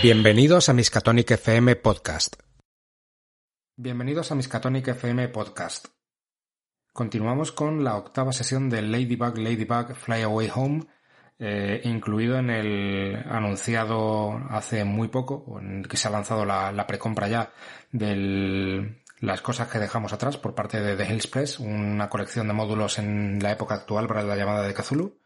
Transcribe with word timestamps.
Bienvenidos 0.00 0.68
a 0.68 0.72
Miskatonic 0.72 1.32
FM 1.32 1.74
Podcast. 1.74 2.36
Bienvenidos 3.76 4.30
a 4.30 4.36
Miskatonic 4.36 4.86
FM 4.86 5.26
Podcast. 5.30 5.88
Continuamos 6.92 7.50
con 7.50 7.82
la 7.82 7.96
octava 7.96 8.32
sesión 8.32 8.70
de 8.70 8.80
Ladybug 8.80 9.38
Ladybug 9.38 9.96
Fly 9.96 10.22
Away 10.22 10.52
Home, 10.54 10.86
eh, 11.40 11.80
incluido 11.82 12.38
en 12.38 12.50
el 12.50 13.16
anunciado 13.28 14.40
hace 14.48 14.84
muy 14.84 15.08
poco, 15.08 15.58
en 15.60 15.80
el 15.80 15.88
que 15.88 15.96
se 15.96 16.06
ha 16.06 16.12
lanzado 16.12 16.44
la, 16.44 16.70
la 16.70 16.86
precompra 16.86 17.26
ya 17.26 17.52
de 17.90 18.96
las 19.18 19.42
cosas 19.42 19.66
que 19.66 19.80
dejamos 19.80 20.12
atrás 20.12 20.36
por 20.36 20.54
parte 20.54 20.80
de 20.80 20.94
The 20.94 21.12
Hills 21.12 21.26
Press, 21.26 21.58
una 21.58 22.08
colección 22.08 22.46
de 22.46 22.54
módulos 22.54 23.00
en 23.00 23.40
la 23.42 23.50
época 23.50 23.74
actual 23.74 24.06
para 24.06 24.22
la 24.22 24.36
llamada 24.36 24.62
de 24.62 24.72
Cthulhu. 24.72 25.25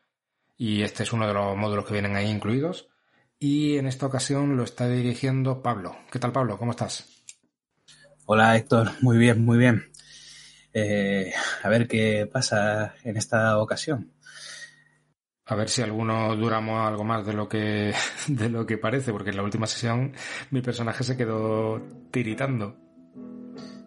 Y 0.63 0.83
este 0.83 1.05
es 1.05 1.13
uno 1.15 1.27
de 1.27 1.33
los 1.33 1.57
módulos 1.57 1.87
que 1.87 1.95
vienen 1.95 2.17
ahí 2.17 2.29
incluidos. 2.29 2.87
Y 3.39 3.79
en 3.79 3.87
esta 3.87 4.05
ocasión 4.05 4.59
lo 4.59 4.65
está 4.65 4.87
dirigiendo 4.87 5.63
Pablo. 5.63 5.97
¿Qué 6.13 6.19
tal, 6.19 6.33
Pablo? 6.33 6.59
¿Cómo 6.59 6.73
estás? 6.73 7.25
Hola, 8.27 8.55
Héctor. 8.55 8.91
Muy 9.01 9.17
bien, 9.17 9.43
muy 9.43 9.57
bien. 9.57 9.91
Eh, 10.75 11.33
a 11.63 11.69
ver 11.71 11.89
qué 11.89 12.29
pasa 12.31 12.95
en 13.05 13.17
esta 13.17 13.57
ocasión. 13.57 14.13
A 15.47 15.55
ver 15.55 15.71
si 15.71 15.81
alguno 15.81 16.37
duramos 16.37 16.87
algo 16.87 17.05
más 17.05 17.25
de 17.25 17.33
lo 17.33 17.49
que 17.49 17.95
de 18.29 18.51
lo 18.51 18.67
que 18.67 18.77
parece, 18.77 19.13
porque 19.13 19.31
en 19.31 19.39
la 19.39 19.45
última 19.45 19.67
sesión 19.67 20.13
mi 20.51 20.61
personaje 20.61 21.05
se 21.05 21.17
quedó 21.17 21.81
tiritando. 22.11 22.77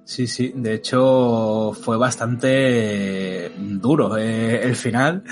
Sí, 0.06 0.26
sí, 0.26 0.52
de 0.56 0.74
hecho 0.74 1.72
fue 1.72 1.98
bastante 1.98 3.52
duro 3.60 4.18
eh, 4.18 4.64
el 4.64 4.76
final 4.76 5.24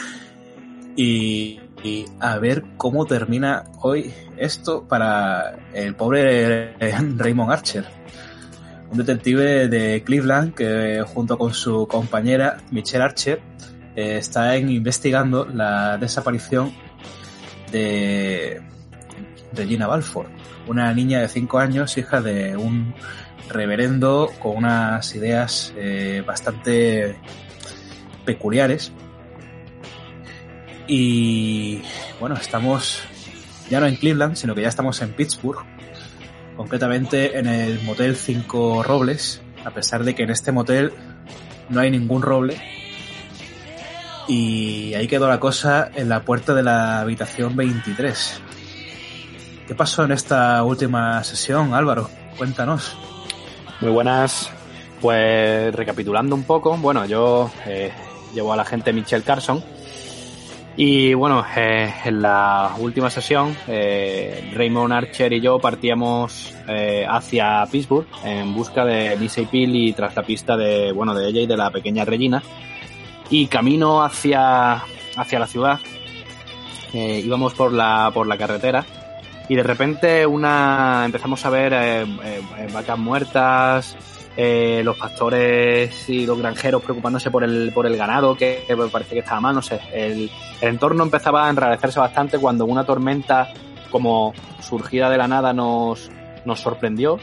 y, 1.03 2.05
a 2.19 2.38
ver 2.38 2.63
cómo 2.77 3.05
termina 3.05 3.63
hoy 3.80 4.13
esto 4.38 4.88
para 4.88 5.57
el 5.73 5.95
pobre 5.95 6.73
Raymond 7.17 7.52
Archer, 7.52 7.85
un 8.91 8.97
detective 8.99 9.67
de 9.67 10.03
Cleveland 10.03 10.53
que 10.53 11.03
junto 11.05 11.38
con 11.38 11.53
su 11.53 11.88
compañera 11.88 12.57
Michelle 12.69 13.03
Archer 13.03 13.41
eh, 13.95 14.17
está 14.17 14.55
investigando 14.57 15.45
la 15.45 15.97
desaparición 15.97 16.72
de 17.72 18.61
Regina 19.53 19.88
Balfour, 19.88 20.27
una 20.67 20.94
niña 20.94 21.22
de 21.22 21.27
5 21.29 21.57
años, 21.57 21.97
hija 21.97 22.22
de 22.22 22.55
un 22.57 22.94
reverendo 23.49 24.29
con 24.39 24.57
unas 24.57 25.16
ideas 25.16 25.73
eh, 25.75 26.23
bastante 26.25 27.16
peculiares. 28.23 28.94
Y 30.87 31.81
bueno, 32.19 32.35
estamos 32.35 33.03
ya 33.71 33.79
no 33.79 33.87
en 33.87 33.95
Cleveland, 33.95 34.35
sino 34.35 34.53
que 34.53 34.61
ya 34.61 34.67
estamos 34.67 35.01
en 35.01 35.13
Pittsburgh, 35.13 35.63
concretamente 36.57 37.38
en 37.39 37.47
el 37.47 37.81
Motel 37.83 38.17
5 38.17 38.83
Robles, 38.83 39.41
a 39.63 39.71
pesar 39.71 40.03
de 40.03 40.13
que 40.13 40.23
en 40.23 40.29
este 40.29 40.51
motel 40.51 40.91
no 41.69 41.79
hay 41.79 41.89
ningún 41.89 42.21
roble. 42.21 42.61
Y 44.27 44.93
ahí 44.93 45.07
quedó 45.07 45.27
la 45.29 45.39
cosa 45.39 45.89
en 45.95 46.09
la 46.09 46.23
puerta 46.23 46.53
de 46.53 46.63
la 46.63 46.99
habitación 46.99 47.55
23. 47.55 48.41
¿Qué 49.67 49.75
pasó 49.75 50.03
en 50.03 50.11
esta 50.11 50.61
última 50.63 51.23
sesión, 51.23 51.73
Álvaro? 51.73 52.09
Cuéntanos. 52.38 52.97
Muy 53.79 53.91
buenas. 53.91 54.51
Pues 54.99 55.73
recapitulando 55.73 56.35
un 56.35 56.44
poco, 56.44 56.77
bueno, 56.77 57.06
yo 57.06 57.50
eh, 57.66 57.91
llevo 58.35 58.53
a 58.53 58.56
la 58.56 58.66
gente 58.66 58.94
Michelle 58.94 59.23
Carson 59.23 59.63
y 60.77 61.13
bueno, 61.13 61.45
eh, 61.55 61.93
en 62.05 62.21
la 62.21 62.75
última 62.79 63.09
sesión 63.09 63.55
eh, 63.67 64.51
Raymond 64.53 64.93
Archer 64.93 65.33
y 65.33 65.41
yo 65.41 65.59
partíamos 65.59 66.53
eh, 66.67 67.05
hacia 67.07 67.65
Pittsburgh 67.69 68.07
en 68.23 68.53
busca 68.53 68.85
de 68.85 69.17
Lisa 69.17 69.41
Peel 69.51 69.75
y 69.75 69.93
tras 69.93 70.15
la 70.15 70.23
pista 70.23 70.55
de, 70.55 70.93
bueno, 70.93 71.13
de 71.13 71.27
ella 71.27 71.41
y 71.41 71.47
de 71.47 71.57
la 71.57 71.71
pequeña 71.71 72.05
Regina. 72.05 72.41
Y 73.29 73.47
camino 73.47 74.03
hacia, 74.03 74.83
hacia 75.15 75.39
la 75.39 75.47
ciudad 75.47 75.79
eh, 76.93 77.21
íbamos 77.23 77.53
por 77.53 77.73
la, 77.73 78.11
por 78.13 78.27
la 78.27 78.38
carretera 78.38 78.85
y 79.49 79.55
de 79.55 79.63
repente 79.63 80.25
una 80.25 81.03
empezamos 81.05 81.45
a 81.45 81.49
ver 81.49 82.07
vacas 82.73 82.97
muertas, 82.97 83.97
eh, 84.38 84.81
los 84.84 84.97
pastores 84.97 86.09
y 86.09 86.25
los 86.25 86.38
granjeros 86.38 86.81
preocupándose 86.81 87.30
por 87.30 87.44
el, 87.44 87.72
por 87.74 87.86
el 87.86 87.97
ganado, 87.97 88.36
que, 88.36 88.64
que 88.68 88.75
parece 88.75 89.14
que 89.14 89.19
estaba 89.19 89.42
mal, 89.42 89.56
no 89.56 89.62
sé. 89.62 89.80
El, 89.94 90.31
el, 90.62 90.69
entorno 90.69 91.03
empezaba 91.03 91.47
a 91.47 91.50
enrarecerse 91.50 92.00
bastante 92.00 92.40
cuando 92.40 92.66
una 92.66 92.86
tormenta 92.86 93.52
como 93.90 94.34
surgida 94.62 95.09
de 95.09 95.18
la 95.18 95.28
nada 95.28 95.53
nos, 95.53 96.09
nos 96.46 96.59
sorprendió. 96.59 97.19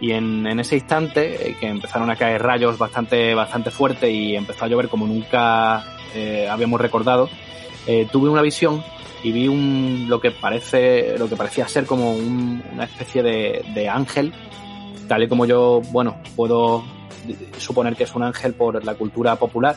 Y 0.00 0.12
en, 0.12 0.46
en 0.46 0.60
ese 0.60 0.76
instante, 0.76 1.50
eh, 1.50 1.56
que 1.58 1.68
empezaron 1.68 2.10
a 2.10 2.16
caer 2.16 2.42
rayos 2.42 2.76
bastante, 2.76 3.34
bastante 3.34 3.70
fuerte 3.70 4.10
y 4.10 4.36
empezó 4.36 4.64
a 4.64 4.68
llover 4.68 4.88
como 4.88 5.06
nunca 5.06 5.84
eh, 6.14 6.48
habíamos 6.50 6.80
recordado, 6.80 7.30
eh, 7.86 8.06
tuve 8.10 8.28
una 8.28 8.42
visión 8.42 8.82
y 9.22 9.32
vi 9.32 9.48
un, 9.48 10.06
lo 10.08 10.20
que 10.20 10.30
parece, 10.30 11.16
lo 11.18 11.28
que 11.28 11.36
parecía 11.36 11.66
ser 11.66 11.86
como 11.86 12.12
un, 12.12 12.62
una 12.72 12.84
especie 12.84 13.22
de, 13.22 13.64
de 13.74 13.88
ángel, 13.88 14.32
tal 15.06 15.22
y 15.22 15.28
como 15.28 15.46
yo, 15.46 15.80
bueno, 15.90 16.16
puedo 16.34 16.84
suponer 17.58 17.96
que 17.96 18.04
es 18.04 18.14
un 18.14 18.22
ángel 18.22 18.54
por 18.54 18.84
la 18.84 18.94
cultura 18.94 19.36
popular, 19.36 19.76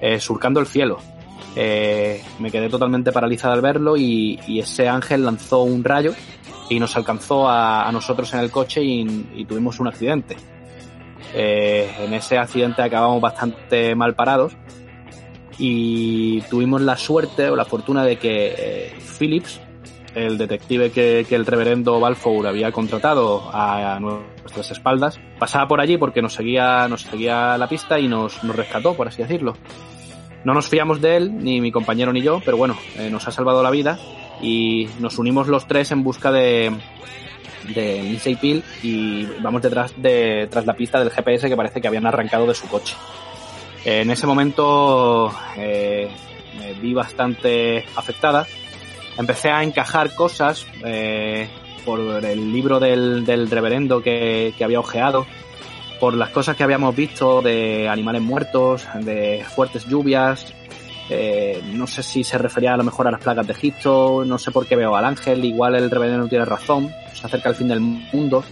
eh, 0.00 0.20
surcando 0.20 0.60
el 0.60 0.66
cielo. 0.66 0.98
Eh, 1.54 2.22
me 2.38 2.50
quedé 2.50 2.68
totalmente 2.68 3.12
paralizada 3.12 3.54
al 3.54 3.62
verlo 3.62 3.96
y, 3.96 4.38
ese 4.60 4.88
ángel 4.88 5.24
lanzó 5.24 5.62
un 5.62 5.82
rayo 5.84 6.12
y 6.68 6.78
nos 6.78 6.96
alcanzó 6.96 7.48
a, 7.48 7.90
nosotros 7.92 8.32
en 8.34 8.40
el 8.40 8.50
coche 8.50 8.82
y, 8.82 9.44
tuvimos 9.46 9.80
un 9.80 9.88
accidente. 9.88 10.36
Eh, 11.34 11.90
en 12.00 12.14
ese 12.14 12.38
accidente 12.38 12.82
acabamos 12.82 13.20
bastante 13.20 13.94
mal 13.94 14.14
parados 14.14 14.52
y 15.58 16.42
tuvimos 16.42 16.82
la 16.82 16.96
suerte 16.96 17.48
o 17.48 17.56
la 17.56 17.64
fortuna 17.64 18.04
de 18.04 18.18
que 18.18 18.94
Phillips, 19.18 19.60
el 20.16 20.38
detective 20.38 20.90
que, 20.90 21.26
el 21.28 21.44
reverendo 21.44 22.00
Balfour 22.00 22.46
había 22.46 22.72
contratado 22.72 23.50
a, 23.52 23.96
a, 23.96 24.00
nuestras 24.00 24.70
espaldas, 24.70 25.20
pasaba 25.38 25.68
por 25.68 25.80
allí 25.80 25.98
porque 25.98 26.22
nos 26.22 26.32
seguía, 26.32 26.88
nos 26.88 27.02
seguía 27.02 27.58
la 27.58 27.68
pista 27.68 28.00
y 28.00 28.08
nos, 28.08 28.42
nos 28.42 28.56
rescató, 28.56 28.94
por 28.94 29.08
así 29.08 29.22
decirlo. 29.22 29.54
No 30.42 30.54
nos 30.54 30.68
fiamos 30.68 31.02
de 31.02 31.16
él, 31.16 31.44
ni 31.44 31.60
mi 31.60 31.70
compañero 31.70 32.14
ni 32.14 32.22
yo, 32.22 32.40
pero 32.44 32.56
bueno, 32.56 32.78
eh, 32.96 33.10
nos 33.10 33.28
ha 33.28 33.30
salvado 33.30 33.62
la 33.62 33.70
vida 33.70 33.98
y 34.40 34.88
nos 35.00 35.18
unimos 35.18 35.48
los 35.48 35.66
tres 35.66 35.92
en 35.92 36.02
busca 36.02 36.32
de, 36.32 36.72
de 37.74 38.02
Lindsay 38.02 38.36
Peel 38.36 38.64
y 38.82 39.26
vamos 39.42 39.60
detrás 39.60 39.92
de 40.00 40.48
tras 40.50 40.64
la 40.64 40.74
pista 40.74 40.98
del 40.98 41.10
GPS 41.10 41.48
que 41.48 41.56
parece 41.56 41.80
que 41.82 41.88
habían 41.88 42.06
arrancado 42.06 42.46
de 42.46 42.54
su 42.54 42.68
coche. 42.68 42.96
En 43.84 44.10
ese 44.10 44.26
momento 44.26 45.30
eh, 45.58 46.08
me 46.58 46.72
vi 46.74 46.94
bastante 46.94 47.84
afectada. 47.94 48.46
Empecé 49.18 49.50
a 49.50 49.62
encajar 49.62 50.14
cosas 50.14 50.66
eh, 50.84 51.48
por 51.84 52.24
el 52.24 52.52
libro 52.52 52.78
del, 52.80 53.24
del 53.24 53.48
reverendo 53.50 54.02
que, 54.02 54.52
que, 54.56 54.64
había 54.64 54.80
ojeado, 54.80 55.26
por 56.00 56.14
las 56.14 56.30
cosas 56.30 56.56
que 56.56 56.64
habíamos 56.64 56.94
visto 56.94 57.40
de 57.40 57.88
animales 57.88 58.22
muertos, 58.22 58.86
de 59.00 59.44
fuertes 59.54 59.86
lluvias. 59.86 60.52
Eh, 61.08 61.62
no 61.72 61.86
sé 61.86 62.02
si 62.02 62.24
se 62.24 62.36
refería 62.36 62.74
a 62.74 62.76
lo 62.76 62.82
mejor 62.82 63.06
a 63.06 63.12
las 63.12 63.20
plagas 63.20 63.46
de 63.46 63.52
Egipto, 63.52 64.24
no 64.26 64.38
sé 64.38 64.50
por 64.50 64.66
qué 64.66 64.74
veo 64.74 64.96
al 64.96 65.04
ángel, 65.04 65.44
igual 65.44 65.76
el 65.76 65.88
reverendo 65.88 66.26
tiene 66.26 66.44
razón, 66.44 66.90
se 67.14 67.24
acerca 67.24 67.48
el 67.48 67.54
fin 67.54 67.68
del 67.68 67.80
mundo, 67.80 68.42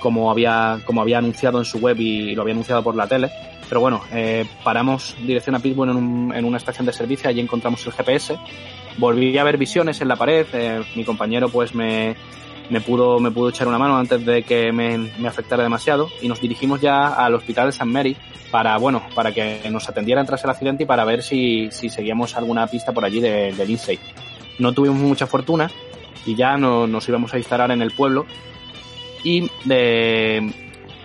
como 0.00 0.30
había, 0.30 0.80
como 0.86 1.02
había 1.02 1.18
anunciado 1.18 1.58
en 1.58 1.66
su 1.66 1.78
web 1.78 2.00
y 2.00 2.34
lo 2.34 2.42
había 2.42 2.54
anunciado 2.54 2.82
por 2.82 2.96
la 2.96 3.06
tele. 3.06 3.30
Pero 3.68 3.80
bueno, 3.80 4.02
eh, 4.12 4.46
paramos 4.64 5.16
dirección 5.20 5.54
a 5.54 5.58
Pittsburgh 5.58 5.90
en, 5.90 5.96
un, 5.96 6.34
en, 6.34 6.44
una 6.44 6.56
estación 6.56 6.86
de 6.86 6.92
servicio, 6.92 7.28
allí 7.28 7.40
encontramos 7.40 7.86
el 7.86 7.92
GPS. 7.92 8.38
Volví 8.98 9.36
a 9.38 9.44
ver 9.44 9.56
visiones 9.56 10.00
en 10.00 10.08
la 10.08 10.16
pared, 10.16 10.46
eh, 10.52 10.82
mi 10.94 11.04
compañero 11.04 11.48
pues 11.48 11.74
me, 11.74 12.14
me, 12.70 12.80
pudo, 12.80 13.18
me 13.18 13.30
pudo 13.30 13.48
echar 13.48 13.66
una 13.68 13.78
mano 13.78 13.96
antes 13.96 14.24
de 14.24 14.42
que 14.42 14.72
me, 14.72 14.98
me, 14.98 15.28
afectara 15.28 15.62
demasiado 15.62 16.08
y 16.20 16.28
nos 16.28 16.40
dirigimos 16.40 16.80
ya 16.80 17.08
al 17.08 17.34
hospital 17.34 17.66
de 17.66 17.70
St. 17.70 17.84
Mary 17.84 18.16
para, 18.50 18.76
bueno, 18.76 19.02
para 19.14 19.32
que 19.32 19.60
nos 19.70 19.88
atendieran 19.88 20.26
tras 20.26 20.44
el 20.44 20.50
accidente 20.50 20.82
y 20.82 20.86
para 20.86 21.04
ver 21.04 21.22
si, 21.22 21.70
si 21.70 21.88
seguíamos 21.88 22.36
alguna 22.36 22.66
pista 22.66 22.92
por 22.92 23.04
allí 23.04 23.20
de, 23.20 23.52
de 23.52 23.66
Lindsay. 23.66 23.98
No 24.58 24.72
tuvimos 24.72 24.98
mucha 24.98 25.26
fortuna 25.26 25.70
y 26.26 26.34
ya 26.34 26.56
no, 26.56 26.86
nos 26.86 27.08
íbamos 27.08 27.32
a 27.34 27.38
instalar 27.38 27.70
en 27.70 27.82
el 27.82 27.92
pueblo 27.92 28.26
y 29.24 29.48
de, 29.64 30.52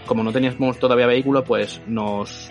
como 0.05 0.23
no 0.23 0.31
teníamos 0.31 0.79
todavía 0.79 1.07
vehículo, 1.07 1.43
pues 1.43 1.81
nos, 1.87 2.49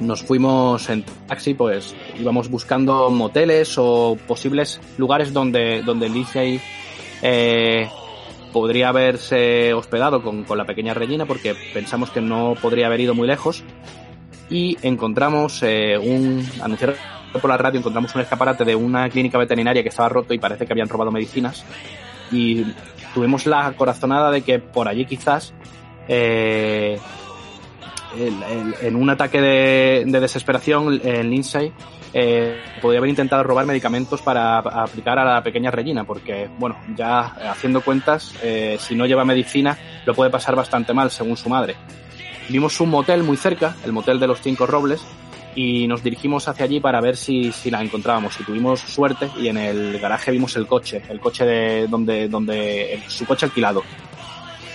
nos 0.00 0.22
fuimos 0.22 0.88
en 0.90 1.04
taxi, 1.26 1.54
pues 1.54 1.94
íbamos 2.18 2.50
buscando 2.50 3.10
moteles 3.10 3.76
o 3.78 4.16
posibles 4.26 4.80
lugares 4.98 5.32
donde, 5.32 5.82
donde 5.82 6.08
Lindsay 6.08 6.60
eh, 7.22 7.88
podría 8.52 8.90
haberse 8.90 9.72
hospedado 9.74 10.22
con, 10.22 10.44
con, 10.44 10.58
la 10.58 10.64
pequeña 10.64 10.94
Regina 10.94 11.26
porque 11.26 11.54
pensamos 11.72 12.10
que 12.10 12.20
no 12.20 12.54
podría 12.60 12.86
haber 12.86 13.00
ido 13.00 13.14
muy 13.14 13.26
lejos 13.26 13.64
y 14.50 14.76
encontramos 14.82 15.62
eh, 15.62 15.98
un 15.98 16.46
anunciaron 16.62 16.96
por 17.40 17.50
la 17.50 17.56
radio 17.56 17.78
encontramos 17.78 18.14
un 18.14 18.20
escaparate 18.22 18.64
de 18.64 18.74
una 18.74 19.08
clínica 19.08 19.38
veterinaria 19.38 19.82
que 19.82 19.88
estaba 19.88 20.08
roto 20.08 20.32
y 20.32 20.38
parece 20.38 20.66
que 20.66 20.72
habían 20.72 20.88
robado 20.88 21.10
medicinas. 21.10 21.64
Y 22.30 22.64
tuvimos 23.14 23.46
la 23.46 23.72
corazonada 23.72 24.30
de 24.30 24.42
que 24.42 24.58
por 24.58 24.88
allí 24.88 25.04
quizás, 25.04 25.52
eh, 26.08 26.98
el- 28.18 28.42
el- 28.42 28.74
en 28.82 28.96
un 28.96 29.10
ataque 29.10 29.40
de, 29.40 30.04
de 30.06 30.20
desesperación, 30.20 31.00
el 31.04 31.30
Lindsay 31.30 31.72
eh, 32.12 32.58
podría 32.80 32.98
haber 32.98 33.10
intentado 33.10 33.42
robar 33.42 33.66
medicamentos 33.66 34.22
para 34.22 34.58
aplicar 34.58 35.18
a 35.18 35.24
la 35.34 35.42
pequeña 35.42 35.70
Regina, 35.70 36.04
porque, 36.04 36.48
bueno, 36.58 36.76
ya 36.96 37.34
eh, 37.40 37.46
haciendo 37.48 37.80
cuentas, 37.82 38.32
eh, 38.42 38.76
si 38.80 38.94
no 38.94 39.04
lleva 39.06 39.24
medicina, 39.24 39.76
lo 40.06 40.14
puede 40.14 40.30
pasar 40.30 40.56
bastante 40.56 40.94
mal, 40.94 41.10
según 41.10 41.36
su 41.36 41.48
madre. 41.48 41.74
Vimos 42.48 42.80
un 42.80 42.90
motel 42.90 43.22
muy 43.22 43.36
cerca, 43.36 43.74
el 43.84 43.92
motel 43.92 44.18
de 44.20 44.28
los 44.28 44.40
Cinco 44.40 44.66
Robles, 44.66 45.04
y 45.54 45.86
nos 45.88 46.02
dirigimos 46.02 46.48
hacia 46.48 46.66
allí 46.66 46.80
para 46.80 47.00
ver 47.00 47.16
si, 47.16 47.50
si 47.50 47.70
la 47.70 47.82
encontrábamos. 47.82 48.38
Y 48.40 48.44
tuvimos 48.44 48.78
suerte 48.80 49.28
y 49.38 49.48
en 49.48 49.56
el 49.56 49.98
garaje 49.98 50.30
vimos 50.30 50.54
el 50.56 50.66
coche, 50.66 51.02
el 51.08 51.18
coche 51.18 51.44
de 51.46 51.86
donde, 51.88 52.28
donde 52.28 53.02
su 53.08 53.24
coche 53.26 53.46
alquilado. 53.46 53.82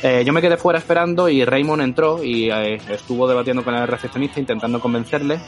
Eh, 0.04 0.24
yo 0.26 0.34
me 0.34 0.42
quedé 0.42 0.58
fuera 0.58 0.80
esperando 0.80 1.30
y 1.30 1.46
Raymond 1.46 1.84
entró 1.84 2.24
y 2.24 2.50
eh, 2.50 2.82
estuvo 2.90 3.28
debatiendo 3.28 3.64
con 3.64 3.76
el 3.76 3.88
recepcionista 3.88 4.40
intentando 4.40 4.80
convencerle. 4.80 5.40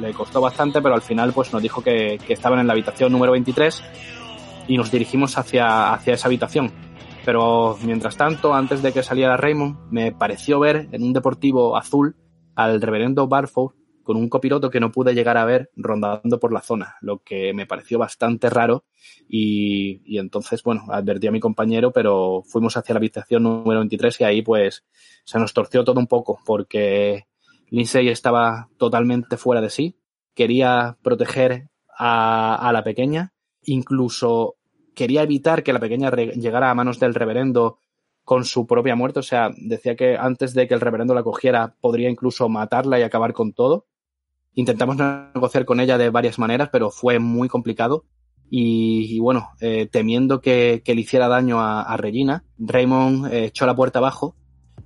Le 0.00 0.12
costó 0.12 0.40
bastante, 0.40 0.82
pero 0.82 0.94
al 0.94 1.02
final 1.02 1.32
pues 1.32 1.52
nos 1.52 1.62
dijo 1.62 1.80
que, 1.80 2.18
que 2.26 2.32
estaban 2.32 2.58
en 2.58 2.66
la 2.66 2.72
habitación 2.72 3.12
número 3.12 3.30
23 3.32 3.82
y 4.66 4.76
nos 4.76 4.90
dirigimos 4.90 5.38
hacia, 5.38 5.92
hacia 5.92 6.14
esa 6.14 6.26
habitación. 6.26 6.72
Pero 7.24 7.78
mientras 7.84 8.16
tanto, 8.16 8.54
antes 8.54 8.82
de 8.82 8.92
que 8.92 9.04
saliera 9.04 9.36
Raymond, 9.36 9.76
me 9.90 10.10
pareció 10.10 10.58
ver 10.58 10.88
en 10.90 11.04
un 11.04 11.12
deportivo 11.12 11.76
azul 11.76 12.16
al 12.56 12.80
reverendo 12.80 13.28
Barford 13.28 13.74
con 14.10 14.16
un 14.16 14.28
copiloto 14.28 14.70
que 14.70 14.80
no 14.80 14.90
pude 14.90 15.14
llegar 15.14 15.36
a 15.36 15.44
ver 15.44 15.70
rondando 15.76 16.40
por 16.40 16.52
la 16.52 16.62
zona, 16.62 16.96
lo 17.00 17.20
que 17.20 17.54
me 17.54 17.64
pareció 17.64 17.96
bastante 17.96 18.50
raro. 18.50 18.82
Y, 19.28 20.02
y 20.04 20.18
entonces, 20.18 20.64
bueno, 20.64 20.82
advertí 20.88 21.28
a 21.28 21.30
mi 21.30 21.38
compañero, 21.38 21.92
pero 21.92 22.42
fuimos 22.44 22.76
hacia 22.76 22.92
la 22.92 22.98
habitación 22.98 23.44
número 23.44 23.78
23 23.78 24.20
y 24.20 24.24
ahí 24.24 24.42
pues 24.42 24.84
se 25.22 25.38
nos 25.38 25.54
torció 25.54 25.84
todo 25.84 26.00
un 26.00 26.08
poco 26.08 26.40
porque 26.44 27.28
Lindsay 27.68 28.08
estaba 28.08 28.68
totalmente 28.78 29.36
fuera 29.36 29.60
de 29.60 29.70
sí, 29.70 29.96
quería 30.34 30.98
proteger 31.04 31.68
a, 31.96 32.56
a 32.56 32.72
la 32.72 32.82
pequeña, 32.82 33.32
incluso 33.62 34.56
quería 34.96 35.22
evitar 35.22 35.62
que 35.62 35.72
la 35.72 35.78
pequeña 35.78 36.10
llegara 36.10 36.68
a 36.68 36.74
manos 36.74 36.98
del 36.98 37.14
reverendo 37.14 37.78
con 38.24 38.44
su 38.44 38.66
propia 38.66 38.96
muerte, 38.96 39.20
o 39.20 39.22
sea, 39.22 39.50
decía 39.56 39.94
que 39.94 40.16
antes 40.16 40.52
de 40.54 40.66
que 40.66 40.74
el 40.74 40.80
reverendo 40.80 41.14
la 41.14 41.22
cogiera 41.22 41.76
podría 41.80 42.10
incluso 42.10 42.48
matarla 42.48 42.98
y 42.98 43.02
acabar 43.02 43.32
con 43.32 43.52
todo. 43.52 43.86
Intentamos 44.54 44.96
negociar 44.96 45.64
con 45.64 45.80
ella 45.80 45.96
de 45.96 46.10
varias 46.10 46.38
maneras, 46.38 46.68
pero 46.72 46.90
fue 46.90 47.18
muy 47.18 47.48
complicado. 47.48 48.04
Y, 48.52 49.20
bueno, 49.20 49.50
eh, 49.60 49.88
temiendo 49.90 50.40
que, 50.40 50.82
le 50.84 50.94
hiciera 50.94 51.28
daño 51.28 51.60
a, 51.60 51.82
a 51.82 51.96
Regina, 51.96 52.42
Raymond 52.58 53.32
eh, 53.32 53.44
echó 53.46 53.64
la 53.64 53.76
puerta 53.76 54.00
abajo. 54.00 54.34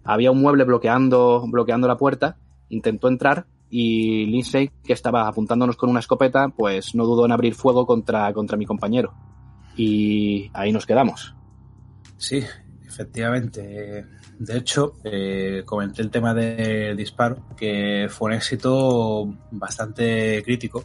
Había 0.05 0.31
un 0.31 0.43
mueble 0.43 0.65
bloqueando, 0.65 1.45
bloqueando 1.49 1.89
la 1.89 1.97
puerta. 1.97 2.37
Intentó 2.69 3.09
entrar 3.09 3.47
y 3.77 4.27
Lindsay, 4.27 4.71
que 4.85 4.93
estaba 4.93 5.27
apuntándonos 5.27 5.77
con 5.77 5.91
una 5.91 5.99
escopeta, 5.99 6.49
pues 6.49 6.95
no 6.95 7.07
dudó 7.07 7.25
en 7.25 7.33
abrir 7.33 7.57
fuego 7.57 7.87
contra, 7.87 8.33
contra 8.33 8.57
mi 8.57 8.67
compañero. 8.67 9.15
Y 9.77 10.49
ahí 10.55 10.71
nos 10.71 10.87
quedamos. 10.87 11.35
Sí, 12.17 12.45
efectivamente. 12.95 14.07
De 14.39 14.57
hecho, 14.57 14.95
eh, 15.05 15.63
comenté 15.65 16.03
el 16.03 16.11
tema 16.11 16.33
del 16.33 16.97
disparo, 16.97 17.49
que 17.57 18.07
fue 18.09 18.29
un 18.29 18.35
éxito 18.35 19.27
bastante 19.51 20.43
crítico. 20.45 20.85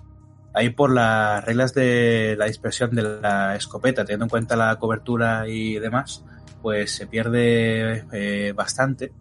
Ahí 0.54 0.72
por 0.72 0.92
las 0.92 1.46
reglas 1.46 1.74
de 1.74 2.36
la 2.38 2.46
dispersión 2.46 2.96
de 2.96 3.04
la 3.22 3.56
escopeta, 3.56 4.04
teniendo 4.04 4.26
en 4.26 4.30
cuenta 4.30 4.56
la 4.56 4.78
cobertura 4.78 5.48
y 5.48 5.78
demás, 5.80 6.26
pues 6.62 6.92
se 6.92 7.08
pierde 7.08 8.06
eh, 8.12 8.54
bastante. 8.54 9.14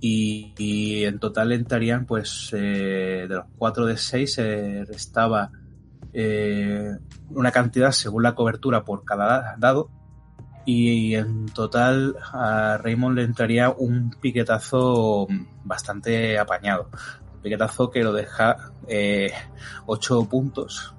Y, 0.00 1.04
en 1.04 1.20
total 1.20 1.52
entrarían, 1.52 2.06
pues, 2.06 2.50
eh, 2.52 3.26
de 3.28 3.34
los 3.34 3.46
4 3.56 3.86
de 3.86 3.96
6 3.96 4.32
se 4.32 4.84
restaba 4.84 5.50
una 7.30 7.50
cantidad 7.50 7.90
según 7.90 8.24
la 8.24 8.34
cobertura 8.34 8.84
por 8.84 9.02
cada 9.02 9.56
dado 9.58 9.88
y 10.64 11.14
en 11.14 11.46
total 11.46 12.16
a 12.32 12.78
Raymond 12.78 13.16
le 13.16 13.24
entraría 13.24 13.70
un 13.70 14.10
piquetazo 14.20 15.26
bastante 15.64 16.38
apañado. 16.38 16.88
Un 17.34 17.40
piquetazo 17.40 17.90
que 17.90 18.02
lo 18.02 18.12
deja 18.12 18.72
8 19.86 20.28
puntos. 20.28 20.94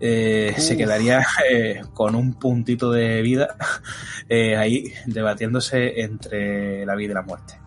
Eh, 0.00 0.54
se 0.56 0.76
quedaría 0.76 1.26
eh, 1.50 1.82
con 1.92 2.14
un 2.14 2.34
puntito 2.34 2.92
de 2.92 3.20
vida 3.20 3.56
eh, 4.28 4.56
ahí 4.56 4.92
debatiéndose 5.06 6.02
entre 6.02 6.86
la 6.86 6.94
vida 6.94 7.12
y 7.12 7.14
la 7.14 7.22
muerte. 7.22 7.60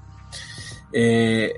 Eh, 0.93 1.53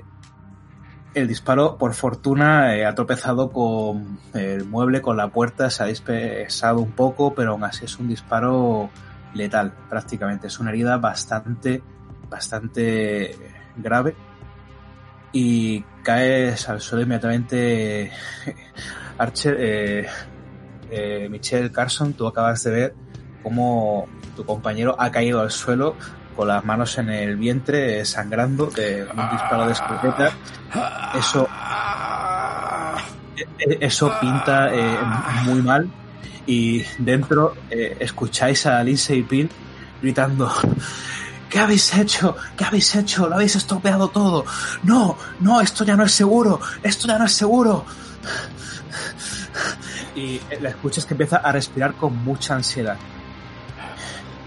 el 1.14 1.28
disparo, 1.28 1.78
por 1.78 1.94
fortuna, 1.94 2.74
eh, 2.74 2.84
ha 2.84 2.94
tropezado 2.94 3.50
con 3.50 4.18
el 4.34 4.64
mueble, 4.64 5.00
con 5.00 5.16
la 5.16 5.28
puerta, 5.28 5.70
se 5.70 5.84
ha 5.84 5.86
dispersado 5.86 6.80
un 6.80 6.90
poco, 6.90 7.34
pero 7.34 7.52
aún 7.52 7.62
así 7.62 7.84
es 7.84 7.98
un 8.00 8.08
disparo 8.08 8.90
letal, 9.34 9.72
prácticamente. 9.88 10.46
Es 10.46 10.58
una 10.58 10.70
herida 10.70 10.96
bastante, 10.96 11.82
bastante 12.28 13.36
grave. 13.76 14.14
Y 15.32 15.80
caes 16.02 16.68
al 16.68 16.80
suelo 16.80 17.02
inmediatamente. 17.02 18.10
Archer, 19.18 19.56
eh, 19.58 20.06
eh, 20.90 21.28
Michelle 21.30 21.70
Carson, 21.70 22.14
tú 22.14 22.26
acabas 22.26 22.62
de 22.64 22.70
ver 22.70 22.94
cómo 23.42 24.08
tu 24.34 24.44
compañero 24.44 24.96
ha 24.98 25.10
caído 25.10 25.40
al 25.40 25.50
suelo 25.50 25.94
con 26.34 26.48
las 26.48 26.64
manos 26.64 26.98
en 26.98 27.10
el 27.10 27.36
vientre, 27.36 28.00
eh, 28.00 28.04
sangrando 28.04 28.66
de 28.66 29.02
un 29.02 29.30
disparo 29.30 29.66
de 29.66 29.72
escopeta. 29.72 30.32
Eso, 31.16 31.48
eh, 33.36 33.78
eso 33.80 34.12
pinta 34.20 34.74
eh, 34.74 34.98
muy 35.44 35.62
mal. 35.62 35.88
Y 36.46 36.84
dentro 36.98 37.54
eh, 37.70 37.96
escucháis 38.00 38.66
a 38.66 38.82
Lindsay 38.82 39.22
Peel 39.22 39.50
gritando: 40.02 40.50
¿Qué 41.48 41.58
habéis 41.58 41.94
hecho? 41.94 42.36
¿Qué 42.56 42.64
habéis 42.64 42.94
hecho? 42.94 43.28
Lo 43.28 43.36
habéis 43.36 43.56
estropeado 43.56 44.08
todo. 44.08 44.44
No, 44.82 45.16
no, 45.40 45.60
esto 45.60 45.84
ya 45.84 45.96
no 45.96 46.04
es 46.04 46.12
seguro. 46.12 46.60
Esto 46.82 47.06
ya 47.06 47.18
no 47.18 47.24
es 47.26 47.32
seguro. 47.32 47.84
Y 50.16 50.40
la 50.60 50.70
escuchas 50.70 51.06
que 51.06 51.14
empieza 51.14 51.38
a 51.38 51.52
respirar 51.52 51.94
con 51.94 52.16
mucha 52.24 52.54
ansiedad. 52.54 52.96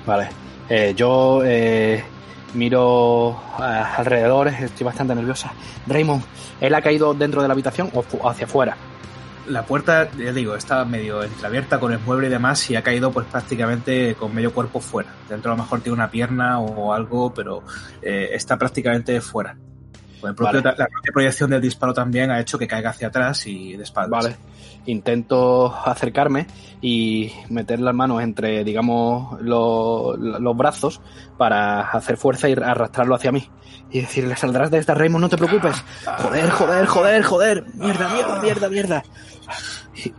Vale. 0.06 0.30
Eh, 0.70 0.94
yo 0.96 1.42
eh, 1.46 2.04
miro 2.54 3.42
alrededor, 3.58 4.50
estoy 4.50 4.86
bastante 4.86 5.16
nerviosa. 5.16 5.54
Raymond, 5.86 6.24
¿él 6.60 6.74
ha 6.74 6.82
caído 6.82 7.14
dentro 7.14 7.42
de 7.42 7.48
la 7.48 7.54
habitación 7.54 7.90
o 7.94 8.30
hacia 8.30 8.46
afuera? 8.46 8.76
La 9.50 9.64
puerta, 9.66 10.10
ya 10.18 10.34
digo, 10.34 10.56
está 10.56 10.84
medio 10.86 11.24
entreabierta 11.24 11.80
con 11.80 11.94
el 11.94 12.00
mueble 12.00 12.28
y 12.28 12.30
demás 12.30 12.70
y 12.70 12.76
ha 12.76 12.82
caído 12.82 13.12
pues 13.12 13.26
prácticamente 13.28 14.16
con 14.16 14.34
medio 14.36 14.54
cuerpo 14.54 14.80
fuera. 14.82 15.10
Dentro 15.30 15.52
a 15.52 15.56
lo 15.56 15.64
mejor 15.64 15.80
tiene 15.82 15.94
una 15.96 16.12
pierna 16.12 16.60
o 16.60 16.94
algo, 16.94 17.34
pero 17.34 17.64
eh, 18.02 18.30
está 18.34 18.58
prácticamente 18.58 19.22
fuera. 19.22 19.56
Pues 20.20 20.32
el 20.32 20.36
propio- 20.36 20.62
Vale. 20.64 20.76
La 20.78 20.88
propia 20.88 21.12
proyección 21.14 21.50
del 21.50 21.62
disparo 21.62 21.94
también 21.94 22.30
ha 22.32 22.40
hecho 22.40 22.58
que 22.58 22.68
caiga 22.68 22.90
hacia 22.90 23.08
atrás 23.08 23.46
y 23.48 23.78
de 23.78 23.84
espaldas. 23.84 24.24
Vale. 24.26 24.36
Intento 24.88 25.74
acercarme 25.86 26.48
y 26.82 27.32
meter 27.50 27.80
las 27.80 27.94
manos 27.94 28.22
entre, 28.24 28.64
digamos, 28.64 29.40
lo- 29.42 30.16
los 30.18 30.58
brazos 30.58 31.02
para 31.38 31.82
hacer 31.82 32.18
fuerza 32.18 32.50
y 32.50 32.54
arrastrarlo 32.54 33.14
hacia 33.16 33.32
mí. 33.32 33.50
Y 33.92 34.02
decirle, 34.02 34.36
saldrás 34.36 34.72
de 34.72 34.80
esta, 34.80 34.94
Raymond, 34.96 35.22
no 35.24 35.30
te 35.30 35.38
preocupes. 35.38 35.76
Joder, 36.18 36.50
joder, 36.50 36.86
joder, 36.88 37.24
joder. 37.24 37.66
Mierda, 37.76 38.10
mierda, 38.10 38.42
mierda, 38.42 38.70
mierda. 38.70 39.04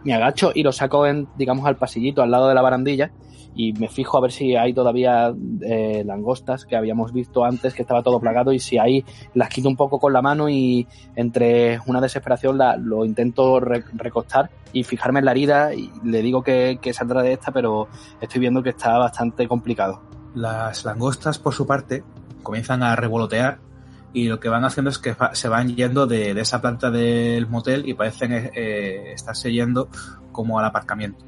Me 0.05 0.15
agacho 0.15 0.53
y 0.55 0.63
lo 0.63 0.73
saco 0.73 1.07
en, 1.07 1.29
digamos, 1.37 1.67
al 1.67 1.77
pasillito, 1.77 2.23
al 2.23 2.31
lado 2.31 2.49
de 2.49 2.55
la 2.55 2.63
barandilla. 2.63 3.11
Y 3.55 3.73
me 3.73 3.89
fijo 3.89 4.17
a 4.17 4.21
ver 4.21 4.31
si 4.31 4.55
hay 4.55 4.73
todavía 4.73 5.35
eh, 5.63 6.05
langostas 6.07 6.65
que 6.65 6.77
habíamos 6.77 7.13
visto 7.13 7.45
antes, 7.45 7.75
que 7.75 7.83
estaba 7.83 8.05
todo 8.05 8.21
plagado. 8.21 8.53
Y 8.53 8.61
si 8.61 8.79
hay, 8.79 9.05
las 9.35 9.49
quito 9.49 9.69
un 9.69 9.77
poco 9.77 9.99
con 9.99 10.13
la 10.13 10.23
mano 10.23 10.49
y 10.49 10.87
entre 11.17 11.81
una 11.87 12.01
desesperación 12.01 12.57
la, 12.57 12.77
lo 12.77 13.05
intento 13.05 13.59
re- 13.59 13.83
recostar 13.95 14.51
y 14.73 14.85
fijarme 14.85 15.19
en 15.19 15.25
la 15.25 15.33
herida. 15.33 15.75
Y 15.75 15.91
le 16.05 16.23
digo 16.23 16.43
que, 16.43 16.79
que 16.81 16.93
saldrá 16.93 17.23
de 17.23 17.33
esta, 17.33 17.51
pero 17.51 17.89
estoy 18.21 18.41
viendo 18.41 18.63
que 18.63 18.71
está 18.71 18.97
bastante 18.97 19.49
complicado. 19.49 20.03
Las 20.37 20.85
langostas, 20.85 21.41
por 21.41 21.53
su 21.53 21.67
parte, 21.67 22.05
comienzan 22.45 22.85
a 22.85 22.95
revolotear 22.95 23.59
y 24.13 24.29
lo 24.29 24.41
que 24.41 24.49
van 24.49 24.65
haciendo 24.65 24.91
es 24.91 24.99
que 24.99 25.15
se 25.33 25.49
van 25.49 25.75
yendo 25.77 26.07
de, 26.07 26.31
esa 26.41 26.61
planta 26.61 26.91
del 26.91 27.47
motel 27.47 27.89
y 27.89 27.95
parecen 27.95 28.33
eh, 28.33 28.51
eh, 28.55 29.13
estarse 29.15 29.53
yendo 29.53 29.89
como 30.33 30.59
al 30.59 30.65
aparcamiento. 30.65 31.25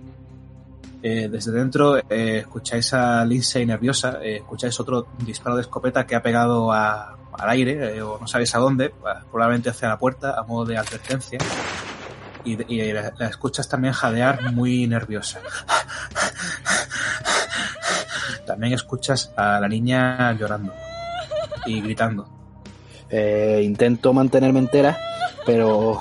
Eh, 1.02 1.28
desde 1.30 1.50
dentro 1.52 1.96
eh, 1.96 2.38
escucháis 2.40 2.92
a 2.92 3.24
Lindsay 3.24 3.64
nerviosa, 3.64 4.18
eh, 4.22 4.36
escucháis 4.36 4.78
otro 4.80 5.06
disparo 5.24 5.56
de 5.56 5.62
escopeta 5.62 6.06
que 6.06 6.14
ha 6.14 6.22
pegado 6.22 6.72
a- 6.72 7.16
al 7.38 7.48
aire, 7.50 7.96
eh, 7.96 8.02
o 8.02 8.18
no 8.20 8.26
sabéis 8.26 8.54
a 8.54 8.58
dónde, 8.58 8.92
probablemente 9.30 9.70
hacia 9.70 9.88
la 9.88 9.98
puerta, 9.98 10.34
a 10.38 10.42
modo 10.42 10.64
de 10.66 10.76
advertencia. 10.76 11.38
y, 12.44 12.52
y 12.74 12.92
la 12.92 13.12
escuchas 13.28 13.68
también 13.68 13.92
jadear 13.94 14.52
muy 14.52 14.86
nerviosa. 14.86 15.40
También 18.46 18.72
escuchas 18.72 19.32
a 19.36 19.60
la 19.60 19.68
niña 19.68 20.32
llorando 20.32 20.72
y 21.66 21.80
gritando. 21.80 22.28
Eh, 23.10 23.60
intento 23.64 24.12
mantenerme 24.12 24.60
entera, 24.60 24.98
pero... 25.44 26.00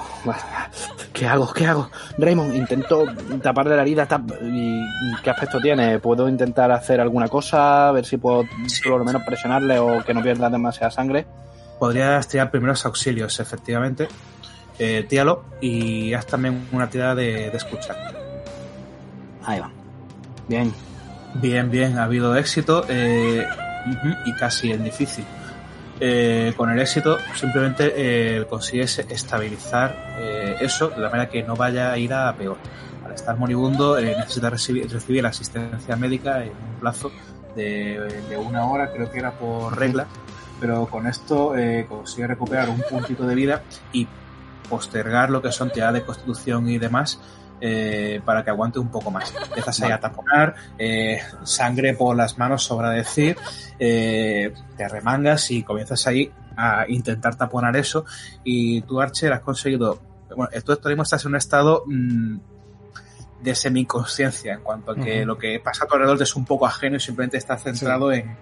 ¿Qué 1.13 1.25
hago? 1.27 1.51
¿Qué 1.51 1.65
hago? 1.65 1.89
Raymond, 2.17 2.55
intento 2.55 3.03
taparle 3.41 3.75
la 3.75 3.81
herida. 3.81 4.07
tap- 4.07 4.31
¿Y 4.41 4.81
qué 5.23 5.29
aspecto 5.31 5.59
tiene? 5.59 5.99
¿Puedo 5.99 6.29
intentar 6.29 6.71
hacer 6.71 7.01
alguna 7.01 7.27
cosa? 7.27 7.89
A 7.89 7.91
ver 7.91 8.05
si 8.05 8.17
puedo 8.17 8.43
por 8.83 8.99
lo 8.99 9.05
menos 9.05 9.23
presionarle 9.23 9.79
o 9.79 10.03
que 10.05 10.13
no 10.13 10.21
pierda 10.21 10.49
demasiada 10.49 10.91
sangre. 10.91 11.25
Podrías 11.79 12.27
tirar 12.27 12.51
primeros 12.51 12.85
auxilios, 12.85 13.39
efectivamente. 13.39 14.07
Eh, 14.77 15.05
tíralo 15.09 15.43
y 15.59 16.13
haz 16.13 16.25
también 16.25 16.67
una 16.71 16.89
tirada 16.89 17.15
de, 17.15 17.49
de 17.49 17.57
escuchar. 17.57 17.97
Ahí 19.45 19.59
va. 19.59 19.69
Bien. 20.47 20.71
Bien, 21.33 21.69
bien, 21.69 21.97
ha 21.97 22.03
habido 22.03 22.35
éxito 22.37 22.85
eh, 22.87 23.45
y 24.25 24.33
casi 24.33 24.71
el 24.71 24.83
difícil. 24.83 25.25
Eh, 26.01 26.53
con 26.55 26.69
el 26.69 26.79
éxito 26.79 27.17
simplemente 27.35 27.93
eh, 27.95 28.45
consigues 28.49 28.99
estabilizar 28.99 30.15
eh, 30.17 30.55
eso 30.61 30.89
de 30.89 30.99
la 30.99 31.09
manera 31.09 31.29
que 31.29 31.43
no 31.43 31.55
vaya 31.55 31.91
a 31.91 31.97
ir 31.97 32.13
a 32.13 32.33
peor. 32.35 32.57
Al 33.05 33.11
estar 33.11 33.37
moribundo 33.37 33.97
eh, 33.97 34.15
necesita 34.17 34.49
recibir, 34.49 34.89
recibir 34.89 35.25
asistencia 35.25 35.95
médica 35.95 36.43
en 36.43 36.51
un 36.51 36.79
plazo 36.79 37.11
de, 37.55 38.37
una 38.37 38.65
hora, 38.65 38.91
creo 38.91 39.11
que 39.11 39.19
era 39.19 39.31
por 39.31 39.77
regla, 39.77 40.07
pero 40.59 40.85
con 40.85 41.07
esto 41.07 41.57
eh, 41.57 41.85
consigue 41.89 42.27
recuperar 42.27 42.69
un 42.69 42.81
puntito 42.89 43.25
de 43.25 43.35
vida 43.35 43.63
y 43.91 44.07
postergar 44.69 45.29
lo 45.29 45.41
que 45.41 45.51
son 45.51 45.71
tiradas 45.71 45.95
de 45.95 46.03
constitución 46.03 46.69
y 46.69 46.77
demás 46.77 47.19
eh, 47.61 48.21
para 48.23 48.43
que 48.43 48.49
aguante 48.49 48.79
un 48.79 48.89
poco 48.89 49.11
más. 49.11 49.33
Empiezas 49.47 49.81
ahí 49.81 49.91
a 49.91 49.99
taponar, 49.99 50.55
eh, 50.77 51.19
sangre 51.43 51.93
por 51.93 52.15
las 52.15 52.37
manos, 52.37 52.63
sobra 52.63 52.91
decir, 52.91 53.37
eh, 53.79 54.53
te 54.77 54.87
remangas 54.87 55.51
y 55.51 55.63
comienzas 55.63 56.07
ahí 56.07 56.31
a 56.55 56.85
intentar 56.87 57.35
taponar 57.35 57.75
eso 57.77 58.05
y 58.43 58.81
tú, 58.81 58.99
Archer, 58.99 59.33
has 59.33 59.41
conseguido... 59.41 59.99
Bueno, 60.35 60.49
tú 60.63 60.73
ahora 60.73 60.89
mismo 60.89 61.03
estás 61.03 61.25
en 61.25 61.29
un 61.29 61.37
estado 61.37 61.83
mm, 61.87 62.37
de 63.41 63.55
semi-inconsciencia 63.55 64.53
en 64.53 64.61
cuanto 64.61 64.91
a 64.91 64.95
que 64.95 65.25
lo 65.25 65.37
que 65.37 65.59
pasa 65.59 65.85
a 65.85 65.87
tu 65.87 65.95
alrededor 65.95 66.17
te 66.17 66.25
es 66.25 66.35
un 66.35 66.45
poco 66.45 66.67
ajeno 66.67 66.97
y 66.97 66.99
simplemente 66.99 67.37
estás 67.37 67.63
centrado 67.63 68.11
en, 68.11 68.37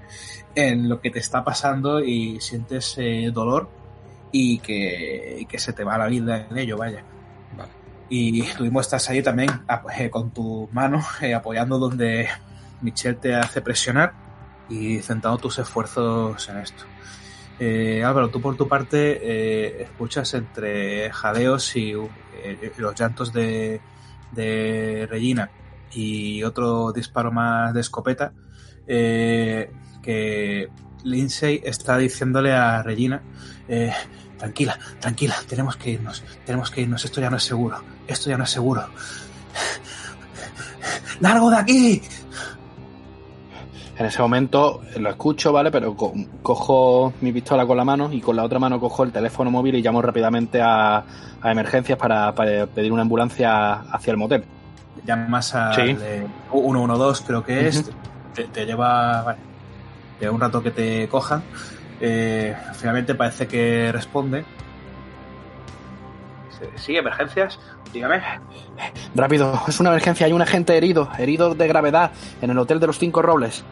en 0.55 0.89
lo 0.89 0.99
que 0.99 1.11
te 1.11 1.19
está 1.19 1.43
pasando 1.43 1.99
y 1.99 2.41
sientes 2.41 2.95
eh, 2.97 3.29
dolor 3.31 3.69
y 4.31 4.59
que, 4.59 5.37
y 5.39 5.45
que 5.45 5.59
se 5.59 5.73
te 5.73 5.83
va 5.83 5.97
la 5.97 6.07
vida 6.07 6.47
en 6.49 6.57
ello, 6.57 6.77
vaya. 6.77 7.03
Y 8.09 8.43
mismo 8.59 8.79
estás 8.79 9.09
ahí 9.09 9.21
también 9.21 9.49
eh, 9.97 10.09
con 10.09 10.31
tu 10.31 10.69
mano 10.71 11.03
eh, 11.21 11.33
apoyando 11.33 11.77
donde 11.77 12.27
Michelle 12.81 13.17
te 13.17 13.35
hace 13.35 13.61
presionar 13.61 14.13
y 14.69 14.99
centrando 14.99 15.37
tus 15.37 15.59
esfuerzos 15.59 16.47
en 16.49 16.57
esto. 16.57 16.83
Eh, 17.59 18.03
Álvaro, 18.03 18.29
tú 18.29 18.39
por 18.39 18.55
tu 18.55 18.67
parte 18.67 19.19
eh, 19.21 19.81
escuchas 19.83 20.33
entre 20.35 21.09
jadeos 21.11 21.75
y 21.75 21.93
eh, 22.43 22.71
los 22.77 22.99
llantos 22.99 23.33
de, 23.33 23.81
de 24.31 25.07
Regina 25.09 25.49
y 25.91 26.43
otro 26.43 26.91
disparo 26.91 27.31
más 27.31 27.73
de 27.73 27.81
escopeta 27.81 28.33
eh, 28.85 29.71
que 30.03 30.69
Lindsay 31.03 31.61
está 31.63 31.97
diciéndole 31.97 32.53
a 32.53 32.83
Regina 32.83 33.21
eh, 33.67 33.91
tranquila, 34.37 34.77
tranquila, 34.99 35.35
tenemos 35.47 35.77
que 35.77 35.91
irnos, 35.91 36.23
tenemos 36.45 36.69
que 36.69 36.81
irnos, 36.81 37.03
esto 37.03 37.21
ya 37.21 37.29
no 37.29 37.37
es 37.37 37.43
seguro, 37.43 37.81
esto 38.07 38.29
ya 38.29 38.37
no 38.37 38.43
es 38.45 38.49
seguro. 38.49 38.85
¡Largo 41.19 41.49
de 41.49 41.57
aquí! 41.57 42.01
En 43.97 44.05
ese 44.05 44.21
momento 44.21 44.81
lo 44.99 45.09
escucho, 45.09 45.51
¿vale? 45.51 45.71
Pero 45.71 45.95
co- 45.95 46.13
cojo 46.43 47.13
mi 47.21 47.31
pistola 47.31 47.65
con 47.65 47.77
la 47.77 47.83
mano 47.83 48.11
y 48.13 48.21
con 48.21 48.35
la 48.35 48.43
otra 48.43 48.59
mano 48.59 48.79
cojo 48.79 49.03
el 49.03 49.11
teléfono 49.11 49.49
móvil 49.49 49.73
y 49.75 49.81
llamo 49.81 50.01
rápidamente 50.03 50.61
a, 50.61 50.97
a 51.41 51.51
emergencias 51.51 51.97
para, 51.97 52.33
para 52.35 52.67
pedir 52.67 52.91
una 52.91 53.01
ambulancia 53.01 53.73
hacia 53.91 54.11
el 54.11 54.17
motel. 54.17 54.43
Llamas 55.03 55.55
al 55.55 55.73
Sí. 55.75 55.97
eh, 55.99 56.27
112 56.51 57.23
creo 57.25 57.43
que 57.43 57.67
es, 57.67 57.89
te, 58.35 58.43
te 58.43 58.65
lleva 58.67 59.23
vale, 59.23 59.39
lleva 60.19 60.31
un 60.33 60.41
rato 60.41 60.61
que 60.61 60.69
te 60.71 61.07
cojan, 61.07 61.41
eh, 61.99 62.55
finalmente 62.73 63.15
parece 63.15 63.47
que 63.47 63.91
responde. 63.91 64.45
Sí, 66.75 66.95
emergencias, 66.97 67.59
dígame. 67.93 68.21
Rápido, 69.15 69.61
es 69.67 69.79
una 69.79 69.89
emergencia, 69.89 70.25
hay 70.25 70.33
un 70.33 70.41
agente 70.41 70.75
herido, 70.77 71.09
herido 71.17 71.53
de 71.55 71.67
gravedad, 71.67 72.11
en 72.41 72.49
el 72.51 72.57
hotel 72.57 72.79
de 72.79 72.87
los 72.87 72.97
Cinco 72.97 73.21
Robles. 73.21 73.63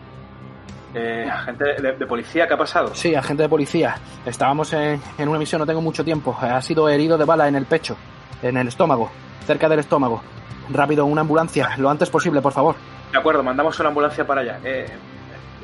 Eh, 0.93 1.27
agente 1.29 1.65
de, 1.81 1.91
de 1.93 2.05
policía, 2.05 2.47
¿qué 2.47 2.53
ha 2.53 2.57
pasado? 2.57 2.95
Sí, 2.95 3.13
agente 3.15 3.43
de 3.43 3.49
policía. 3.49 3.97
Estábamos 4.25 4.71
en, 4.73 5.01
en 5.17 5.27
una 5.27 5.37
misión, 5.37 5.59
no 5.59 5.65
tengo 5.65 5.81
mucho 5.81 6.05
tiempo. 6.05 6.37
Ha 6.39 6.61
sido 6.61 6.87
herido 6.87 7.17
de 7.17 7.25
bala 7.25 7.47
en 7.47 7.55
el 7.55 7.65
pecho, 7.65 7.97
en 8.41 8.55
el 8.55 8.67
estómago, 8.69 9.11
cerca 9.45 9.67
del 9.67 9.79
estómago. 9.79 10.21
Rápido, 10.69 11.05
una 11.05 11.21
ambulancia, 11.21 11.75
lo 11.77 11.89
antes 11.89 12.09
posible, 12.09 12.41
por 12.41 12.53
favor. 12.53 12.75
De 13.11 13.17
acuerdo, 13.17 13.43
mandamos 13.43 13.79
una 13.79 13.89
ambulancia 13.89 14.25
para 14.25 14.41
allá. 14.41 14.59
Eh, 14.63 14.87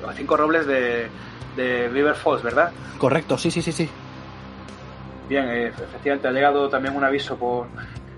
los 0.01 0.15
cinco 0.15 0.35
robles 0.35 0.67
de, 0.67 1.07
de 1.55 1.87
River 1.87 2.15
Falls, 2.15 2.43
¿verdad? 2.43 2.71
Correcto, 2.97 3.37
sí, 3.37 3.49
sí, 3.51 3.61
sí, 3.61 3.71
sí. 3.71 3.89
Bien, 5.29 5.45
eh, 5.47 5.67
efectivamente 5.67 6.27
ha 6.27 6.31
llegado 6.31 6.69
también 6.69 6.95
un 6.95 7.03
aviso 7.03 7.37
por... 7.37 7.67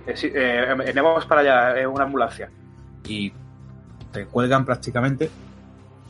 Eh, 0.08 0.16
sí, 0.16 0.32
eh, 0.34 0.66
enviamos 0.86 1.26
para 1.26 1.42
allá 1.42 1.80
eh, 1.80 1.88
una 1.88 2.04
ambulancia. 2.06 2.50
Y 3.08 3.32
te 4.12 4.26
cuelgan 4.26 4.66
prácticamente. 4.66 5.30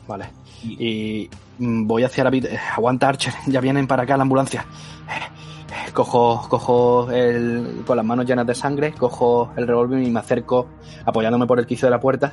Vale. 0.06 0.26
Y 0.62 1.28
mm, 1.58 1.86
voy 1.86 2.04
hacia 2.04 2.24
la... 2.24 2.30
vid- 2.30 2.46
eh, 2.46 2.58
Aguanta, 2.76 3.08
Archer, 3.08 3.32
ya 3.46 3.60
vienen 3.60 3.86
para 3.86 4.04
acá 4.04 4.16
la 4.16 4.22
ambulancia. 4.22 4.64
Eh, 5.08 5.86
eh, 5.88 5.92
Cojo, 5.92 6.46
cojo 6.48 7.10
el, 7.10 7.82
con 7.86 7.96
las 7.96 8.06
manos 8.06 8.24
llenas 8.26 8.46
de 8.46 8.54
sangre, 8.54 8.92
cojo 8.92 9.52
el 9.56 9.66
revólver 9.66 10.02
y 10.02 10.10
me 10.10 10.20
acerco 10.20 10.68
apoyándome 11.04 11.46
por 11.46 11.58
el 11.58 11.66
quicio 11.66 11.86
de 11.86 11.90
la 11.90 12.00
puerta. 12.00 12.32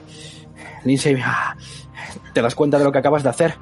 Lindsay, 0.85 1.17
ah, 1.23 1.55
¿te 2.33 2.41
das 2.41 2.55
cuenta 2.55 2.77
de 2.79 2.83
lo 2.85 2.91
que 2.91 2.97
acabas 2.99 3.21
de 3.23 3.29
hacer? 3.29 3.55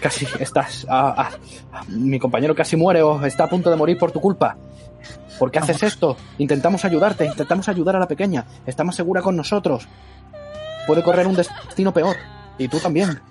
Casi 0.00 0.26
estás... 0.38 0.86
ah, 0.88 1.30
ah, 1.72 1.82
mi 1.88 2.18
compañero 2.18 2.54
casi 2.54 2.76
muere 2.76 3.02
o 3.02 3.24
está 3.24 3.44
a 3.44 3.48
punto 3.48 3.70
de 3.70 3.76
morir 3.76 3.98
por 3.98 4.12
tu 4.12 4.20
culpa. 4.20 4.56
¿Por 5.38 5.50
qué 5.50 5.58
haces 5.60 5.82
esto? 5.82 6.16
Intentamos 6.38 6.84
ayudarte, 6.84 7.24
intentamos 7.24 7.68
ayudar 7.68 7.96
a 7.96 8.00
la 8.00 8.08
pequeña. 8.08 8.44
Está 8.66 8.84
más 8.84 8.96
segura 8.96 9.22
con 9.22 9.36
nosotros. 9.36 9.86
Puede 10.86 11.02
correr 11.02 11.26
un 11.26 11.36
destino 11.36 11.92
peor. 11.92 12.16
Y 12.58 12.68
tú 12.68 12.78
también. 12.78 13.20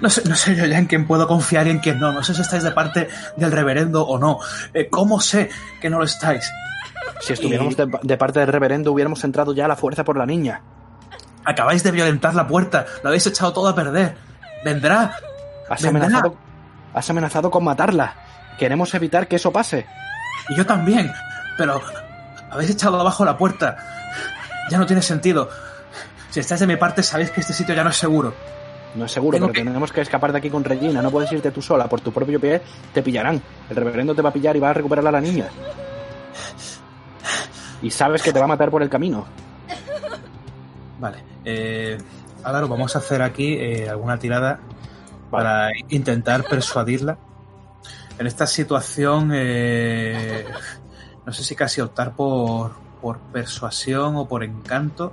No 0.00 0.08
sé, 0.08 0.22
no 0.28 0.36
sé 0.36 0.54
yo 0.54 0.64
ya 0.66 0.78
en 0.78 0.86
quién 0.86 1.06
puedo 1.08 1.26
confiar 1.26 1.66
y 1.66 1.70
en 1.70 1.80
quién 1.80 1.98
no. 1.98 2.12
No 2.12 2.22
sé 2.22 2.32
si 2.32 2.42
estáis 2.42 2.62
de 2.62 2.70
parte 2.70 3.08
del 3.36 3.50
reverendo 3.50 4.06
o 4.06 4.18
no. 4.18 4.38
Eh, 4.72 4.88
¿Cómo 4.88 5.20
sé 5.20 5.50
que 5.80 5.90
no 5.90 5.98
lo 5.98 6.04
estáis? 6.04 6.48
Si 7.20 7.32
estuviéramos 7.32 7.76
de, 7.76 7.90
de 8.02 8.16
parte 8.16 8.38
del 8.38 8.48
reverendo, 8.48 8.92
hubiéramos 8.92 9.24
entrado 9.24 9.52
ya 9.52 9.64
a 9.64 9.68
la 9.68 9.74
fuerza 9.74 10.04
por 10.04 10.16
la 10.16 10.26
niña. 10.26 10.62
Acabáis 11.44 11.82
de 11.82 11.90
violentar 11.90 12.34
la 12.34 12.46
puerta. 12.46 12.86
Lo 13.02 13.08
habéis 13.08 13.26
echado 13.26 13.52
todo 13.52 13.66
a 13.68 13.74
perder. 13.74 14.16
Vendrá. 14.64 15.16
Has 15.68 15.82
Vendrá. 15.82 16.06
amenazado, 16.06 16.36
has 16.94 17.10
amenazado 17.10 17.50
con 17.50 17.64
matarla. 17.64 18.14
Queremos 18.58 18.92
evitar 18.94 19.28
que 19.28 19.36
eso 19.36 19.52
pase. 19.52 19.86
Y 20.48 20.56
yo 20.56 20.64
también. 20.66 21.12
Pero 21.56 21.80
habéis 22.50 22.70
echado 22.70 22.98
abajo 23.00 23.24
la 23.24 23.36
puerta. 23.36 23.76
Ya 24.70 24.78
no 24.78 24.86
tiene 24.86 25.02
sentido. 25.02 25.48
Si 26.30 26.40
estáis 26.40 26.60
de 26.60 26.66
mi 26.66 26.76
parte, 26.76 27.02
sabéis 27.02 27.30
que 27.30 27.40
este 27.40 27.52
sitio 27.52 27.74
ya 27.74 27.84
no 27.84 27.90
es 27.90 27.96
seguro. 27.96 28.34
No 28.94 29.04
es 29.04 29.12
seguro, 29.12 29.36
Tengo 29.36 29.46
pero 29.48 29.54
que- 29.54 29.64
tenemos 29.64 29.92
que 29.92 30.00
escapar 30.00 30.32
de 30.32 30.38
aquí 30.38 30.50
con 30.50 30.64
Regina. 30.64 31.02
No 31.02 31.10
puedes 31.10 31.30
irte 31.32 31.50
tú 31.50 31.60
sola. 31.62 31.86
Por 31.88 32.00
tu 32.00 32.12
propio 32.12 32.40
pie 32.40 32.60
te 32.92 33.02
pillarán. 33.02 33.40
El 33.68 33.76
reverendo 33.76 34.14
te 34.14 34.22
va 34.22 34.30
a 34.30 34.32
pillar 34.32 34.56
y 34.56 34.60
va 34.60 34.70
a 34.70 34.74
recuperar 34.74 35.06
a 35.06 35.12
la 35.12 35.20
niña. 35.20 35.46
Y 37.82 37.90
sabes 37.90 38.22
que 38.22 38.32
te 38.32 38.38
va 38.38 38.46
a 38.46 38.48
matar 38.48 38.70
por 38.70 38.82
el 38.82 38.88
camino. 38.88 39.26
Vale. 40.98 41.22
Eh, 41.44 41.98
Álvaro, 42.48 42.68
vamos 42.68 42.96
a 42.96 43.00
hacer 43.00 43.22
aquí 43.22 43.54
eh, 43.54 43.88
alguna 43.88 44.18
tirada 44.18 44.58
para 45.30 45.68
intentar 45.88 46.44
persuadirla. 46.44 47.18
En 48.18 48.26
esta 48.26 48.46
situación, 48.46 49.30
eh, 49.34 50.44
no 51.26 51.32
sé 51.32 51.44
si 51.44 51.54
casi 51.54 51.80
optar 51.80 52.16
por, 52.16 52.72
por 53.00 53.18
persuasión 53.18 54.16
o 54.16 54.26
por 54.26 54.42
encanto. 54.42 55.12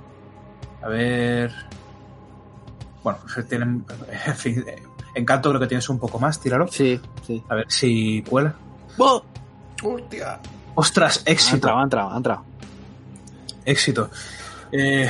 A 0.82 0.88
ver. 0.88 1.52
Bueno, 3.02 3.18
tienen. 3.48 3.84
En 4.26 4.34
fin, 4.34 4.64
encanto 5.14 5.50
creo 5.50 5.60
que 5.60 5.66
tienes 5.66 5.88
un 5.88 5.98
poco 5.98 6.18
más, 6.18 6.40
tíralo. 6.40 6.66
Sí, 6.68 7.00
sí. 7.26 7.42
A 7.48 7.54
ver 7.54 7.66
si 7.70 8.22
cuela. 8.22 8.54
¡Hostia! 9.82 10.40
¡Ostras! 10.74 11.22
Ha 11.26 11.30
Éxito. 11.30 11.54
entrado, 11.56 11.78
ha 11.78 11.82
entrado, 11.84 12.10
ha 12.12 12.16
entrado. 12.16 12.44
éxito. 13.64 14.10
Eh, 14.72 15.08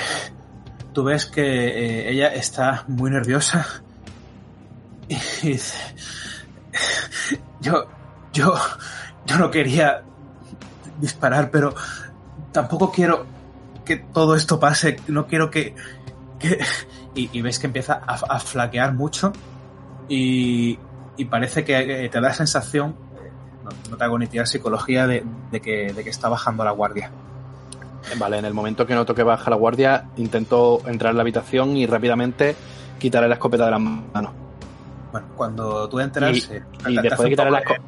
tú 0.96 1.04
ves 1.04 1.26
que 1.26 1.42
eh, 1.42 2.10
ella 2.10 2.28
está 2.28 2.84
muy 2.88 3.10
nerviosa 3.10 3.66
y 5.08 5.14
dice, 5.42 5.94
yo, 7.60 7.86
yo, 8.32 8.54
yo 9.26 9.36
no 9.36 9.50
quería 9.50 10.02
disparar, 10.98 11.50
pero 11.50 11.74
tampoco 12.50 12.90
quiero 12.90 13.26
que 13.84 13.96
todo 13.98 14.36
esto 14.36 14.58
pase, 14.58 14.96
no 15.08 15.26
quiero 15.26 15.50
que... 15.50 15.74
que... 16.38 16.60
Y, 17.14 17.42
ves 17.42 17.58
que 17.58 17.66
empieza 17.66 18.00
a, 18.06 18.14
a 18.14 18.40
flaquear 18.40 18.94
mucho 18.94 19.34
y, 20.08 20.78
y 21.18 21.24
parece 21.26 21.64
que 21.64 22.04
eh, 22.04 22.08
te 22.08 22.20
da 22.20 22.28
la 22.28 22.34
sensación, 22.34 22.96
no, 23.64 23.70
no 23.90 23.96
te 23.98 24.04
hago 24.04 24.18
ni 24.18 24.28
tirar 24.28 24.46
psicología, 24.46 25.06
de, 25.06 25.24
de, 25.50 25.60
que, 25.60 25.92
de 25.92 26.04
que 26.04 26.10
está 26.10 26.30
bajando 26.30 26.64
la 26.64 26.70
guardia. 26.70 27.10
Vale, 28.18 28.38
en 28.38 28.44
el 28.44 28.54
momento 28.54 28.86
que 28.86 28.94
noto 28.94 29.14
que 29.14 29.22
baja 29.22 29.50
la 29.50 29.56
guardia, 29.56 30.04
intento 30.16 30.80
entrar 30.86 31.10
en 31.10 31.16
la 31.16 31.22
habitación 31.22 31.76
y 31.76 31.86
rápidamente 31.86 32.54
quitarle 32.98 33.28
la 33.28 33.34
escopeta 33.34 33.64
de 33.66 33.70
las 33.72 33.80
manos. 33.80 34.30
Bueno, 35.12 35.26
cuando 35.36 35.88
tú 35.88 35.98
entras... 36.00 36.50
Y, 36.88 36.96
después, 37.00 37.22
de 37.24 37.30
quitarle 37.30 37.50
la 37.52 37.58
poco 37.62 37.74
esco- 37.74 37.82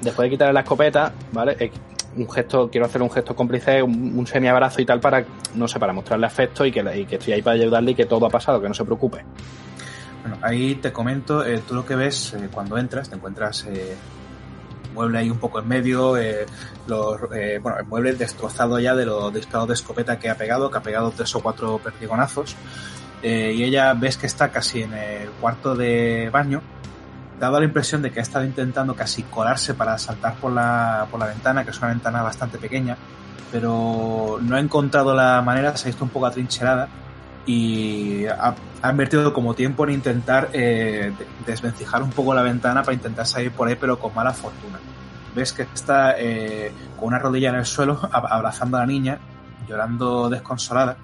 después 0.00 0.26
de 0.26 0.30
quitarle 0.30 0.52
la 0.54 0.60
escopeta, 0.60 1.12
¿vale? 1.32 1.56
Eh, 1.58 1.70
Un 2.16 2.30
gesto, 2.30 2.70
quiero 2.70 2.86
hacer 2.86 3.02
un 3.02 3.10
gesto 3.10 3.34
cómplice, 3.34 3.82
un, 3.82 4.16
un 4.16 4.24
semiabrazo 4.26 4.80
y 4.80 4.86
tal 4.86 5.00
para, 5.00 5.24
no 5.56 5.66
sé, 5.66 5.80
para 5.80 5.92
mostrarle 5.92 6.26
afecto 6.26 6.64
y 6.64 6.70
que, 6.70 6.80
y 6.96 7.06
que 7.06 7.16
estoy 7.16 7.32
ahí 7.32 7.42
para 7.42 7.56
ayudarle 7.56 7.90
y 7.90 7.94
que 7.96 8.06
todo 8.06 8.26
ha 8.26 8.30
pasado, 8.30 8.60
que 8.60 8.68
no 8.68 8.74
se 8.74 8.84
preocupe. 8.84 9.24
Bueno, 10.22 10.38
ahí 10.40 10.76
te 10.76 10.92
comento, 10.92 11.44
eh, 11.44 11.60
tú 11.66 11.74
lo 11.74 11.84
que 11.84 11.96
ves 11.96 12.34
eh, 12.34 12.48
cuando 12.52 12.78
entras, 12.78 13.08
te 13.10 13.16
encuentras 13.16 13.66
eh, 13.66 13.96
mueble 14.94 15.18
ahí 15.18 15.30
un 15.30 15.38
poco 15.38 15.58
en 15.58 15.68
medio, 15.68 16.16
eh, 16.16 16.46
eh, 17.34 17.58
bueno, 17.62 17.78
el 17.78 17.86
mueble 17.86 18.14
destrozado 18.14 18.78
ya 18.78 18.94
de 18.94 19.04
los 19.04 19.34
disparos 19.34 19.68
de 19.68 19.74
escopeta 19.74 20.18
que 20.18 20.30
ha 20.30 20.36
pegado, 20.36 20.70
que 20.70 20.78
ha 20.78 20.82
pegado 20.82 21.10
tres 21.10 21.34
o 21.34 21.40
cuatro 21.40 21.78
perdigonazos, 21.78 22.56
eh, 23.22 23.52
y 23.54 23.64
ella 23.64 23.92
ves 23.94 24.16
que 24.16 24.26
está 24.26 24.50
casi 24.50 24.82
en 24.82 24.94
el 24.94 25.28
cuarto 25.40 25.74
de 25.74 26.30
baño, 26.32 26.62
dado 27.38 27.58
la 27.58 27.66
impresión 27.66 28.00
de 28.00 28.10
que 28.10 28.20
ha 28.20 28.22
estado 28.22 28.44
intentando 28.44 28.94
casi 28.94 29.24
colarse 29.24 29.74
para 29.74 29.98
saltar 29.98 30.36
por 30.36 30.52
la, 30.52 31.06
por 31.10 31.20
la 31.20 31.26
ventana, 31.26 31.64
que 31.64 31.70
es 31.70 31.78
una 31.78 31.88
ventana 31.88 32.22
bastante 32.22 32.58
pequeña, 32.58 32.96
pero 33.50 34.38
no 34.40 34.56
ha 34.56 34.60
encontrado 34.60 35.14
la 35.14 35.42
manera, 35.42 35.76
se 35.76 35.88
ha 35.88 35.90
visto 35.90 36.04
un 36.04 36.10
poco 36.10 36.26
atrincherada 36.26 36.88
y 37.46 38.26
ha, 38.26 38.54
ha 38.82 38.90
invertido 38.90 39.32
como 39.32 39.54
tiempo 39.54 39.84
en 39.84 39.92
intentar 39.94 40.48
eh, 40.52 41.12
de- 41.18 41.26
desvencijar 41.46 42.02
un 42.02 42.10
poco 42.10 42.34
la 42.34 42.42
ventana 42.42 42.82
para 42.82 42.94
intentar 42.94 43.26
salir 43.26 43.52
por 43.52 43.68
ahí, 43.68 43.76
pero 43.78 43.98
con 43.98 44.14
mala 44.14 44.32
fortuna. 44.32 44.78
Ves 45.34 45.52
que 45.52 45.62
está 45.62 46.14
eh, 46.18 46.72
con 46.96 47.08
una 47.08 47.18
rodilla 47.18 47.50
en 47.50 47.56
el 47.56 47.66
suelo, 47.66 48.00
ab- 48.12 48.28
abrazando 48.30 48.76
a 48.76 48.80
la 48.80 48.86
niña, 48.86 49.18
llorando 49.68 50.28
desconsolada, 50.30 50.96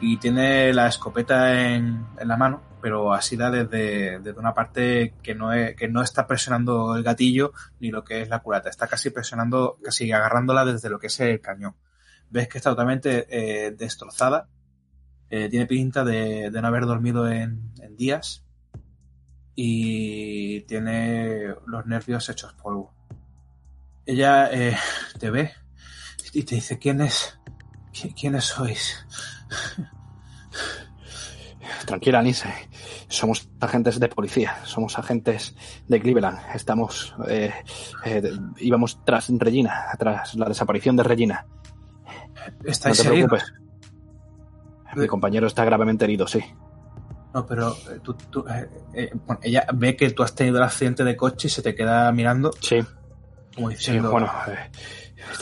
y 0.00 0.16
tiene 0.18 0.72
la 0.74 0.86
escopeta 0.88 1.62
en, 1.74 2.06
en 2.18 2.28
la 2.28 2.36
mano, 2.36 2.62
pero 2.82 3.12
asida 3.14 3.50
desde, 3.50 4.18
desde 4.20 4.38
una 4.38 4.54
parte 4.54 5.14
que 5.22 5.34
no, 5.34 5.52
es- 5.52 5.74
que 5.76 5.88
no 5.88 6.02
está 6.02 6.26
presionando 6.26 6.96
el 6.96 7.02
gatillo 7.02 7.52
ni 7.80 7.90
lo 7.90 8.04
que 8.04 8.22
es 8.22 8.28
la 8.28 8.38
culata, 8.40 8.68
está 8.70 8.86
casi 8.86 9.10
presionando, 9.10 9.78
casi 9.82 10.10
agarrándola 10.12 10.64
desde 10.64 10.88
lo 10.90 10.98
que 10.98 11.08
es 11.08 11.20
el 11.20 11.40
cañón. 11.40 11.74
Ves 12.30 12.48
que 12.48 12.58
está 12.58 12.70
totalmente 12.70 13.26
eh, 13.30 13.70
destrozada, 13.72 14.48
eh, 15.30 15.48
tiene 15.48 15.66
pinta 15.66 16.04
de, 16.04 16.50
de 16.50 16.62
no 16.62 16.68
haber 16.68 16.86
dormido 16.86 17.30
en, 17.30 17.72
en 17.80 17.96
días 17.96 18.44
y 19.54 20.60
tiene 20.62 21.54
los 21.66 21.86
nervios 21.86 22.28
hechos 22.28 22.52
polvo. 22.54 22.92
Ella 24.04 24.50
eh, 24.52 24.76
te 25.18 25.30
ve 25.30 25.52
y 26.32 26.42
te 26.44 26.56
dice, 26.56 26.78
¿quién 26.78 27.00
es? 27.00 27.38
¿Qui- 27.92 28.14
¿Quiénes 28.14 28.44
sois? 28.44 29.06
Tranquila, 31.86 32.20
Lindsay. 32.22 32.52
Somos 33.08 33.48
agentes 33.60 33.98
de 34.00 34.08
policía, 34.08 34.56
somos 34.64 34.98
agentes 34.98 35.54
de 35.86 36.00
Cleveland. 36.00 36.38
Estamos, 36.54 37.14
eh, 37.28 37.52
eh, 38.04 38.22
íbamos 38.58 39.04
tras 39.04 39.28
Regina, 39.30 39.86
tras 39.98 40.34
la 40.34 40.46
desaparición 40.48 40.96
de 40.96 41.02
Regina. 41.04 41.46
No 42.64 42.70
¿Estáis 42.70 43.00
te 43.00 43.08
heridos? 43.08 43.30
preocupes. 43.30 43.65
Mi 44.96 45.06
compañero 45.06 45.46
está 45.46 45.64
gravemente 45.64 46.04
herido, 46.04 46.26
sí. 46.26 46.40
No, 47.34 47.46
pero 47.46 47.72
eh, 47.72 48.00
tú, 48.02 48.14
tú, 48.14 48.44
eh, 48.48 48.68
eh, 48.94 49.10
bueno, 49.26 49.40
ella 49.42 49.66
ve 49.74 49.94
que 49.94 50.10
tú 50.10 50.22
has 50.22 50.34
tenido 50.34 50.56
el 50.56 50.62
accidente 50.62 51.04
de 51.04 51.16
coche 51.16 51.48
y 51.48 51.50
se 51.50 51.60
te 51.60 51.74
queda 51.74 52.10
mirando 52.12 52.50
Sí, 52.62 52.78
como 53.54 53.70
sí, 53.72 53.98
bueno. 53.98 54.30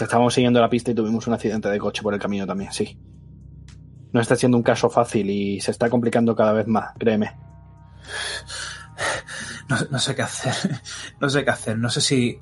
estábamos 0.00 0.34
siguiendo 0.34 0.60
la 0.60 0.68
pista 0.68 0.90
y 0.90 0.94
tuvimos 0.94 1.28
un 1.28 1.34
accidente 1.34 1.68
de 1.68 1.78
coche 1.78 2.02
por 2.02 2.12
el 2.12 2.18
camino 2.18 2.46
también, 2.46 2.72
sí. 2.72 2.98
No 4.12 4.20
está 4.20 4.34
siendo 4.34 4.56
un 4.56 4.64
caso 4.64 4.90
fácil 4.90 5.30
y 5.30 5.60
se 5.60 5.70
está 5.70 5.88
complicando 5.88 6.34
cada 6.34 6.52
vez 6.52 6.66
más, 6.66 6.92
créeme. 6.98 7.36
no, 9.68 9.76
no 9.90 9.98
sé 10.00 10.16
qué 10.16 10.22
hacer, 10.22 10.80
no 11.20 11.28
sé 11.30 11.44
qué 11.44 11.50
hacer, 11.50 11.78
no 11.78 11.90
sé 11.90 12.00
si, 12.00 12.38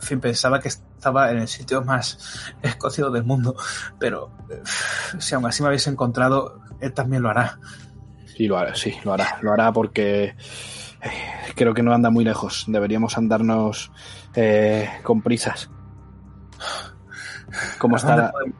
en 0.00 0.06
fin, 0.06 0.20
pensaba 0.20 0.60
que 0.60 0.68
estaba 0.68 1.30
en 1.30 1.38
el 1.38 1.48
sitio 1.48 1.82
más 1.82 2.52
escocido 2.62 3.10
del 3.10 3.24
mundo, 3.24 3.54
pero 3.98 4.30
eh, 4.48 4.62
si 5.18 5.34
aún 5.34 5.46
así 5.46 5.62
me 5.62 5.68
habéis 5.68 5.86
encontrado, 5.86 6.60
él 6.80 6.92
también 6.92 7.22
lo 7.22 7.28
hará. 7.28 7.58
Sí, 8.26 8.46
lo 8.46 8.56
hará, 8.58 8.74
sí, 8.74 8.94
lo 9.04 9.12
hará. 9.12 9.38
Lo 9.42 9.52
hará 9.52 9.72
porque 9.72 10.24
eh, 10.24 11.12
creo 11.54 11.74
que 11.74 11.82
no 11.82 11.92
anda 11.92 12.08
muy 12.10 12.24
lejos. 12.24 12.64
Deberíamos 12.66 13.18
andarnos 13.18 13.92
eh, 14.34 14.88
con 15.02 15.20
prisas. 15.20 15.70
¿Cómo 17.78 17.96
¿A 17.96 18.00
dónde, 18.00 18.22
está? 18.22 18.32
podemos, 18.32 18.56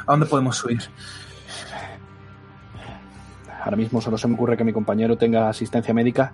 ¿A 0.00 0.10
dónde 0.10 0.26
podemos 0.26 0.56
subir? 0.56 0.80
Ahora 3.62 3.76
mismo 3.76 4.00
solo 4.00 4.18
se 4.18 4.26
me 4.26 4.34
ocurre 4.34 4.56
que 4.56 4.64
mi 4.64 4.72
compañero 4.72 5.16
tenga 5.16 5.48
asistencia 5.48 5.94
médica 5.94 6.32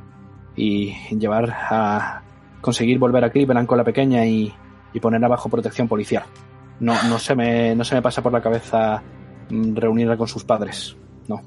y 0.54 0.94
llevar 1.16 1.50
a 1.50 2.22
conseguir 2.60 2.98
volver 2.98 3.24
a 3.24 3.30
Cleveland 3.30 3.66
con 3.66 3.78
la 3.78 3.84
pequeña 3.84 4.24
y, 4.26 4.52
y 4.92 5.00
ponerla 5.00 5.28
bajo 5.28 5.48
protección 5.48 5.88
policial. 5.88 6.24
No, 6.80 6.94
no, 7.04 7.18
se 7.18 7.34
me, 7.34 7.74
no 7.74 7.84
se 7.84 7.94
me 7.94 8.02
pasa 8.02 8.22
por 8.22 8.32
la 8.32 8.42
cabeza 8.42 9.02
mm, 9.50 9.76
reunirla 9.76 10.16
con 10.16 10.28
sus 10.28 10.44
padres. 10.44 10.96
No, 11.28 11.42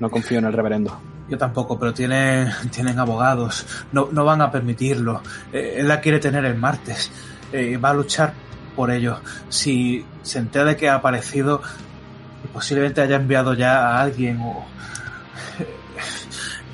no 0.00 0.10
confío 0.10 0.38
en 0.38 0.46
el 0.46 0.52
reverendo. 0.52 0.98
Yo 1.28 1.38
tampoco, 1.38 1.78
pero 1.78 1.94
tienen, 1.94 2.48
tienen 2.70 2.98
abogados, 2.98 3.66
no, 3.92 4.08
no 4.10 4.24
van 4.24 4.42
a 4.42 4.50
permitirlo. 4.50 5.22
Eh, 5.52 5.76
él 5.78 5.88
la 5.88 6.00
quiere 6.00 6.18
tener 6.18 6.44
el 6.44 6.56
martes, 6.56 7.10
eh, 7.52 7.76
va 7.76 7.90
a 7.90 7.94
luchar 7.94 8.32
por 8.74 8.90
ello. 8.90 9.18
Si 9.48 10.04
se 10.22 10.38
entera 10.38 10.64
de 10.64 10.76
que 10.76 10.88
ha 10.88 10.96
aparecido, 10.96 11.62
posiblemente 12.52 13.00
haya 13.00 13.16
enviado 13.16 13.54
ya 13.54 13.88
a 13.88 14.02
alguien 14.02 14.40
o 14.40 14.64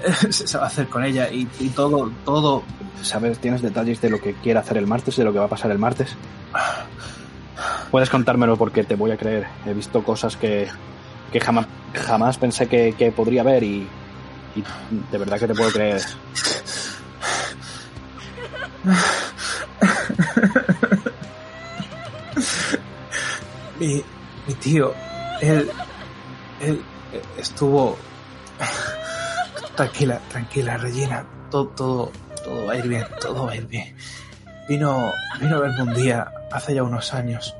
se 0.30 0.58
va 0.58 0.64
a 0.64 0.66
hacer 0.66 0.88
con 0.88 1.04
ella 1.04 1.30
y, 1.30 1.48
y 1.58 1.68
todo, 1.70 2.10
todo. 2.24 2.62
¿Sabes? 3.02 3.38
¿Tienes 3.38 3.62
detalles 3.62 4.00
de 4.00 4.10
lo 4.10 4.20
que 4.20 4.34
quiere 4.34 4.58
hacer 4.58 4.76
el 4.76 4.86
martes, 4.86 5.16
de 5.16 5.24
lo 5.24 5.32
que 5.32 5.38
va 5.38 5.46
a 5.46 5.48
pasar 5.48 5.70
el 5.70 5.78
martes? 5.78 6.16
Puedes 7.90 8.10
contármelo 8.10 8.56
porque 8.56 8.84
te 8.84 8.94
voy 8.94 9.10
a 9.10 9.16
creer. 9.16 9.46
He 9.66 9.72
visto 9.72 10.02
cosas 10.04 10.36
que, 10.36 10.68
que 11.32 11.40
jamás, 11.40 11.66
jamás 11.94 12.38
pensé 12.38 12.66
que, 12.66 12.94
que 12.96 13.10
podría 13.10 13.42
ver 13.42 13.62
y, 13.62 13.88
y 14.54 14.64
de 15.10 15.18
verdad 15.18 15.38
que 15.38 15.46
te 15.48 15.54
puedo 15.54 15.70
creer. 15.70 16.02
Mi, 23.78 24.04
mi 24.46 24.54
tío, 24.54 24.92
él, 25.40 25.70
él 26.60 26.82
estuvo 27.38 27.96
tranquila, 29.76 30.20
tranquila, 30.28 30.76
Regina, 30.76 31.24
todo, 31.50 32.10
va 32.66 32.72
a 32.72 32.76
ir 32.76 32.88
bien, 32.88 33.04
todo 33.20 33.46
va 33.46 33.52
a 33.52 33.56
ir 33.56 33.66
bien. 33.66 33.94
Vino, 34.68 35.12
vino 35.40 35.56
a 35.56 35.60
verme 35.60 35.82
un 35.82 35.94
día, 35.94 36.30
hace 36.52 36.74
ya 36.74 36.82
unos 36.82 37.12
años, 37.14 37.54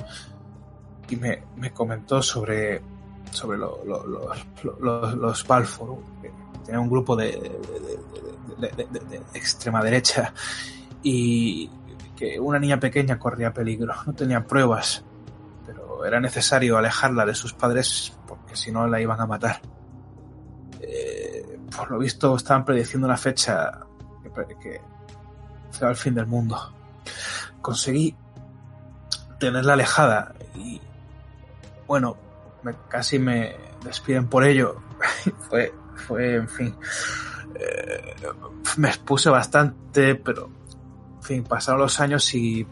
y 1.09 1.17
me, 1.17 1.43
me 1.57 1.73
comentó 1.73 2.23
sobre, 2.23 2.81
sobre 3.33 3.59
lo- 3.59 3.83
lo- 3.85 4.07
lo- 4.07 4.79
lo- 4.81 5.17
los, 5.17 5.47
Balfour, 5.47 5.99
que 6.23 6.31
tenía 6.65 6.81
un 6.81 6.89
grupo 6.89 7.17
de- 7.17 7.59
de 8.59 9.23
extrema 9.35 9.83
derecha, 9.83 10.33
y 11.03 11.71
que 12.17 12.39
una 12.39 12.59
niña 12.59 12.79
pequeña 12.79 13.19
corría 13.19 13.53
peligro, 13.53 13.95
no 14.07 14.13
tenía 14.13 14.47
pruebas, 14.47 15.03
pero 15.67 16.05
era 16.05 16.21
necesario 16.21 16.77
alejarla 16.77 17.25
de 17.25 17.35
sus 17.35 17.55
padres 17.55 18.13
porque 18.29 18.55
si 18.57 18.71
no 18.71 18.87
la 18.87 19.01
iban 19.01 19.21
a 19.21 19.27
matar. 19.27 19.61
Por 21.77 21.91
lo 21.91 21.99
visto 21.99 22.37
estaban 22.37 22.65
prediciendo 22.65 23.07
una 23.07 23.17
fecha 23.17 23.81
que, 24.23 24.57
que 24.57 24.81
será 25.71 25.91
el 25.91 25.97
fin 25.97 26.15
del 26.15 26.27
mundo. 26.27 26.57
Conseguí 27.63 28.17
tenerla 29.39 29.75
alejada 29.75 30.35
y 30.55 30.81
bueno, 31.87 32.17
me- 32.63 32.75
casi 32.89 33.19
me 33.19 33.57
despiden 33.85 34.29
por 34.29 34.45
ello. 34.45 34.77
fue, 35.49 35.73
fue, 36.07 36.35
en 36.37 36.49
fin, 36.49 36.77
eh, 37.55 38.15
me 38.77 38.89
expuse 38.89 39.31
bastante, 39.31 40.15
pero 40.17 40.51
en 41.17 41.23
fin, 41.23 41.45
pasaron 41.45 41.81
los 41.81 42.01
años 42.01 42.33
y 42.35 42.67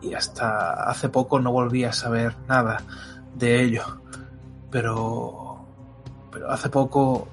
y 0.00 0.14
hasta 0.14 0.88
hace 0.88 1.08
poco 1.08 1.40
no 1.40 1.50
volví 1.50 1.82
a 1.84 1.92
saber 1.92 2.36
nada 2.48 2.80
de 3.34 3.62
ello. 3.62 3.82
Pero, 4.70 5.66
pero 6.30 6.50
hace 6.50 6.68
poco, 6.68 7.26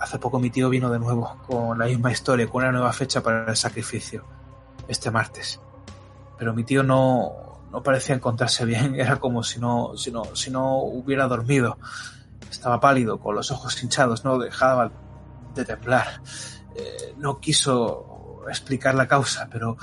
hace 0.00 0.18
poco 0.18 0.38
mi 0.38 0.50
tío 0.50 0.68
vino 0.68 0.90
de 0.90 0.98
nuevo 0.98 1.38
con 1.46 1.78
la 1.78 1.86
misma 1.86 2.10
historia, 2.10 2.46
con 2.48 2.62
una 2.62 2.72
nueva 2.72 2.92
fecha 2.92 3.22
para 3.22 3.46
el 3.48 3.56
sacrificio, 3.56 4.24
este 4.88 5.10
martes. 5.10 5.60
Pero 6.38 6.54
mi 6.54 6.64
tío 6.64 6.82
no, 6.82 7.60
no 7.70 7.82
parecía 7.82 8.14
encontrarse 8.14 8.64
bien, 8.64 8.94
era 9.00 9.16
como 9.16 9.42
si 9.42 9.60
no, 9.60 9.96
si 9.96 10.10
no, 10.10 10.24
si 10.34 10.50
no 10.50 10.78
hubiera 10.78 11.26
dormido. 11.26 11.78
Estaba 12.50 12.80
pálido, 12.80 13.18
con 13.18 13.34
los 13.34 13.50
ojos 13.50 13.82
hinchados, 13.82 14.24
no 14.24 14.38
dejaba 14.38 14.90
de 15.54 15.64
temblar. 15.64 16.22
Eh, 16.74 17.14
no 17.18 17.40
quiso 17.40 18.42
explicar 18.48 18.94
la 18.94 19.06
causa, 19.06 19.48
pero 19.50 19.76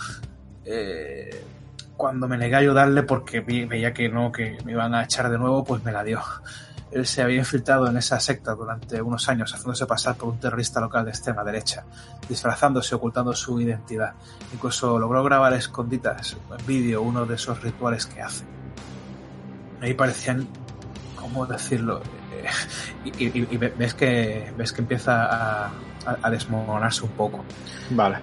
eh, 0.63 1.45
cuando 1.95 2.27
me 2.27 2.38
negué 2.38 2.55
a 2.55 2.60
ayudarle 2.60 3.03
porque 3.03 3.41
veía 3.41 3.93
que 3.93 4.10
no, 4.10 4.31
que 4.31 4.58
me 4.65 4.71
iban 4.71 4.95
a 4.95 5.03
echar 5.03 5.29
de 5.29 5.38
nuevo, 5.38 5.63
pues 5.63 5.84
me 5.84 5.91
la 5.91 6.03
dio. 6.03 6.21
Él 6.91 7.06
se 7.06 7.21
había 7.21 7.39
infiltrado 7.39 7.88
en 7.88 7.98
esa 7.98 8.19
secta 8.19 8.54
durante 8.56 9.02
unos 9.02 9.28
años, 9.28 9.52
haciéndose 9.54 9.86
pasar 9.86 10.15
por 10.15 10.30
un 10.30 10.39
terrorista 10.39 10.80
local 10.80 11.04
de 11.06 11.12
extrema 11.12 11.43
derecha, 11.43 11.84
disfrazándose, 12.30 12.95
ocultando 12.95 13.34
su 13.34 13.60
identidad. 13.60 14.13
Incluso 14.54 14.98
logró 15.00 15.24
grabar 15.24 15.54
a 15.54 15.58
esconditas 15.58 16.38
en 16.58 16.65
vídeo 16.65 17.02
uno 17.02 17.26
de 17.26 17.36
esos 17.36 17.62
rituales 17.62 18.06
que 18.06 18.21
hace. 18.21 18.45
Ahí 19.82 19.93
parecían, 19.93 20.48
¿cómo 21.19 21.45
decirlo? 21.45 22.02
Eh, 22.34 22.45
Y, 23.19 23.26
y- 23.28 23.48
y 23.52 23.58
ves 23.58 23.93
que 23.93 24.52
ves 24.58 24.71
que 24.74 24.82
empieza 24.82 25.65
a, 25.65 26.30
desmoronarse 26.30 27.04
un 27.04 27.12
poco. 27.12 27.43
Vale. 27.91 28.17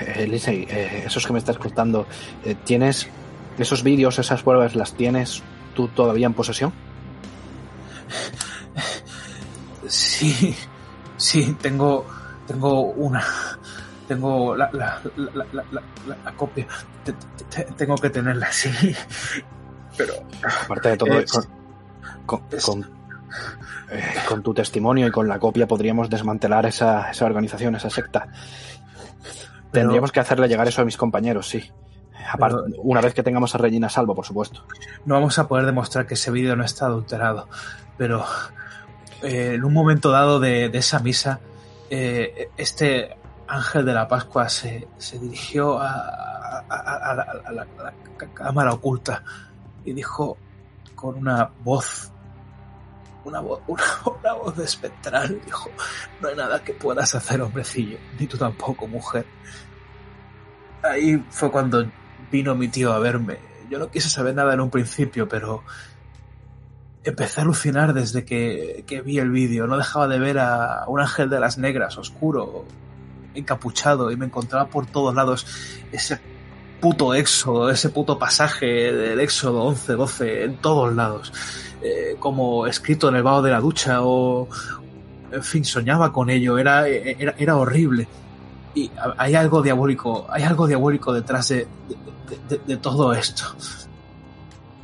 Eh, 0.00 0.28
eh, 0.46 1.02
esos 1.06 1.24
que 1.26 1.32
me 1.32 1.38
estás 1.38 1.56
contando, 1.58 2.06
eh, 2.44 2.56
¿tienes 2.64 3.08
esos 3.58 3.82
vídeos, 3.82 4.18
esas 4.18 4.42
pruebas, 4.42 4.74
las 4.74 4.92
tienes 4.94 5.42
tú 5.74 5.88
todavía 5.88 6.26
en 6.26 6.34
posesión? 6.34 6.72
Sí, 9.88 10.54
sí, 11.16 11.56
tengo, 11.60 12.06
tengo 12.46 12.80
una, 12.92 13.22
tengo 14.08 14.56
la, 14.56 14.68
la, 14.72 15.00
la, 15.16 15.30
la, 15.34 15.46
la- 15.52 15.64
la- 16.08 16.16
la 16.24 16.32
copia, 16.32 16.66
Te- 17.04 17.12
te- 17.12 17.44
te- 17.64 17.72
tengo 17.72 17.94
que 17.96 18.10
tenerla, 18.10 18.50
sí, 18.50 18.70
pero 19.96 20.14
Aparte 20.64 20.88
de 20.90 20.96
todo, 20.96 21.18
Es- 21.20 21.30
con, 21.32 21.44
con, 22.26 22.42
es- 22.50 22.64
con, 22.64 22.90
eh, 23.92 24.14
con 24.28 24.42
tu 24.42 24.52
testimonio 24.52 25.06
y 25.06 25.10
con 25.12 25.28
la 25.28 25.38
copia 25.38 25.66
podríamos 25.68 26.10
desmantelar 26.10 26.66
esa, 26.66 27.10
esa 27.10 27.24
organización, 27.24 27.76
esa 27.76 27.90
secta. 27.90 28.26
Tendríamos 29.70 30.10
que 30.10 30.20
hacerle 30.20 30.48
llegar 30.48 30.66
eso 30.66 30.82
a 30.82 30.84
mis 30.84 30.96
compañeros, 30.96 31.48
sí. 31.48 31.70
Aparte, 32.30 32.56
Pero- 32.70 32.82
una 32.82 33.00
vez 33.00 33.14
que 33.14 33.22
tengamos 33.22 33.54
a 33.54 33.58
Regina 33.58 33.86
a 33.86 33.90
salvo, 33.90 34.14
por 34.14 34.24
supuesto. 34.26 34.64
no 35.04 35.14
vamos 35.14 35.38
a 35.38 35.46
poder 35.48 35.66
demostrar 35.66 36.06
que 36.06 36.14
ese 36.14 36.30
vídeo 36.30 36.56
no 36.56 36.64
está 36.64 36.86
adulterado, 36.86 37.48
pero 37.96 38.24
eh, 39.22 39.52
en 39.54 39.64
un 39.64 39.72
momento 39.72 40.10
dado 40.10 40.40
de, 40.40 40.68
de 40.68 40.78
esa 40.78 40.98
misa, 41.00 41.40
eh, 41.90 42.50
este 42.56 43.16
ángel 43.48 43.84
de 43.86 43.94
la 43.94 44.08
Pascua 44.08 44.48
se, 44.48 44.88
se 44.98 45.18
dirigió 45.18 45.78
a, 45.78 45.88
a- 46.68 47.14
la, 47.14 47.22
a 47.22 47.52
la- 47.52 47.62
a 47.78 47.82
la 47.84 47.92
c- 48.18 48.28
cámara 48.34 48.72
oculta 48.72 49.22
y 49.84 49.92
dijo 49.92 50.36
con 50.94 51.16
una 51.16 51.50
voz, 51.62 52.10
una 53.24 53.40
voz, 53.40 53.60
una, 53.68 53.82
una 54.20 54.32
voz 54.34 54.58
espectral, 54.58 55.40
dijo, 55.44 55.70
no 56.20 56.28
hay 56.28 56.36
nada 56.36 56.62
que 56.64 56.72
puedas 56.72 57.14
hacer, 57.14 57.40
hombrecillo, 57.40 57.98
ni 58.18 58.26
tú 58.26 58.36
tampoco, 58.36 58.86
mujer. 58.86 59.26
Ahí 60.82 61.22
fue 61.30 61.50
cuando 61.50 61.84
vino 62.30 62.54
mi 62.54 62.68
tío 62.68 62.92
a 62.92 62.98
verme. 62.98 63.38
Yo 63.70 63.78
no 63.78 63.90
quise 63.90 64.08
saber 64.08 64.34
nada 64.34 64.54
en 64.54 64.60
un 64.60 64.70
principio, 64.70 65.28
pero 65.28 65.62
empecé 67.04 67.40
a 67.40 67.44
alucinar 67.44 67.94
desde 67.94 68.24
que, 68.24 68.84
que 68.86 69.00
vi 69.00 69.18
el 69.18 69.30
vídeo. 69.30 69.66
No 69.66 69.76
dejaba 69.76 70.08
de 70.08 70.18
ver 70.18 70.38
a 70.38 70.84
un 70.88 71.00
ángel 71.00 71.30
de 71.30 71.40
las 71.40 71.58
negras, 71.58 71.98
oscuro, 71.98 72.64
encapuchado, 73.34 74.10
y 74.10 74.16
me 74.16 74.26
encontraba 74.26 74.68
por 74.68 74.86
todos 74.86 75.14
lados 75.14 75.46
ese 75.92 76.20
puto 76.80 77.14
éxodo, 77.14 77.70
ese 77.70 77.88
puto 77.88 78.18
pasaje 78.18 78.66
del 78.92 79.20
éxodo 79.20 79.64
11, 79.64 79.92
12, 79.92 80.44
en 80.44 80.56
todos 80.58 80.94
lados. 80.94 81.32
Eh, 81.82 82.16
como 82.18 82.66
escrito 82.66 83.08
en 83.08 83.16
el 83.16 83.22
vaho 83.22 83.42
de 83.42 83.50
la 83.50 83.60
ducha 83.60 84.02
o... 84.02 84.48
En 85.32 85.42
fin, 85.42 85.64
soñaba 85.64 86.12
con 86.12 86.30
ello, 86.30 86.56
era, 86.56 86.86
era, 86.86 87.34
era 87.36 87.56
horrible. 87.56 88.06
Y 88.76 88.90
hay 89.16 89.34
algo 89.34 89.62
diabólico, 89.62 90.26
hay 90.28 90.42
algo 90.42 90.66
diabólico 90.66 91.10
detrás 91.10 91.48
de, 91.48 91.66
de, 92.28 92.38
de, 92.46 92.58
de 92.66 92.76
todo 92.76 93.14
esto. 93.14 93.42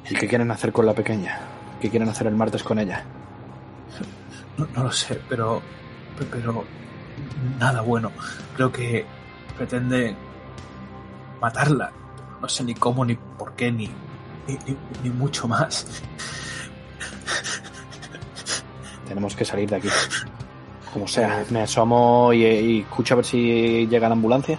¿Y 0.08 0.14
qué 0.14 0.26
quieren 0.26 0.50
hacer 0.50 0.72
con 0.72 0.86
la 0.86 0.94
pequeña? 0.94 1.40
¿Qué 1.78 1.90
quieren 1.90 2.08
hacer 2.08 2.26
el 2.26 2.34
martes 2.34 2.62
con 2.62 2.78
ella? 2.78 3.04
No, 4.56 4.66
no 4.74 4.84
lo 4.84 4.92
sé, 4.92 5.20
pero, 5.28 5.60
pero 6.30 6.64
nada 7.58 7.82
bueno. 7.82 8.10
Creo 8.56 8.72
que 8.72 9.04
pretende 9.58 10.16
matarla. 11.38 11.92
No 12.40 12.48
sé 12.48 12.64
ni 12.64 12.74
cómo, 12.74 13.04
ni 13.04 13.14
por 13.14 13.52
qué, 13.52 13.70
ni, 13.70 13.88
ni, 14.48 14.54
ni, 14.66 14.76
ni 15.02 15.10
mucho 15.10 15.46
más. 15.46 15.86
Tenemos 19.06 19.36
que 19.36 19.44
salir 19.44 19.68
de 19.68 19.76
aquí. 19.76 19.88
Como 20.92 21.08
sea, 21.08 21.44
me 21.50 21.62
asomo 21.62 22.32
y, 22.32 22.44
y 22.44 22.80
escucho 22.80 23.14
a 23.14 23.16
ver 23.16 23.24
si 23.24 23.86
llega 23.86 24.08
la 24.08 24.14
ambulancia. 24.14 24.58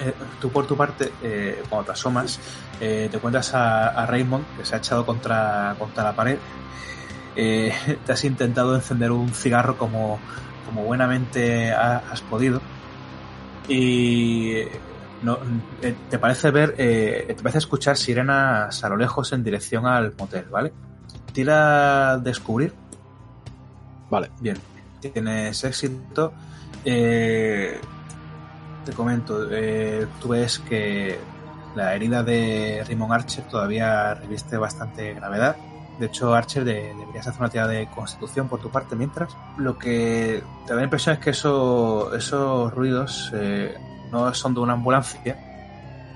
Eh, 0.00 0.12
tú 0.40 0.50
por 0.50 0.66
tu 0.66 0.76
parte, 0.76 1.12
eh, 1.22 1.62
cuando 1.68 1.86
te 1.86 1.92
asomas, 1.92 2.40
eh, 2.80 3.08
te 3.10 3.16
encuentras 3.16 3.54
a, 3.54 3.88
a, 3.88 4.06
Raymond 4.06 4.44
que 4.56 4.64
se 4.64 4.74
ha 4.74 4.78
echado 4.78 5.06
contra, 5.06 5.76
contra 5.78 6.02
la 6.02 6.16
pared. 6.16 6.38
Eh, 7.36 7.72
te 8.04 8.12
has 8.12 8.24
intentado 8.24 8.74
encender 8.74 9.12
un 9.12 9.28
cigarro 9.28 9.78
como, 9.78 10.18
como 10.66 10.82
buenamente 10.84 11.72
has 11.72 12.20
podido. 12.22 12.60
Y 13.68 14.64
no, 15.22 15.38
te 16.10 16.18
parece 16.18 16.50
ver, 16.50 16.74
eh, 16.78 17.24
te 17.28 17.42
parece 17.42 17.58
escuchar 17.58 17.96
sirenas 17.96 18.82
a 18.82 18.88
lo 18.88 18.96
lejos 18.96 19.32
en 19.32 19.44
dirección 19.44 19.86
al 19.86 20.14
motel, 20.18 20.46
¿vale? 20.50 20.72
Tira 21.32 22.12
a 22.12 22.18
descubrir. 22.18 22.74
Vale. 24.10 24.30
Bien, 24.40 24.56
tienes 25.10 25.64
éxito. 25.64 26.32
Eh, 26.84 27.80
te 28.84 28.92
comento, 28.92 29.48
eh, 29.50 30.06
tú 30.20 30.28
ves 30.28 30.58
que 30.58 31.18
la 31.74 31.94
herida 31.94 32.22
de 32.22 32.84
Raymond 32.86 33.12
Archer 33.12 33.44
todavía 33.44 34.14
reviste 34.14 34.56
bastante 34.56 35.14
gravedad. 35.14 35.56
De 35.98 36.06
hecho, 36.06 36.34
Archer, 36.34 36.64
de, 36.64 36.94
deberías 36.98 37.26
hacer 37.26 37.40
una 37.40 37.50
tirada 37.50 37.70
de 37.70 37.86
constitución 37.88 38.48
por 38.48 38.60
tu 38.60 38.70
parte 38.70 38.96
mientras. 38.96 39.36
Lo 39.58 39.78
que 39.78 40.42
te 40.66 40.72
da 40.72 40.76
la 40.76 40.84
impresión 40.84 41.14
es 41.14 41.20
que 41.20 41.30
eso, 41.30 42.14
esos 42.14 42.72
ruidos 42.74 43.30
eh, 43.34 43.74
no 44.10 44.32
son 44.34 44.54
de 44.54 44.60
una 44.60 44.72
ambulancia. 44.72 45.36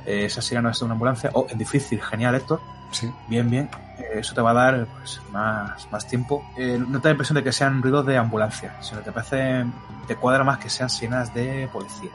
Eh, 0.05 0.25
esa 0.25 0.41
sirena 0.41 0.63
no 0.63 0.71
es 0.71 0.79
de 0.79 0.85
una 0.85 0.95
ambulancia. 0.95 1.31
Oh, 1.35 1.47
es 1.49 1.59
difícil, 1.59 2.01
genial, 2.01 2.35
Héctor. 2.35 2.61
Sí. 2.91 3.13
Bien, 3.29 3.49
bien. 3.49 3.69
Eh, 3.99 4.21
eso 4.21 4.35
te 4.35 4.41
va 4.41 4.51
a 4.51 4.55
dar 4.55 4.87
pues, 4.87 5.21
más, 5.33 5.91
más 5.91 6.07
tiempo. 6.07 6.45
Eh, 6.57 6.79
no 6.79 6.99
te 7.01 7.05
da 7.05 7.11
la 7.11 7.11
impresión 7.13 7.37
de 7.37 7.45
que 7.45 7.53
sean 7.53 7.83
ruidos 7.83 8.07
de 8.07 8.17
ambulancia, 8.17 8.77
sino 8.81 9.01
que 9.01 9.07
te 9.07 9.13
parece, 9.13 9.67
te 10.07 10.17
cuadra 10.17 10.45
más 10.45 10.59
que 10.59 10.71
sean 10.71 10.91
sirenas 10.91 11.33
de 11.35 11.69
policía. 11.73 12.11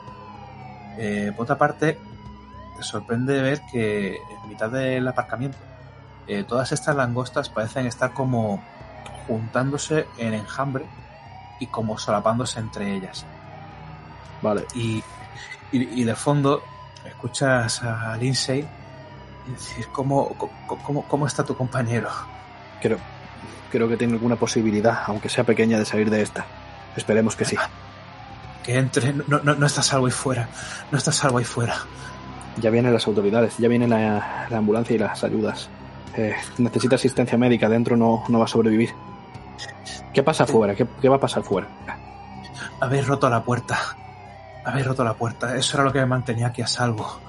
Eh, 0.98 1.32
por 1.36 1.44
otra 1.44 1.58
parte, 1.58 1.98
te 2.76 2.82
sorprende 2.82 3.40
ver 3.40 3.60
que 3.70 4.16
en 4.16 4.48
mitad 4.48 4.70
del 4.70 5.06
aparcamiento 5.08 5.58
eh, 6.26 6.44
todas 6.44 6.72
estas 6.72 6.94
langostas 6.94 7.48
parecen 7.48 7.86
estar 7.86 8.12
como 8.12 8.62
juntándose 9.26 10.06
en 10.18 10.34
enjambre 10.34 10.84
y 11.58 11.66
como 11.66 11.98
solapándose 11.98 12.60
entre 12.60 12.94
ellas. 12.94 13.24
Vale. 14.40 14.66
Y, 14.74 15.02
y, 15.70 16.00
y 16.00 16.04
de 16.04 16.14
fondo 16.14 16.62
escuchas 17.04 17.82
a 17.82 18.16
Lindsay 18.16 18.66
decir, 19.50 19.88
¿cómo, 19.92 20.36
cómo, 20.66 21.02
cómo 21.06 21.26
está 21.26 21.44
tu 21.44 21.56
compañero? 21.56 22.08
Creo, 22.80 22.98
creo 23.70 23.88
que 23.88 23.96
tiene 23.96 24.14
alguna 24.14 24.36
posibilidad, 24.36 25.00
aunque 25.06 25.28
sea 25.28 25.44
pequeña, 25.44 25.78
de 25.78 25.84
salir 25.84 26.10
de 26.10 26.22
esta. 26.22 26.46
Esperemos 26.96 27.36
que 27.36 27.44
sí. 27.44 27.56
Que 28.62 28.78
entre, 28.78 29.12
no, 29.12 29.40
no, 29.42 29.54
no 29.54 29.66
está 29.66 29.82
salvo 29.82 30.06
ahí 30.06 30.12
fuera, 30.12 30.48
no 30.90 30.98
está 30.98 31.10
salvo 31.10 31.38
ahí 31.38 31.44
fuera. 31.44 31.74
Ya 32.58 32.70
vienen 32.70 32.92
las 32.92 33.06
autoridades, 33.06 33.56
ya 33.58 33.68
viene 33.68 33.88
la, 33.88 34.46
la 34.48 34.58
ambulancia 34.58 34.94
y 34.94 34.98
las 34.98 35.24
ayudas. 35.24 35.68
Eh, 36.16 36.34
necesita 36.58 36.96
asistencia 36.96 37.38
médica, 37.38 37.68
dentro 37.68 37.96
no, 37.96 38.24
no 38.28 38.38
va 38.38 38.44
a 38.44 38.48
sobrevivir. 38.48 38.94
¿Qué 40.12 40.22
pasa 40.22 40.44
afuera? 40.44 40.74
¿Qué, 40.74 40.86
¿Qué 41.00 41.08
va 41.08 41.16
a 41.16 41.20
pasar 41.20 41.42
fuera? 41.42 41.68
Habéis 42.80 43.06
roto 43.06 43.30
la 43.30 43.42
puerta. 43.42 43.78
Habéis 44.64 44.86
roto 44.86 45.02
la 45.02 45.14
puerta. 45.14 45.56
Eso 45.56 45.76
era 45.76 45.84
lo 45.84 45.92
que 45.92 46.00
me 46.00 46.06
mantenía 46.06 46.48
aquí 46.48 46.60
a 46.62 46.66
salvo. 46.66 47.20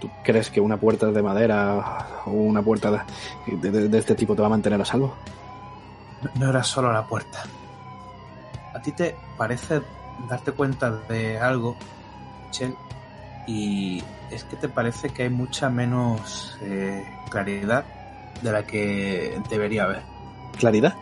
¿Tú 0.00 0.10
crees 0.22 0.50
que 0.50 0.60
una 0.60 0.76
puerta 0.76 1.06
de 1.06 1.22
madera 1.22 2.22
o 2.26 2.30
una 2.30 2.62
puerta 2.62 3.06
de, 3.46 3.70
de, 3.70 3.88
de 3.88 3.98
este 3.98 4.14
tipo 4.14 4.34
te 4.34 4.42
va 4.42 4.46
a 4.46 4.50
mantener 4.50 4.80
a 4.80 4.84
salvo? 4.84 5.14
No, 6.34 6.50
era 6.50 6.62
solo 6.62 6.92
la 6.92 7.06
puerta. 7.06 7.44
¿A 8.74 8.80
ti 8.80 8.92
te 8.92 9.16
parece 9.36 9.80
darte 10.28 10.52
cuenta 10.52 10.90
de 10.90 11.38
algo, 11.38 11.76
Michelle? 12.46 12.74
Y 13.46 14.02
es 14.30 14.44
que 14.44 14.56
te 14.56 14.68
parece 14.68 15.10
que 15.10 15.24
hay 15.24 15.30
mucha 15.30 15.70
menos 15.70 16.58
eh, 16.62 17.04
claridad 17.30 17.84
de 18.42 18.52
la 18.52 18.64
que 18.64 19.40
debería 19.48 19.84
haber. 19.84 20.02
¿Claridad? 20.58 20.94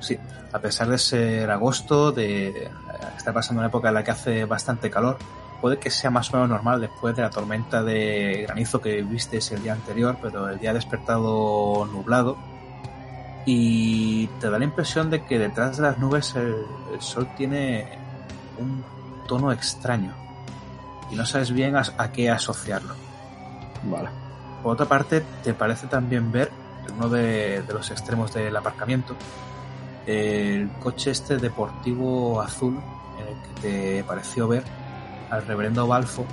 Sí, 0.00 0.18
a 0.52 0.58
pesar 0.60 0.88
de 0.88 0.98
ser 0.98 1.50
agosto, 1.50 2.12
de 2.12 2.70
estar 3.16 3.34
pasando 3.34 3.60
una 3.60 3.68
época 3.68 3.88
en 3.88 3.94
la 3.94 4.04
que 4.04 4.12
hace 4.12 4.44
bastante 4.44 4.90
calor, 4.90 5.18
puede 5.60 5.78
que 5.78 5.90
sea 5.90 6.10
más 6.10 6.30
o 6.30 6.36
menos 6.36 6.48
normal 6.48 6.80
después 6.80 7.16
de 7.16 7.22
la 7.22 7.30
tormenta 7.30 7.82
de 7.82 8.44
granizo 8.46 8.80
que 8.80 9.02
viste 9.02 9.38
el 9.50 9.62
día 9.62 9.72
anterior, 9.72 10.16
pero 10.20 10.48
el 10.48 10.58
día 10.58 10.70
ha 10.70 10.74
despertado 10.74 11.86
nublado 11.86 12.36
y 13.46 14.26
te 14.40 14.50
da 14.50 14.58
la 14.58 14.64
impresión 14.64 15.10
de 15.10 15.24
que 15.24 15.38
detrás 15.38 15.78
de 15.78 15.84
las 15.84 15.98
nubes 15.98 16.34
el, 16.36 16.54
el 16.92 17.00
sol 17.00 17.28
tiene 17.36 17.88
un 18.58 18.84
tono 19.26 19.52
extraño 19.52 20.12
y 21.10 21.16
no 21.16 21.24
sabes 21.24 21.52
bien 21.52 21.76
a, 21.76 21.82
a 21.96 22.12
qué 22.12 22.30
asociarlo. 22.30 22.94
Vale. 23.84 24.10
Por 24.62 24.72
otra 24.72 24.86
parte, 24.86 25.22
te 25.42 25.54
parece 25.54 25.86
también 25.86 26.30
ver 26.32 26.50
en 26.86 26.94
uno 26.96 27.08
de, 27.08 27.62
de 27.62 27.72
los 27.72 27.90
extremos 27.90 28.32
del 28.34 28.56
aparcamiento 28.56 29.14
el 30.08 30.70
coche 30.80 31.10
este 31.10 31.36
deportivo 31.36 32.40
azul 32.40 32.80
en 33.20 33.28
el 33.28 33.42
que 33.42 33.60
te 33.60 34.04
pareció 34.04 34.48
ver 34.48 34.64
al 35.30 35.46
reverendo 35.46 35.86
Balfo 35.86 36.24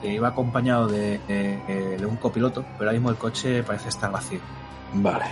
que 0.00 0.12
iba 0.12 0.28
acompañado 0.28 0.86
de, 0.88 1.18
de- 1.28 1.96
de 1.98 2.06
un 2.06 2.16
copiloto, 2.16 2.62
pero 2.78 2.90
ahora 2.90 2.92
mismo 2.92 3.10
el 3.10 3.16
coche 3.16 3.62
parece 3.62 3.88
estar 3.88 4.10
vacío. 4.12 4.40
Vale. 4.94 5.24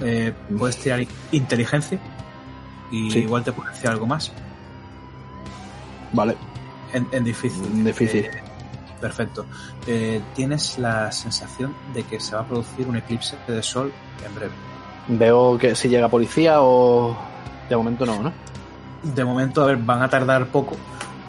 Eh, 0.00 0.32
puedes 0.58 0.76
tirar 0.78 1.04
inteligencia 1.30 1.98
y 2.90 3.10
Sí. 3.10 3.18
igual 3.20 3.44
te 3.44 3.52
puede 3.52 3.70
decir 3.70 3.88
algo 3.90 4.06
más. 4.06 4.32
Vale. 6.12 6.36
En, 6.92 7.06
en 7.12 7.24
difícil. 7.24 7.84
Difícil. 7.84 8.24
Eh, 8.24 8.42
perfecto. 9.00 9.46
Eh, 9.86 10.20
tienes 10.34 10.78
la 10.78 11.12
sensación 11.12 11.74
de 11.94 12.02
que 12.02 12.18
se 12.18 12.34
va 12.34 12.42
a 12.42 12.44
producir 12.46 12.88
un 12.88 12.96
eclipse 12.96 13.36
de 13.46 13.62
sol 13.62 13.92
en 14.26 14.34
breve. 14.34 14.52
Veo 15.08 15.56
que 15.58 15.74
si 15.74 15.88
llega 15.88 16.08
policía 16.08 16.56
o... 16.62 17.16
De 17.68 17.76
momento 17.76 18.04
no, 18.04 18.20
¿no? 18.22 18.32
De 19.02 19.24
momento, 19.24 19.62
a 19.62 19.66
ver, 19.66 19.76
van 19.76 20.02
a 20.02 20.08
tardar 20.08 20.46
poco, 20.48 20.76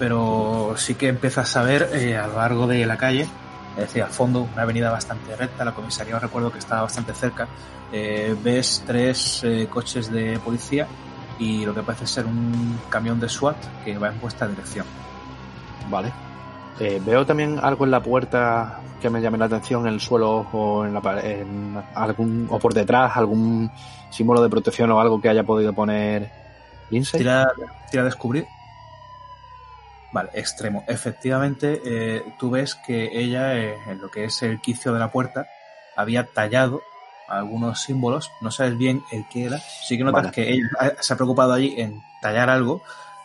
pero 0.02 0.74
sí 0.78 0.96
que 0.96 1.10
empiezas 1.10 1.56
a 1.56 1.62
ver 1.62 1.92
eh, 1.94 2.18
a 2.18 2.26
lo 2.26 2.38
largo 2.38 2.66
de 2.66 2.88
la 2.88 2.98
calle, 2.98 3.28
es 3.76 3.82
decir, 3.82 4.02
al 4.02 4.10
fondo, 4.10 4.50
una 4.52 4.64
avenida 4.64 4.90
bastante 4.90 5.36
recta, 5.36 5.64
la 5.64 5.74
comisaría 5.76 6.18
recuerdo 6.18 6.52
que 6.52 6.58
estaba 6.58 6.82
bastante 6.82 7.14
cerca, 7.14 7.48
eh, 7.94 8.36
ves 8.44 8.84
tres 8.88 9.44
eh, 9.44 9.68
coches 9.70 10.12
de 10.12 10.40
policía 10.40 10.88
y 11.38 11.68
lo 11.68 11.76
que 11.76 11.84
parece 11.84 12.08
ser 12.08 12.26
un 12.26 12.80
camión 12.90 13.20
de 13.20 13.30
SWAT 13.30 13.58
que 13.86 13.96
va 14.00 14.08
en 14.08 14.20
vuestra 14.20 14.48
dirección. 14.48 14.88
Vale. 15.88 16.12
Eh, 16.80 17.00
veo 17.06 17.24
también 17.24 17.60
algo 17.62 17.86
en 17.86 17.92
la 17.92 18.02
puerta 18.02 18.80
que 19.00 19.08
me 19.08 19.22
llame 19.22 19.38
la 19.38 19.46
atención, 19.46 19.86
en 19.86 19.94
el 19.94 20.00
suelo 20.00 20.48
o 20.52 20.84
en, 20.84 20.96
la, 20.96 21.22
en 21.22 21.80
algún 21.94 22.48
o 22.50 22.58
por 22.58 22.74
detrás, 22.74 23.16
algún 23.18 23.70
símbolo 24.10 24.42
de 24.42 24.50
protección 24.50 24.90
o 24.90 25.00
algo 25.00 25.22
que 25.22 25.30
haya 25.30 25.44
podido 25.44 25.74
poner 25.74 26.32
Lindsay. 26.90 27.20
Tira, 27.20 27.52
tira 27.92 28.02
a 28.02 28.06
descubrir. 28.06 28.48
Vale, 30.12 30.30
extremo. 30.34 30.84
Efectivamente, 30.88 31.82
eh, 31.86 32.24
tú 32.38 32.50
ves 32.50 32.76
que 32.76 33.10
ella, 33.20 33.56
eh, 33.58 33.78
en 33.88 34.02
lo 34.02 34.10
que 34.12 34.26
es 34.26 34.42
el 34.44 34.60
quicio 34.60 34.92
de 34.94 35.00
la 35.00 35.10
puerta, 35.12 35.48
había 35.96 36.26
tallado 36.26 36.82
algunos 37.28 37.82
símbolos. 37.82 38.30
No 38.42 38.52
sabes 38.52 38.78
bien 38.78 39.04
el 39.12 39.26
qué 39.30 39.46
era. 39.46 39.58
Sí 39.58 39.98
que 39.98 40.04
notas 40.04 40.24
Vale. 40.24 40.34
que 40.34 40.52
ella 40.52 40.68
ha- 40.80 41.02
se 41.02 41.14
ha 41.14 41.16
preocupado 41.16 41.54
allí 41.54 41.76
en 41.80 42.02
tallar 42.22 42.50
algo, 42.50 42.84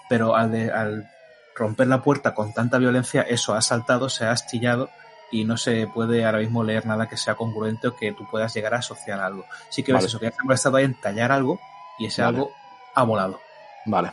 pero 0.09 0.37
al, 0.37 0.53
de- 0.53 0.71
al 0.71 1.09
romper 1.57 1.89
la 1.89 2.03
puerta 2.03 2.35
con 2.35 2.53
tanta 2.55 2.79
violencia, 2.79 3.23
eso 3.23 3.55
ha 3.55 3.63
saltado, 3.63 4.09
se 4.09 4.25
ha 4.27 4.31
astillado 4.31 4.91
y 5.33 5.45
no 5.45 5.57
se 5.57 5.89
puede 5.89 6.25
ahora 6.25 6.39
mismo 6.39 6.63
leer 6.63 6.87
nada 6.87 7.09
que 7.09 7.17
sea 7.17 7.35
congruente 7.35 7.89
o 7.89 7.97
que 7.97 8.13
tú 8.13 8.29
puedas 8.31 8.55
llegar 8.55 8.75
a 8.75 8.79
asociar 8.79 9.19
a 9.19 9.27
algo. 9.27 9.45
Sí 9.71 9.83
que 9.83 9.93
ves 9.93 10.05
eso, 10.05 10.21
que 10.21 10.27
ha 10.29 10.55
estado 10.55 10.77
ahí 10.77 10.85
en 10.85 10.95
tallar 11.01 11.33
algo 11.33 11.59
y 11.99 12.07
ese 12.07 12.23
Vale. 12.23 12.37
algo 12.37 12.53
ha 12.95 13.03
volado. 13.03 13.41
Vale. 13.87 14.13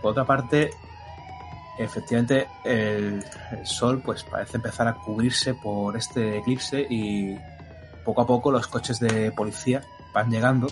Por 0.00 0.12
otra 0.12 0.24
parte, 0.24 0.70
efectivamente 1.78 2.48
el, 2.64 3.24
sol 3.64 4.02
pues 4.04 4.24
parece 4.24 4.56
empezar 4.56 4.88
a 4.88 4.94
cubrirse 4.94 5.54
por 5.54 5.96
este 5.96 6.38
eclipse 6.38 6.86
y 6.88 7.38
poco 8.04 8.22
a 8.22 8.26
poco 8.26 8.50
los 8.50 8.66
coches 8.66 8.98
de 9.00 9.32
policía 9.32 9.82
van 10.12 10.30
llegando 10.30 10.68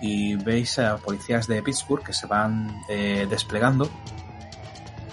y 0.00 0.36
veis 0.36 0.78
a 0.78 0.96
policías 0.96 1.46
de 1.46 1.62
Pittsburgh 1.62 2.04
que 2.04 2.12
se 2.12 2.26
van 2.26 2.82
eh, 2.88 3.26
desplegando 3.28 3.88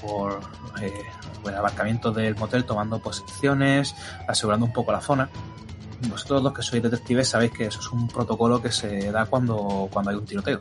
por 0.01 0.39
eh, 0.81 1.03
el 1.45 1.55
abarcamiento 1.55 2.11
del 2.11 2.35
motel 2.35 2.65
tomando 2.65 2.99
posiciones, 2.99 3.95
asegurando 4.27 4.65
un 4.65 4.73
poco 4.73 4.91
la 4.91 5.01
zona. 5.01 5.29
Vosotros 6.09 6.43
los 6.43 6.53
que 6.53 6.61
sois 6.61 6.83
detectives 6.83 7.29
sabéis 7.29 7.51
que 7.51 7.65
eso 7.65 7.79
es 7.79 7.91
un 7.91 8.07
protocolo 8.07 8.61
que 8.61 8.71
se 8.71 9.11
da 9.11 9.25
cuando, 9.25 9.89
cuando 9.91 10.11
hay 10.11 10.17
un 10.17 10.25
tiroteo 10.25 10.59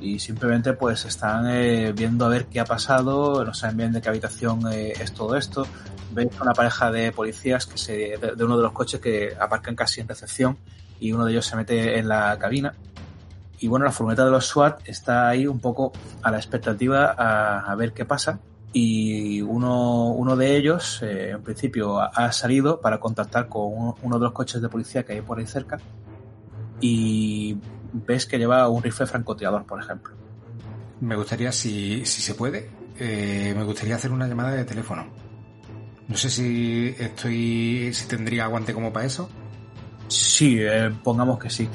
y 0.00 0.18
simplemente 0.18 0.72
pues 0.74 1.04
están 1.04 1.48
eh, 1.48 1.92
viendo 1.92 2.26
a 2.26 2.28
ver 2.28 2.46
qué 2.46 2.60
ha 2.60 2.64
pasado, 2.64 3.44
no 3.44 3.54
saben 3.54 3.76
bien 3.76 3.92
de 3.92 4.00
qué 4.00 4.08
habitación 4.08 4.60
eh, 4.72 4.92
es 5.00 5.12
todo 5.12 5.36
esto. 5.36 5.66
Veis 6.12 6.30
una 6.40 6.52
pareja 6.52 6.90
de 6.90 7.12
policías 7.12 7.66
que 7.66 7.78
se, 7.78 7.92
de, 7.92 8.34
de 8.36 8.44
uno 8.44 8.56
de 8.56 8.62
los 8.62 8.72
coches 8.72 9.00
que 9.00 9.34
aparcan 9.38 9.74
casi 9.74 10.00
en 10.00 10.08
recepción 10.08 10.56
y 11.00 11.12
uno 11.12 11.24
de 11.24 11.32
ellos 11.32 11.46
se 11.46 11.56
mete 11.56 11.98
en 11.98 12.08
la 12.08 12.38
cabina. 12.38 12.74
Y 13.58 13.68
bueno, 13.68 13.86
la 13.86 13.92
furgoneta 13.92 14.24
de 14.24 14.30
los 14.30 14.46
SWAT 14.46 14.86
está 14.86 15.28
ahí 15.28 15.46
un 15.46 15.60
poco 15.60 15.92
a 16.22 16.30
la 16.30 16.36
expectativa 16.36 17.14
a, 17.16 17.60
a 17.60 17.74
ver 17.74 17.92
qué 17.92 18.04
pasa. 18.04 18.38
Y 18.78 19.40
uno, 19.40 20.08
uno 20.10 20.36
de 20.36 20.54
ellos, 20.54 21.00
eh, 21.02 21.30
en 21.30 21.42
principio, 21.42 21.98
ha, 21.98 22.30
salido 22.32 22.78
para 22.78 23.00
contactar 23.00 23.48
con 23.48 23.94
uno 24.02 24.18
de 24.18 24.24
los 24.24 24.32
coches 24.32 24.60
de 24.60 24.68
policía 24.68 25.02
que 25.02 25.14
hay 25.14 25.22
por 25.22 25.38
ahí 25.38 25.46
cerca. 25.46 25.78
Y 26.78 27.56
ves 27.92 28.26
que 28.26 28.38
lleva 28.38 28.68
un 28.68 28.82
rifle 28.82 29.06
francotirador, 29.06 29.64
por 29.64 29.80
ejemplo. 29.80 30.14
Me 31.00 31.16
gustaría, 31.16 31.52
si, 31.52 32.04
si 32.06 32.22
se 32.22 32.34
puede, 32.34 32.70
eh, 32.98 33.52
me 33.56 33.64
gustaría 33.64 33.96
hacer 33.96 34.10
una 34.12 34.26
llamada 34.26 34.52
de 34.52 34.64
teléfono. 34.64 35.06
No 36.08 36.16
sé 36.16 36.30
si 36.30 36.94
estoy, 36.98 37.90
si 37.92 38.06
tendría 38.06 38.44
aguante 38.44 38.72
como 38.72 38.92
para 38.92 39.06
eso. 39.06 39.28
Sí, 40.08 40.58
eh, 40.60 40.90
pongamos 41.02 41.38
que 41.38 41.50
sí. 41.50 41.68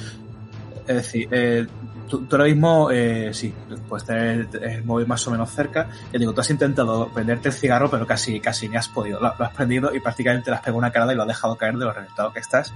Es 0.87 0.95
decir, 0.95 1.27
eh, 1.31 1.67
tú, 2.07 2.25
tú 2.25 2.35
ahora 2.35 2.45
mismo, 2.45 2.89
eh, 2.91 3.31
sí, 3.33 3.53
puedes 3.87 4.05
tener 4.05 4.47
el, 4.53 4.63
el 4.63 4.83
móvil 4.83 5.05
más 5.05 5.27
o 5.27 5.31
menos 5.31 5.51
cerca. 5.51 5.89
Yo 6.11 6.19
digo, 6.19 6.33
tú 6.33 6.41
has 6.41 6.49
intentado 6.49 7.09
prenderte 7.09 7.49
el 7.49 7.53
cigarro, 7.53 7.89
pero 7.89 8.07
casi, 8.07 8.39
casi 8.39 8.69
ni 8.69 8.77
has 8.77 8.87
podido. 8.87 9.19
Lo, 9.19 9.35
lo 9.37 9.45
has 9.45 9.53
prendido 9.53 9.93
y 9.93 9.99
prácticamente 9.99 10.49
le 10.49 10.55
has 10.55 10.61
pegado 10.61 10.77
una 10.77 10.91
carada 10.91 11.13
y 11.13 11.15
lo 11.15 11.23
has 11.23 11.27
dejado 11.27 11.57
caer 11.57 11.77
de 11.77 11.85
lo 11.85 11.93
reventado 11.93 12.31
que 12.33 12.39
estás. 12.39 12.73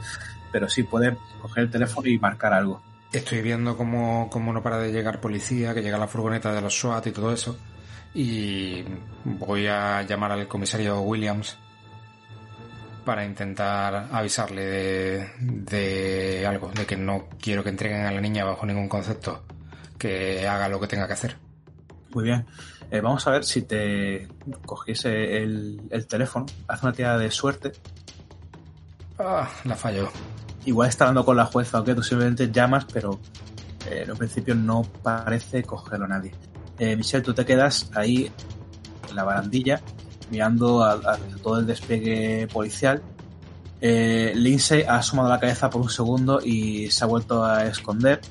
Pero 0.51 0.69
sí, 0.69 0.83
puedes 0.83 1.17
coger 1.41 1.63
el 1.63 1.69
teléfono 1.71 2.07
y 2.07 2.19
marcar 2.19 2.53
algo. 2.53 2.81
Estoy 3.15 3.41
viendo 3.41 3.77
cómo, 3.77 4.29
cómo 4.29 4.51
no 4.51 4.61
para 4.61 4.77
de 4.77 4.91
llegar 4.91 5.21
policía, 5.21 5.73
que 5.73 5.81
llega 5.81 5.97
la 5.97 6.05
furgoneta 6.05 6.51
de 6.51 6.59
los 6.59 6.77
SWAT 6.77 7.07
y 7.07 7.11
todo 7.11 7.31
eso. 7.31 7.57
Y 8.13 8.83
voy 9.23 9.67
a 9.67 10.01
llamar 10.01 10.33
al 10.33 10.49
comisario 10.49 10.99
Williams 10.99 11.57
para 13.05 13.23
intentar 13.23 14.09
avisarle 14.11 14.65
de, 14.65 15.29
de 15.39 16.45
algo, 16.45 16.71
de 16.71 16.85
que 16.85 16.97
no 16.97 17.29
quiero 17.39 17.63
que 17.63 17.69
entreguen 17.69 18.05
a 18.05 18.11
la 18.11 18.19
niña 18.19 18.43
bajo 18.43 18.65
ningún 18.65 18.89
concepto, 18.89 19.45
que 19.97 20.45
haga 20.45 20.67
lo 20.67 20.81
que 20.81 20.87
tenga 20.87 21.07
que 21.07 21.13
hacer. 21.13 21.37
Muy 22.13 22.25
bien. 22.25 22.45
Eh, 22.91 22.99
vamos 22.99 23.25
a 23.27 23.31
ver 23.31 23.45
si 23.45 23.61
te 23.61 24.27
cogiese 24.65 25.37
el, 25.37 25.83
el 25.89 26.05
teléfono. 26.05 26.47
Haz 26.67 26.83
una 26.83 26.91
tirada 26.91 27.17
de 27.17 27.31
suerte. 27.31 27.71
Ah, 29.17 29.49
la 29.63 29.75
falló. 29.77 30.11
Igual 30.65 30.89
está 30.89 31.05
hablando 31.05 31.25
con 31.25 31.37
la 31.37 31.45
jueza 31.45 31.79
o 31.79 31.83
que 31.83 31.95
tú 31.95 32.03
simplemente 32.03 32.51
llamas, 32.51 32.85
pero 32.91 33.19
eh, 33.89 34.01
en 34.03 34.11
un 34.11 34.17
principio 34.17 34.55
no 34.55 34.81
parece 34.81 35.63
cogerlo 35.63 36.07
nadie. 36.07 36.33
Eh, 36.77 36.95
Michelle, 36.95 37.23
tú 37.23 37.33
te 37.33 37.45
quedas 37.45 37.89
ahí 37.95 38.31
en 39.09 39.15
la 39.15 39.23
barandilla 39.23 39.81
mirando 40.31 40.83
a, 40.83 40.93
a 40.93 41.17
todo 41.41 41.59
el 41.59 41.67
despliegue 41.67 42.47
policial. 42.51 43.01
Eh, 43.81 44.33
Lindsay 44.35 44.83
ha 44.83 44.95
asomado 44.97 45.29
la 45.29 45.39
cabeza 45.39 45.69
por 45.69 45.81
un 45.81 45.89
segundo 45.89 46.39
y 46.43 46.89
se 46.89 47.03
ha 47.03 47.07
vuelto 47.07 47.43
a 47.43 47.65
esconder. 47.65 48.21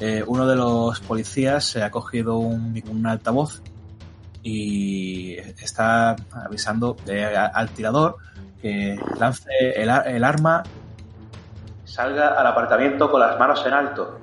Eh, 0.00 0.24
uno 0.26 0.46
de 0.46 0.56
los 0.56 1.00
policías 1.00 1.64
se 1.64 1.82
ha 1.82 1.90
cogido 1.90 2.38
un, 2.38 3.06
altavoz 3.06 3.62
y 4.42 5.34
está 5.34 6.16
avisando 6.32 6.96
eh, 7.06 7.24
al 7.24 7.70
tirador 7.70 8.16
que 8.60 8.98
lance 9.18 9.50
el 9.76 10.24
arma 10.24 10.62
salga 11.94 12.30
al 12.40 12.44
aparcamiento 12.44 13.08
con 13.08 13.20
las 13.20 13.38
manos 13.38 13.64
en 13.64 13.72
alto. 13.72 14.18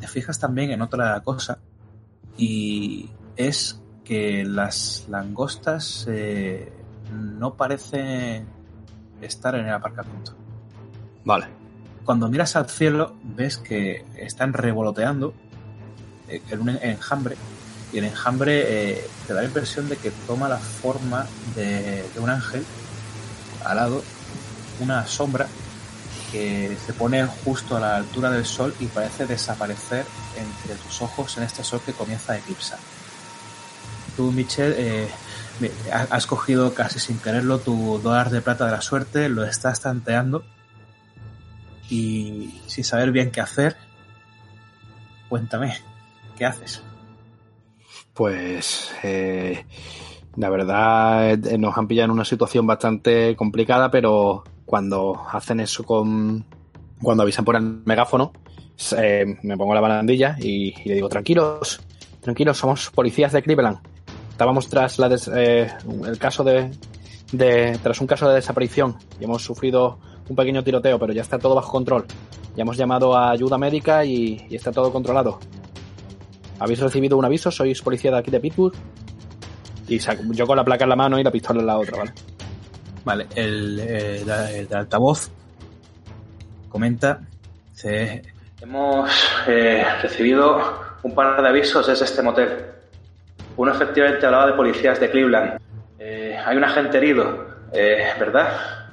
Te 0.00 0.08
fijas 0.08 0.40
también 0.40 0.72
en 0.72 0.82
otra 0.82 1.20
cosa 1.20 1.58
y 2.36 3.08
es 3.36 3.80
que 4.04 4.44
las 4.44 5.06
langostas 5.08 6.06
eh, 6.08 6.72
no 7.12 7.54
parecen 7.54 8.48
estar 9.20 9.54
en 9.54 9.66
el 9.66 9.74
aparcamiento. 9.74 10.32
Vale. 11.24 11.46
Cuando 12.04 12.28
miras 12.28 12.56
al 12.56 12.68
cielo 12.68 13.14
ves 13.22 13.58
que 13.58 14.04
están 14.16 14.52
revoloteando 14.52 15.34
eh, 16.28 16.42
en 16.50 16.62
un 16.62 16.70
enjambre 16.70 17.36
y 17.92 17.98
el 17.98 18.06
enjambre 18.06 18.94
eh, 18.94 19.04
te 19.28 19.34
da 19.34 19.42
la 19.42 19.46
impresión 19.46 19.88
de 19.88 19.98
que 19.98 20.10
toma 20.26 20.48
la 20.48 20.58
forma 20.58 21.26
de, 21.54 22.02
de 22.12 22.20
un 22.20 22.28
ángel 22.28 22.64
al 23.64 23.76
lado, 23.76 24.02
una 24.80 25.06
sombra 25.06 25.46
que 26.36 26.76
se 26.76 26.92
pone 26.92 27.24
justo 27.44 27.76
a 27.76 27.80
la 27.80 27.96
altura 27.96 28.30
del 28.30 28.44
sol 28.44 28.74
y 28.80 28.86
parece 28.86 29.26
desaparecer 29.26 30.04
entre 30.36 30.74
tus 30.74 31.00
ojos 31.00 31.36
en 31.38 31.44
este 31.44 31.64
sol 31.64 31.80
que 31.84 31.92
comienza 31.92 32.34
a 32.34 32.38
eclipsar. 32.38 32.78
tú, 34.16 34.32
Michelle, 34.32 34.74
eh, 34.78 35.08
has 35.90 36.26
cogido 36.26 36.74
casi 36.74 36.98
sin 36.98 37.18
quererlo 37.18 37.58
tu 37.58 37.98
dólar 38.02 38.30
de 38.30 38.40
plata 38.40 38.66
de 38.66 38.72
la 38.72 38.80
suerte, 38.82 39.28
lo 39.28 39.44
estás 39.44 39.80
tanteando 39.80 40.44
y 41.88 42.60
sin 42.66 42.84
saber 42.84 43.12
bien 43.12 43.30
qué 43.30 43.40
hacer, 43.40 43.76
cuéntame, 45.28 45.78
¿qué 46.36 46.44
haces? 46.44 46.82
Pues 48.12 48.90
eh, 49.02 49.64
la 50.36 50.50
verdad 50.50 51.30
eh, 51.32 51.58
nos 51.58 51.76
han 51.76 51.88
pillado 51.88 52.06
en 52.06 52.10
una 52.12 52.24
situación 52.24 52.66
bastante 52.66 53.36
complicada, 53.36 53.90
pero 53.90 54.44
cuando 54.66 55.22
hacen 55.32 55.60
eso 55.60 55.84
con... 55.84 56.44
cuando 57.00 57.22
avisan 57.22 57.44
por 57.44 57.56
el 57.56 57.62
megáfono, 57.62 58.32
eh, 58.98 59.38
me 59.42 59.56
pongo 59.56 59.74
la 59.74 59.80
barandilla 59.80 60.36
y, 60.38 60.74
le 60.84 60.96
digo, 60.96 61.08
tranquilos, 61.08 61.80
tranquilos, 62.20 62.58
somos 62.58 62.90
policías 62.90 63.32
de 63.32 63.42
Cleveland. 63.42 63.78
Estábamos 64.30 64.68
tras 64.68 64.98
la 64.98 65.08
des, 65.08 65.30
eh, 65.34 65.68
el 66.06 66.18
caso 66.18 66.44
de, 66.44 66.70
tras 67.82 68.00
un 68.00 68.06
caso 68.06 68.28
de 68.28 68.34
desaparición 68.34 68.96
y 69.18 69.24
hemos 69.24 69.42
sufrido 69.42 69.98
un 70.28 70.36
pequeño 70.36 70.62
tiroteo, 70.62 70.98
pero 70.98 71.12
ya 71.12 71.22
está 71.22 71.38
todo 71.38 71.54
bajo 71.54 71.72
control. 71.72 72.04
Ya 72.54 72.62
hemos 72.62 72.76
llamado 72.76 73.16
a 73.16 73.30
ayuda 73.30 73.56
médica 73.56 74.04
y, 74.04 74.46
está 74.50 74.72
todo 74.72 74.92
controlado. 74.92 75.38
¿Habéis 76.58 76.80
recibido 76.80 77.16
un 77.16 77.24
aviso? 77.24 77.50
¿Sois 77.50 77.80
policía 77.80 78.10
de 78.10 78.18
aquí 78.18 78.30
de 78.30 78.40
Pittsburgh? 78.40 78.74
Y 79.88 79.98
yo 79.98 80.46
con 80.46 80.56
la 80.56 80.64
placa 80.64 80.84
en 80.84 80.90
la 80.90 80.96
mano 80.96 81.18
y 81.18 81.22
la 81.22 81.30
pistola 81.30 81.60
en 81.60 81.66
la 81.66 81.78
otra, 81.78 81.98
¿vale? 81.98 82.12
Vale, 83.06 83.28
el, 83.36 83.78
el, 83.78 84.28
el 84.28 84.68
de 84.68 84.76
altavoz 84.76 85.30
comenta, 86.68 87.20
se, 87.72 88.20
hemos 88.60 89.08
eh, 89.46 89.86
recibido 90.02 90.60
un 91.04 91.14
par 91.14 91.40
de 91.40 91.48
avisos 91.48 91.86
desde 91.86 92.04
este 92.04 92.20
motel. 92.20 92.66
Uno 93.56 93.70
efectivamente 93.70 94.26
hablaba 94.26 94.48
de 94.48 94.54
policías 94.54 94.98
de 94.98 95.08
Cleveland. 95.08 95.60
Eh, 96.00 96.36
hay 96.44 96.56
un 96.56 96.64
agente 96.64 96.96
herido, 96.96 97.46
eh, 97.72 98.08
¿verdad? 98.18 98.48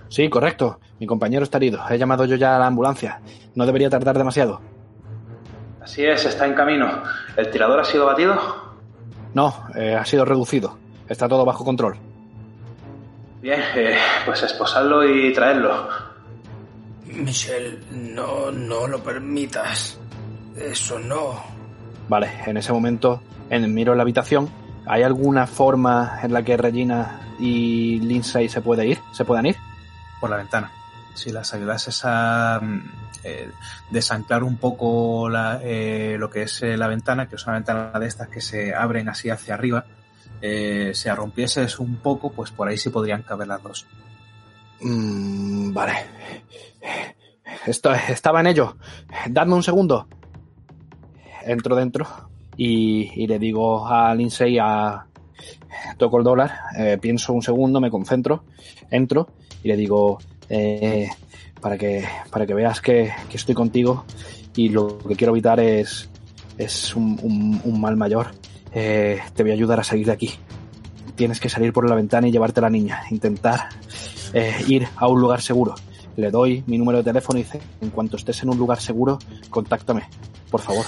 Sí, 0.10 0.30
correcto. 0.30 0.80
Mi 0.99 1.08
compañero 1.08 1.41
está 1.41 1.58
herido. 1.58 1.82
He 1.89 1.97
llamado 1.97 2.26
yo 2.26 2.36
ya 2.36 2.56
a 2.56 2.60
la 2.60 2.67
ambulancia. 2.67 3.19
No 3.56 3.65
debería 3.65 3.89
tardar 3.89 4.15
demasiado. 4.15 4.62
Así 5.82 6.06
es, 6.06 6.23
está 6.23 6.45
en 6.45 6.54
camino. 6.54 7.02
¿El 7.36 7.49
tirador 7.49 7.80
ha 7.80 7.84
sido 7.84 8.06
batido? 8.06 8.36
No, 9.34 9.56
eh, 9.76 9.95
ha 9.95 10.06
sido 10.06 10.23
reducido. 10.23 10.78
Está 11.10 11.28
todo 11.28 11.45
bajo 11.45 11.65
control. 11.65 11.97
Bien, 13.43 13.62
eh, 13.75 13.97
pues 14.25 14.41
esposarlo 14.41 15.03
y 15.03 15.34
traerlo. 15.34 15.89
Michelle, 17.08 17.77
no, 17.91 18.49
no 18.49 18.88
lo 18.88 19.03
permitas. 19.03 19.99
Eso 20.56 20.97
no. 20.97 21.43
Vale, 22.08 22.32
en 22.45 22.56
ese 22.56 22.71
momento 22.71 23.21
en, 23.49 23.73
miro 23.73 23.95
la 23.95 24.03
habitación. 24.03 24.49
¿Hay 24.86 25.03
alguna 25.03 25.45
forma 25.45 26.19
en 26.23 26.32
la 26.32 26.41
que 26.43 26.56
Regina 26.56 27.19
y 27.38 27.99
Lindsay 27.99 28.47
se 28.47 28.62
puede 28.62 28.88
ir? 28.88 28.99
¿Se 29.12 29.25
puedan 29.25 29.45
ir? 29.45 29.58
Por 30.21 30.29
la 30.29 30.38
ventana. 30.38 30.71
Si 31.13 31.29
las 31.29 31.53
ayudases 31.53 31.99
a 32.06 32.62
eh, 33.25 33.51
desanclar 33.89 34.45
un 34.45 34.56
poco 34.56 35.27
la, 35.27 35.60
eh, 35.62 36.15
lo 36.17 36.29
que 36.29 36.43
es 36.43 36.63
eh, 36.63 36.77
la 36.77 36.88
ventana, 36.88 37.27
que 37.27 37.36
es 37.36 37.45
una 37.45 37.56
ventana 37.56 37.99
de 37.99 38.08
estas 38.08 38.29
que 38.29 38.39
se 38.39 38.73
abren 38.73 39.10
así 39.10 39.29
hacia 39.29 39.56
arriba, 39.56 39.84
eh, 40.45 40.91
se 40.93 41.10
arrompieses 41.10 41.79
un 41.79 41.95
poco, 41.95 42.29
pues 42.29 42.51
por 42.51 42.67
ahí 42.67 42.77
sí 42.77 42.89
podrían 42.89 43.23
caber 43.23 43.47
las 43.47 43.63
dos. 43.63 43.88
Mm, 44.82 45.71
vale. 45.71 45.93
Esto, 47.65 47.93
estaba 47.93 48.41
en 48.41 48.47
ello. 48.47 48.75
Dadme 49.29 49.53
un 49.53 49.63
segundo. 49.63 50.06
Entro 51.45 51.77
dentro 51.77 52.06
y, 52.58 53.10
y 53.15 53.25
le 53.25 53.39
digo 53.39 53.88
a 53.88 54.13
Lindsay 54.13 54.58
a... 54.60 55.08
Toco 55.97 56.17
el 56.17 56.25
dólar, 56.25 56.51
eh, 56.77 56.97
pienso 57.01 57.32
un 57.32 57.41
segundo, 57.41 57.79
me 57.79 57.89
concentro, 57.89 58.43
entro 58.91 59.29
y 59.63 59.67
le 59.69 59.77
digo, 59.77 60.19
eh, 60.49 61.08
para 61.60 61.77
que, 61.77 62.06
para 62.29 62.45
que 62.45 62.53
veas 62.53 62.79
que, 62.79 63.12
estoy 63.32 63.56
contigo 63.56 64.06
y 64.56 64.69
lo 64.69 64.97
que 64.99 65.15
quiero 65.15 65.34
evitar 65.34 65.60
es, 65.60 66.10
es 66.58 66.95
un, 66.95 67.62
un 67.63 67.82
mal 67.82 67.95
mayor. 67.95 68.27
Eh, 68.73 69.19
te 69.36 69.43
voy 69.43 69.51
a 69.51 69.55
ayudar 69.55 69.79
a 69.79 69.83
salir 69.83 70.05
de 70.05 70.12
aquí. 70.12 70.33
Tienes 71.15 71.39
que 71.39 71.49
salir 71.49 71.73
por 71.73 71.88
la 71.88 71.95
ventana 71.95 72.27
y 72.27 72.31
llevarte 72.31 72.59
a 72.59 72.63
la 72.63 72.69
niña. 72.69 73.03
Intentar 73.12 73.69
eh, 74.33 74.63
ir 74.67 74.88
a 74.95 75.07
un 75.07 75.21
lugar 75.21 75.41
seguro. 75.41 75.75
Le 76.15 76.31
doy 76.31 76.63
mi 76.67 76.77
número 76.77 76.99
de 76.99 77.03
teléfono 77.03 77.39
y 77.39 77.43
dice, 77.43 77.62
en 77.81 77.89
cuanto 77.89 78.17
estés 78.17 78.41
en 78.43 78.49
un 78.49 78.57
lugar 78.57 78.79
seguro, 78.79 79.19
contáctame, 79.49 80.07
por 80.49 80.62
favor. 80.62 80.86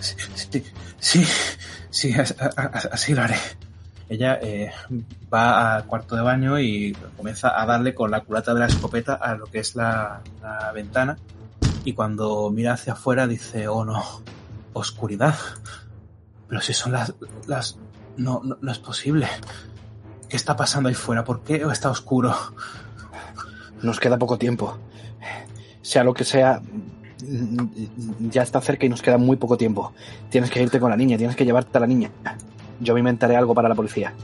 Sí, 0.00 0.62
sí, 0.98 1.24
sí 1.90 2.14
así 2.14 3.14
lo 3.14 3.22
haré. 3.22 3.36
Ella 4.08 4.38
eh, 4.40 4.70
va 5.32 5.76
al 5.76 5.86
cuarto 5.86 6.14
de 6.14 6.22
baño 6.22 6.60
y 6.60 6.92
comienza 7.16 7.60
a 7.60 7.66
darle 7.66 7.94
con 7.94 8.10
la 8.10 8.20
culata 8.20 8.54
de 8.54 8.60
la 8.60 8.66
escopeta 8.66 9.14
a 9.14 9.34
lo 9.34 9.46
que 9.46 9.58
es 9.58 9.74
la, 9.74 10.20
la 10.42 10.70
ventana. 10.72 11.18
Y 11.84 11.92
cuando 11.92 12.50
mira 12.50 12.74
hacia 12.74 12.92
afuera 12.92 13.26
dice, 13.26 13.68
oh 13.68 13.84
no, 13.84 14.02
oscuridad. 14.74 15.34
Pero 16.48 16.60
si 16.60 16.72
son 16.72 16.92
las... 16.92 17.14
las... 17.46 17.78
No, 18.16 18.40
no, 18.42 18.56
no 18.60 18.72
es 18.72 18.78
posible. 18.78 19.28
¿Qué 20.28 20.36
está 20.36 20.56
pasando 20.56 20.88
ahí 20.88 20.94
fuera? 20.94 21.24
¿Por 21.24 21.42
qué 21.42 21.62
está 21.70 21.90
oscuro? 21.90 22.34
Nos 23.82 24.00
queda 24.00 24.18
poco 24.18 24.38
tiempo. 24.38 24.78
Sea 25.82 26.02
lo 26.02 26.14
que 26.14 26.24
sea, 26.24 26.60
ya 28.20 28.42
está 28.42 28.60
cerca 28.60 28.86
y 28.86 28.88
nos 28.88 29.02
queda 29.02 29.18
muy 29.18 29.36
poco 29.36 29.56
tiempo. 29.56 29.92
Tienes 30.30 30.50
que 30.50 30.62
irte 30.62 30.80
con 30.80 30.90
la 30.90 30.96
niña, 30.96 31.16
tienes 31.16 31.36
que 31.36 31.44
llevarte 31.44 31.76
a 31.78 31.80
la 31.80 31.86
niña. 31.86 32.10
Yo 32.80 32.94
me 32.94 33.00
inventaré 33.00 33.36
algo 33.36 33.54
para 33.54 33.68
la 33.68 33.74
policía. 33.74 34.14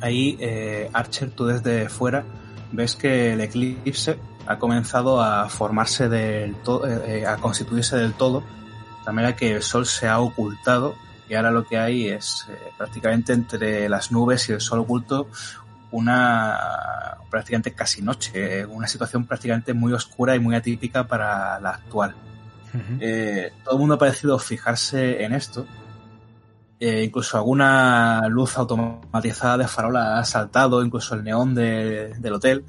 Ahí, 0.00 0.36
eh, 0.40 0.90
Archer, 0.92 1.30
tú 1.30 1.46
desde 1.46 1.88
fuera 1.88 2.24
ves 2.72 2.96
que 2.96 3.32
el 3.32 3.40
eclipse 3.40 4.18
ha 4.46 4.58
comenzado 4.58 5.22
a 5.22 5.48
formarse 5.48 6.08
del 6.08 6.56
todo, 6.56 6.86
eh, 6.86 7.26
a 7.26 7.36
constituirse 7.36 7.96
del 7.96 8.12
todo, 8.12 8.42
de 9.06 9.12
manera 9.12 9.36
que 9.36 9.56
el 9.56 9.62
sol 9.62 9.86
se 9.86 10.08
ha 10.08 10.20
ocultado 10.20 10.94
y 11.28 11.34
ahora 11.34 11.50
lo 11.50 11.64
que 11.64 11.78
hay 11.78 12.08
es 12.08 12.46
eh, 12.48 12.56
prácticamente 12.76 13.32
entre 13.32 13.88
las 13.88 14.12
nubes 14.12 14.48
y 14.48 14.52
el 14.52 14.60
sol 14.60 14.80
oculto 14.80 15.28
una 15.90 16.58
prácticamente 17.30 17.72
casi 17.72 18.02
noche, 18.02 18.66
una 18.66 18.86
situación 18.86 19.26
prácticamente 19.26 19.74
muy 19.74 19.92
oscura 19.92 20.34
y 20.34 20.40
muy 20.40 20.54
atípica 20.54 21.06
para 21.06 21.58
la 21.60 21.70
actual. 21.70 22.14
Uh 22.72 22.76
-huh. 22.76 22.98
eh, 23.00 23.52
todo 23.62 23.74
el 23.74 23.80
mundo 23.80 23.94
ha 23.94 23.98
parecido 23.98 24.38
fijarse 24.38 25.22
en 25.24 25.32
esto. 25.32 25.66
Eh, 26.80 27.04
incluso 27.04 27.36
alguna 27.36 28.26
luz 28.28 28.58
automatizada 28.58 29.58
de 29.58 29.68
farola 29.68 30.18
ha 30.18 30.24
saltado, 30.24 30.84
incluso 30.84 31.14
el 31.14 31.22
neón 31.22 31.54
de, 31.54 32.14
del 32.18 32.32
hotel. 32.34 32.64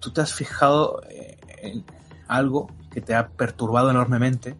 Tú 0.00 0.10
te 0.10 0.20
has 0.20 0.34
fijado 0.34 1.00
en 1.08 1.84
algo 2.26 2.68
que 2.92 3.00
te 3.00 3.14
ha 3.14 3.28
perturbado 3.28 3.90
enormemente 3.90 4.56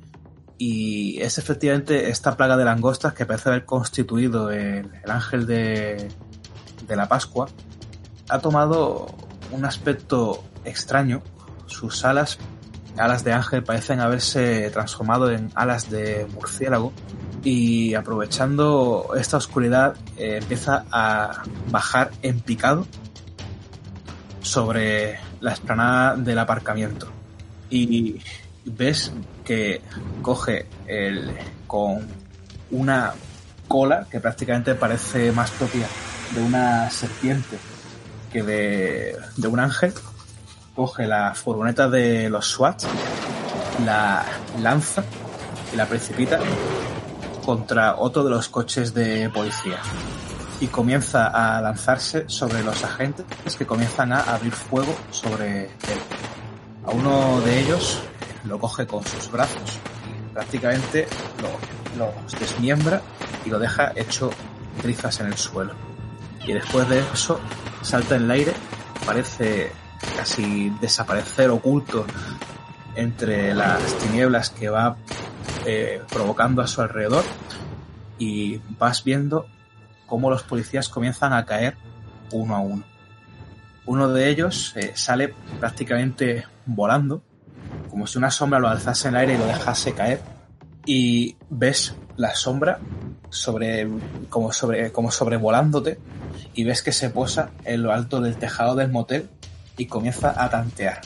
y 0.61 1.19
es 1.23 1.39
efectivamente 1.39 2.11
esta 2.11 2.37
plaga 2.37 2.55
de 2.55 2.67
langostas 2.67 3.15
que 3.15 3.25
parece 3.25 3.49
haber 3.49 3.65
constituido 3.65 4.51
el, 4.51 4.91
el 5.03 5.11
ángel 5.11 5.47
de, 5.47 6.11
de 6.87 6.97
la 6.97 7.09
Pascua 7.09 7.49
ha 8.29 8.39
tomado 8.41 9.07
un 9.53 9.65
aspecto 9.65 10.45
extraño. 10.67 11.23
Sus 11.65 12.05
alas, 12.05 12.39
alas 12.99 13.25
de 13.25 13.33
ángel, 13.33 13.65
parecen 13.65 14.01
haberse 14.01 14.69
transformado 14.71 15.31
en 15.31 15.51
alas 15.55 15.89
de 15.89 16.27
murciélago. 16.35 16.93
Y 17.43 17.95
aprovechando 17.95 19.13
esta 19.17 19.39
oscuridad, 19.39 19.97
eh, 20.19 20.41
empieza 20.43 20.85
a 20.91 21.43
bajar 21.71 22.11
en 22.21 22.39
picado 22.41 22.87
sobre 24.43 25.19
la 25.41 25.53
esplanada 25.53 26.17
del 26.17 26.39
aparcamiento. 26.39 27.09
Y 27.71 28.21
ves 28.65 29.13
que 29.45 29.81
coge 30.23 30.67
el, 30.87 31.37
con 31.67 32.07
una 32.71 33.15
cola 33.69 34.07
que 34.11 34.21
prácticamente 34.21 34.75
parece 34.75 35.33
más 35.33 35.51
propia 35.53 35.87
de 36.35 36.43
una 36.43 36.91
serpiente 36.91 37.59
que 38.33 38.43
de, 38.43 39.17
de, 39.37 39.49
un 39.49 39.61
ángel 39.61 39.93
coge 40.75 41.07
la 41.07 41.35
furgoneta 41.35 41.89
de 41.89 42.31
los 42.31 42.47
SWAT, 42.47 42.83
la 43.85 44.25
lanza 44.61 45.03
y 45.73 45.77
la 45.77 45.87
precipita 45.87 46.39
contra 47.45 47.97
otro 47.97 48.23
de 48.23 48.31
los 48.31 48.49
coches 48.49 48.95
de 48.95 49.29
policía 49.31 49.79
y 50.61 50.67
comienza 50.67 51.27
a 51.27 51.61
lanzarse 51.61 52.25
sobre 52.29 52.63
los 52.63 52.85
agentes 52.85 53.27
que 53.57 53.67
comienzan 53.67 54.13
a 54.13 54.21
abrir 54.21 54.53
fuego 54.53 54.95
sobre 55.11 55.65
él. 55.65 55.71
A 56.87 56.91
uno 56.91 57.41
de 57.41 57.61
ellos 57.61 58.03
lo 58.45 58.59
coge 58.59 58.87
con 58.87 59.05
sus 59.05 59.31
brazos 59.31 59.79
y 60.09 60.33
prácticamente 60.33 61.07
lo, 61.43 62.05
lo 62.05 62.13
desmiembra 62.39 63.03
y 63.45 63.51
lo 63.51 63.59
deja 63.59 63.93
hecho 63.95 64.31
trizas 64.81 65.21
en 65.21 65.27
el 65.27 65.37
suelo. 65.37 65.75
Y 66.47 66.53
después 66.53 66.89
de 66.89 67.01
eso 67.13 67.41
salta 67.83 68.17
en 68.17 68.23
el 68.23 68.31
aire, 68.31 68.53
parece 69.05 69.73
casi 70.17 70.71
desaparecer 70.81 71.51
oculto 71.51 72.07
entre 72.95 73.55
las 73.55 73.99
tinieblas 73.99 74.51
que 74.51 74.69
va 74.69 74.97
eh, 75.67 76.03
provocando 76.11 76.63
a 76.63 76.67
su 76.67 76.81
alrededor 76.81 77.25
y 78.19 78.59
vas 78.79 79.05
viendo 79.05 79.47
cómo 80.07 80.31
los 80.31 80.43
policías 80.43 80.89
comienzan 80.89 81.33
a 81.33 81.45
caer 81.45 81.77
uno 82.33 82.57
a 82.57 82.61
uno. 82.61 82.85
Uno 83.87 84.09
de 84.09 84.29
ellos 84.29 84.75
eh, 84.77 84.93
sale 84.95 85.35
prácticamente 85.59 86.47
volando, 86.67 87.23
como 87.91 88.07
si 88.07 88.19
una 88.19 88.31
sombra 88.31 88.59
lo 88.59 88.69
alzase 88.69 89.09
en 89.09 89.15
el 89.15 89.21
aire 89.21 89.35
y 89.35 89.39
lo 89.39 89.47
dejase 89.47 89.93
caer, 89.93 90.21
y 90.87 91.37
ves 91.51 91.95
la 92.17 92.35
sombra 92.35 92.79
sobre, 93.29 93.89
como, 94.29 94.53
sobre, 94.53 94.93
como 94.93 95.11
sobrevolándote 95.11 95.99
y 96.55 96.65
ves 96.65 96.83
que 96.83 96.93
se 96.93 97.11
posa 97.11 97.51
en 97.65 97.83
lo 97.83 97.93
alto 97.93 98.21
del 98.21 98.37
tejado 98.37 98.75
del 98.75 98.91
motel 98.91 99.29
y 99.77 99.87
comienza 99.87 100.35
a 100.37 100.51
tantear. 100.51 101.01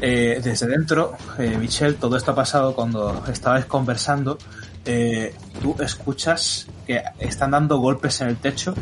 Eh, 0.00 0.40
desde 0.42 0.66
dentro, 0.66 1.16
eh, 1.38 1.56
Michelle, 1.58 1.94
todo 1.94 2.16
esto 2.16 2.30
ha 2.32 2.34
pasado 2.34 2.74
cuando 2.74 3.24
estabais 3.26 3.64
conversando. 3.64 4.38
eh, 4.84 5.34
tú 5.60 5.76
escuchas 5.80 6.66
que 6.86 7.02
están 7.18 7.50
dando 7.50 7.78
golpes 7.78 8.20
en 8.22 8.28
el 8.28 8.36
techo 8.36 8.74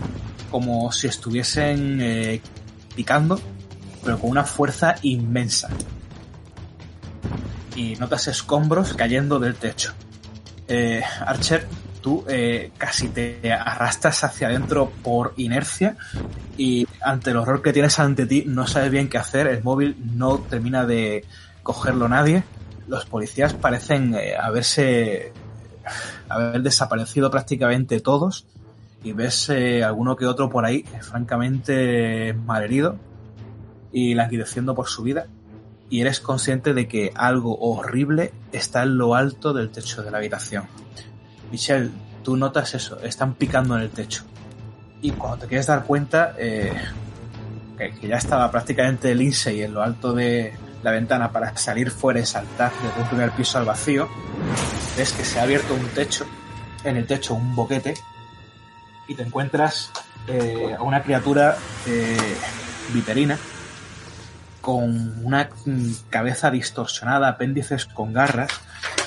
como 0.51 0.93
si 0.93 1.07
estuviesen 1.09 2.01
eh, 2.01 2.41
picando, 2.95 3.41
pero 4.05 4.19
con 4.19 4.31
una 4.31 4.45
fuerza 4.45 4.95
inmensa. 5.03 5.69
Y 7.79 7.95
notas 7.95 8.27
escombros 8.27 8.95
cayendo 8.95 9.39
del 9.39 9.55
techo. 9.55 9.93
Eh, 10.67 11.01
Archer, 11.25 11.65
tú 12.01 12.25
eh, 12.29 12.73
casi 12.77 13.07
te 13.07 13.53
arrastras 13.53 14.25
hacia 14.25 14.49
adentro 14.49 14.91
por 15.05 15.33
inercia 15.37 15.97
y 16.57 16.89
ante 17.01 17.31
el 17.31 17.37
horror 17.37 17.63
que 17.63 17.73
tienes 17.73 18.01
ante 18.01 18.27
ti 18.27 18.43
no 18.49 18.67
sabes 18.67 18.91
bien 18.91 19.09
qué 19.09 19.17
hacer, 19.17 19.47
el 19.47 19.63
móvil 19.63 19.97
no 20.17 20.39
termina 20.39 20.85
de 20.87 21.25
cogerlo 21.63 22.09
nadie, 22.09 22.43
los 22.89 23.07
policías 23.07 23.55
parecen 23.55 24.13
eh, 24.17 24.35
haberse 24.37 25.33
haber 26.29 26.63
desaparecido 26.63 27.31
prácticamente 27.31 28.01
todos 28.01 28.45
y 29.05 29.13
ves 29.13 29.51
eh, 29.51 29.85
alguno 29.85 30.17
que 30.17 30.27
otro 30.27 30.51
por 30.51 30.65
ahí 30.65 30.83
francamente 31.01 32.35
malherido 32.45 32.97
y 33.93 34.15
languideciendo 34.15 34.75
por 34.75 34.89
su 34.89 35.05
vida 35.05 35.29
y 35.91 36.01
eres 36.01 36.21
consciente 36.21 36.75
de 36.75 36.87
que 36.87 37.13
algo 37.15 37.59
horrible 37.59 38.33
está 38.53 38.83
en 38.83 38.99
lo 38.99 39.15
alto 39.15 39.53
del 39.53 39.71
techo 39.71 40.03
de 40.03 40.11
la 40.11 40.19
habitación. 40.19 40.65
Michelle, 41.51 41.91
tú 42.23 42.37
notas 42.37 42.75
eso, 42.75 43.01
están 43.01 43.35
picando 43.35 43.77
en 43.77 43.83
el 43.83 43.91
techo. 43.91 44.25
Y 45.01 45.13
cuando 45.13 45.39
te 45.39 45.47
quieres 45.47 45.67
dar 45.67 45.85
cuenta, 45.85 46.35
eh, 46.39 46.73
que, 47.79 48.09
ya 48.09 48.17
estaba 48.17 48.51
prácticamente 48.51 49.15
Lindsay 49.15 49.63
en 49.63 49.73
lo 49.73 49.83
alto 49.83 50.13
de 50.13 50.53
la 50.83 50.91
ventana 50.91 51.33
para 51.33 51.57
salir 51.57 51.91
fuera 51.91 52.21
y 52.21 52.27
saltar 52.27 52.73
desde 52.83 53.01
un 53.01 53.09
primer 53.09 53.31
piso 53.31 53.59
al 53.59 53.65
vacío, 53.65 54.09
ves 54.97 55.13
que 55.13 55.25
se 55.25 55.41
ha 55.41 55.45
abierto 55.45 55.75
un 55.75 55.87
techo, 55.89 56.27
en 56.85 56.97
el 56.97 57.07
techo 57.07 57.35
un 57.35 57.55
boquete, 57.55 57.95
y 59.07 59.15
te 59.15 59.23
encuentras 59.23 59.91
eh, 60.27 60.75
a 60.79 60.83
una 60.83 61.03
criatura 61.03 61.57
eh, 61.87 62.17
viterina 62.93 63.39
con 64.69 65.25
una 65.25 65.49
cabeza 66.11 66.51
distorsionada, 66.51 67.29
apéndices 67.29 67.87
con 67.87 68.13
garras, 68.13 68.51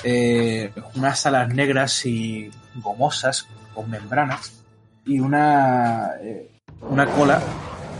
eh, 0.02 0.72
unas 0.96 1.24
alas 1.24 1.54
negras 1.54 2.04
y 2.04 2.50
gomosas 2.74 3.46
con 3.72 3.88
membranas 3.88 4.64
y 5.06 5.20
una, 5.20 6.14
eh, 6.20 6.50
una 6.80 7.06
cola 7.06 7.40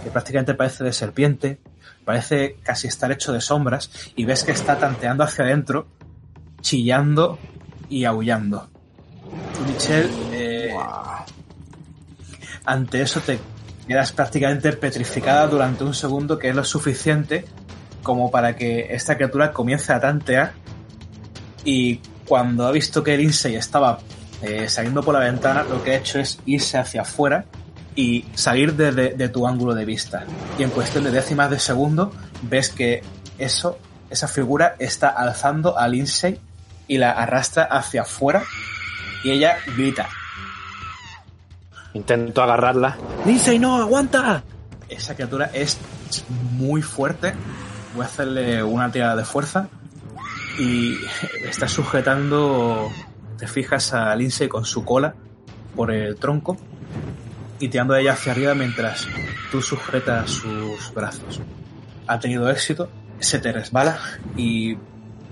que 0.03 0.11
prácticamente 0.11 0.55
parece 0.55 0.83
de 0.83 0.93
serpiente, 0.93 1.61
parece 2.05 2.57
casi 2.65 2.89
estar 2.89 3.13
hecho 3.13 3.33
de 3.33 3.41
sombras 3.41 3.93
y 4.17 4.25
ves 4.25 4.43
que 4.43 4.51
está 4.51 4.81
tanteando 4.81 5.23
hacia 5.23 5.45
adentro, 5.45 5.87
chillando 6.63 7.39
y 7.89 8.07
aullando. 8.07 8.71
Michelle, 9.69 10.11
eh, 10.33 10.75
ante 12.65 13.03
eso 13.03 13.21
te 13.21 13.39
quedas 13.87 14.12
prácticamente 14.12 14.72
petrificada 14.72 15.47
durante 15.47 15.85
un 15.85 15.95
segundo, 15.95 16.39
que 16.39 16.49
es 16.49 16.55
lo 16.55 16.64
suficiente 16.64 17.45
como 18.03 18.30
para 18.30 18.57
que 18.57 18.89
esta 18.91 19.16
criatura 19.16 19.53
comience 19.53 19.93
a 19.93 20.01
tantear. 20.01 20.53
Y 21.64 22.01
cuando 22.26 22.66
ha 22.66 22.72
visto 22.72 23.03
que 23.03 23.16
Lindsay 23.16 23.55
estaba 23.55 23.99
eh, 24.43 24.68
saliendo 24.68 25.03
por 25.03 25.14
la 25.14 25.20
ventana, 25.20 25.62
lo 25.62 25.83
que 25.83 25.93
ha 25.93 25.97
hecho 25.97 26.18
es 26.18 26.41
irse 26.47 26.78
hacia 26.78 27.03
afuera 27.03 27.45
y 27.95 28.24
salir 28.35 28.74
de, 28.74 29.28
tu 29.28 29.47
ángulo 29.47 29.74
de 29.74 29.85
vista. 29.85 30.24
Y 30.59 30.62
en 30.62 30.70
cuestión 30.70 31.05
de 31.05 31.11
décimas 31.11 31.51
de 31.51 31.59
segundo, 31.59 32.12
ves 32.43 32.70
que 32.70 33.03
eso, 33.39 33.78
esa 34.11 34.28
figura 34.28 34.76
está 34.78 35.09
alzando 35.09 35.78
a 35.78 35.87
Lindsay 35.89 36.41
y 36.89 36.99
la 36.99 37.12
arrastra 37.12 37.64
hacia 37.64 38.03
afuera. 38.03 38.43
Y 39.24 39.30
ella 39.30 39.57
grita, 39.76 40.09
Intento 41.95 42.43
agarrarla. 42.43 42.97
¡Lindsay, 43.26 43.59
no! 43.59 43.76
¡Aguanta! 43.76 44.43
Esa 44.88 45.14
criatura 45.14 45.51
es 45.53 45.78
muy 46.53 46.82
fuerte. 46.82 47.34
Voy 47.95 48.03
a 48.03 48.07
hacerle 48.07 48.62
una 48.62 48.90
tirada 48.90 49.16
de 49.16 49.24
fuerza. 49.24 49.68
Y 50.59 50.97
está 51.45 51.68
sujetando. 51.68 52.90
Te 53.38 53.47
fijas 53.47 53.93
a 53.93 54.14
Lindsay 54.14 54.49
con 54.49 54.64
su 54.64 54.84
cola 54.84 55.14
por 55.74 55.90
el 55.90 56.16
tronco. 56.16 56.57
Y 57.59 57.68
tirando 57.68 57.95
a 57.95 58.01
ella 58.01 58.12
hacia 58.12 58.32
arriba 58.32 58.55
mientras 58.55 59.07
tú 59.51 59.61
sujetas 59.61 60.30
sus 60.30 60.93
brazos. 60.95 61.40
Ha 62.07 62.18
tenido 62.18 62.51
éxito. 62.51 62.88
Se 63.18 63.38
te 63.38 63.53
resbala. 63.53 63.99
Y 64.36 64.76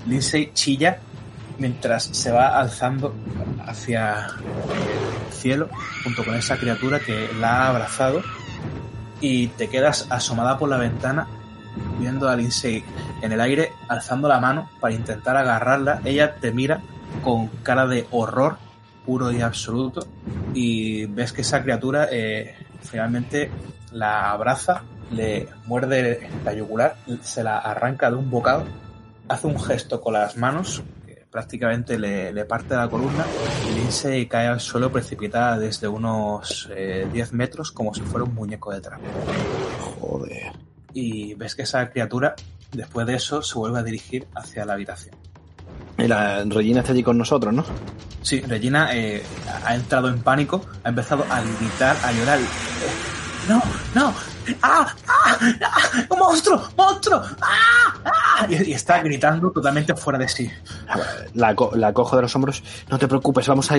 Lindsay 0.06 0.52
chilla 0.52 1.00
mientras 1.58 2.04
se 2.04 2.30
va 2.30 2.58
alzando 2.58 3.14
hacia 3.66 4.26
el 4.26 5.32
cielo 5.32 5.68
junto 6.04 6.24
con 6.24 6.34
esa 6.34 6.56
criatura 6.56 7.00
que 7.00 7.28
la 7.38 7.64
ha 7.64 7.68
abrazado 7.68 8.22
y 9.20 9.48
te 9.48 9.68
quedas 9.68 10.06
asomada 10.10 10.58
por 10.58 10.68
la 10.68 10.78
ventana 10.78 11.26
viendo 11.98 12.28
a 12.28 12.36
Lindsay 12.36 12.84
en 13.22 13.32
el 13.32 13.40
aire 13.40 13.72
alzando 13.88 14.28
la 14.28 14.40
mano 14.40 14.70
para 14.80 14.94
intentar 14.94 15.36
agarrarla. 15.36 16.00
Ella 16.04 16.34
te 16.36 16.52
mira 16.52 16.80
con 17.22 17.48
cara 17.62 17.86
de 17.86 18.06
horror 18.10 18.56
puro 19.04 19.32
y 19.32 19.40
absoluto 19.40 20.06
y 20.54 21.06
ves 21.06 21.32
que 21.32 21.42
esa 21.42 21.62
criatura 21.62 22.08
eh, 22.10 22.54
finalmente 22.82 23.50
la 23.92 24.30
abraza, 24.30 24.82
le 25.10 25.48
muerde 25.66 26.28
la 26.44 26.54
yugular, 26.54 26.96
se 27.22 27.42
la 27.42 27.58
arranca 27.58 28.10
de 28.10 28.16
un 28.16 28.30
bocado, 28.30 28.64
hace 29.28 29.46
un 29.46 29.60
gesto 29.60 30.00
con 30.00 30.14
las 30.14 30.36
manos 30.36 30.82
prácticamente 31.30 31.98
le, 31.98 32.32
le, 32.32 32.44
parte 32.44 32.74
la 32.74 32.88
columna 32.88 33.24
y 33.68 33.74
Lindsay 33.74 34.26
cae 34.26 34.48
al 34.48 34.60
suelo 34.60 34.90
precipitada 34.90 35.58
desde 35.58 35.86
unos 35.86 36.68
eh, 36.74 37.08
10 37.12 37.32
metros 37.34 37.70
como 37.70 37.94
si 37.94 38.00
fuera 38.00 38.24
un 38.24 38.34
muñeco 38.34 38.72
de 38.72 38.80
trapo. 38.80 39.04
Joder. 40.00 40.52
Y 40.92 41.34
ves 41.34 41.54
que 41.54 41.62
esa 41.62 41.88
criatura, 41.90 42.34
después 42.72 43.06
de 43.06 43.14
eso, 43.14 43.42
se 43.42 43.54
vuelve 43.56 43.78
a 43.78 43.82
dirigir 43.82 44.26
hacia 44.34 44.64
la 44.64 44.72
habitación. 44.72 45.14
Y 45.98 46.08
la 46.08 46.42
Regina 46.44 46.80
está 46.80 46.92
allí 46.92 47.02
con 47.02 47.18
nosotros, 47.18 47.54
¿no? 47.54 47.64
Sí, 48.22 48.40
Regina 48.40 48.94
eh, 48.94 49.22
ha 49.64 49.74
entrado 49.74 50.08
en 50.08 50.20
pánico, 50.20 50.62
ha 50.82 50.88
empezado 50.88 51.24
a 51.30 51.40
gritar, 51.40 51.96
a 52.02 52.12
llorar. 52.12 52.38
No, 53.50 53.60
no, 53.96 54.14
¡Ah! 54.62 54.86
¡Ah! 55.08 55.38
¡Ah! 55.60 56.06
¡Un 56.08 56.18
monstruo! 56.20 56.62
¡Monstruo! 56.76 57.20
¡Ah! 57.42 57.94
¡Ah! 58.04 58.46
Y, 58.48 58.70
está 58.70 59.02
gritando 59.02 59.50
totalmente 59.50 59.92
fuera 59.96 60.20
de 60.20 60.28
sí. 60.28 60.48
La, 61.34 61.56
la, 61.74 61.92
cojo 61.92 62.14
de 62.14 62.22
los 62.22 62.36
hombros. 62.36 62.62
No 62.88 62.96
te 62.96 63.08
preocupes, 63.08 63.48
vamos 63.48 63.72
a, 63.72 63.76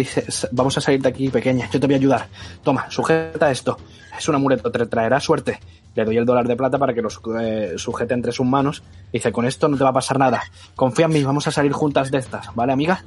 vamos 0.51 0.77
a 0.77 0.81
salir 0.81 1.01
de 1.01 1.07
aquí, 1.07 1.29
pequeña. 1.29 1.69
Yo 1.71 1.79
te 1.79 1.87
voy 1.87 1.93
a 1.93 1.99
ayudar. 1.99 2.27
Toma, 2.61 2.91
sujeta 2.91 3.49
esto. 3.49 3.77
Es 4.17 4.27
un 4.27 4.35
amuleto, 4.35 4.69
te 4.69 4.85
traerá 4.87 5.21
suerte. 5.21 5.61
Le 5.95 6.03
doy 6.03 6.17
el 6.17 6.25
dólar 6.25 6.49
de 6.49 6.57
plata 6.57 6.77
para 6.77 6.93
que 6.93 7.01
lo 7.01 7.07
eh, 7.39 7.75
sujete 7.77 8.13
entre 8.13 8.33
sus 8.33 8.45
manos. 8.45 8.83
Dice, 9.13 9.31
con 9.31 9.45
esto 9.45 9.69
no 9.69 9.77
te 9.77 9.85
va 9.85 9.91
a 9.91 9.93
pasar 9.93 10.19
nada. 10.19 10.43
Confía 10.75 11.05
en 11.05 11.13
mí, 11.13 11.23
vamos 11.23 11.47
a 11.47 11.51
salir 11.51 11.71
juntas 11.71 12.11
de 12.11 12.17
estas. 12.17 12.53
¿Vale, 12.55 12.73
amiga? 12.73 13.05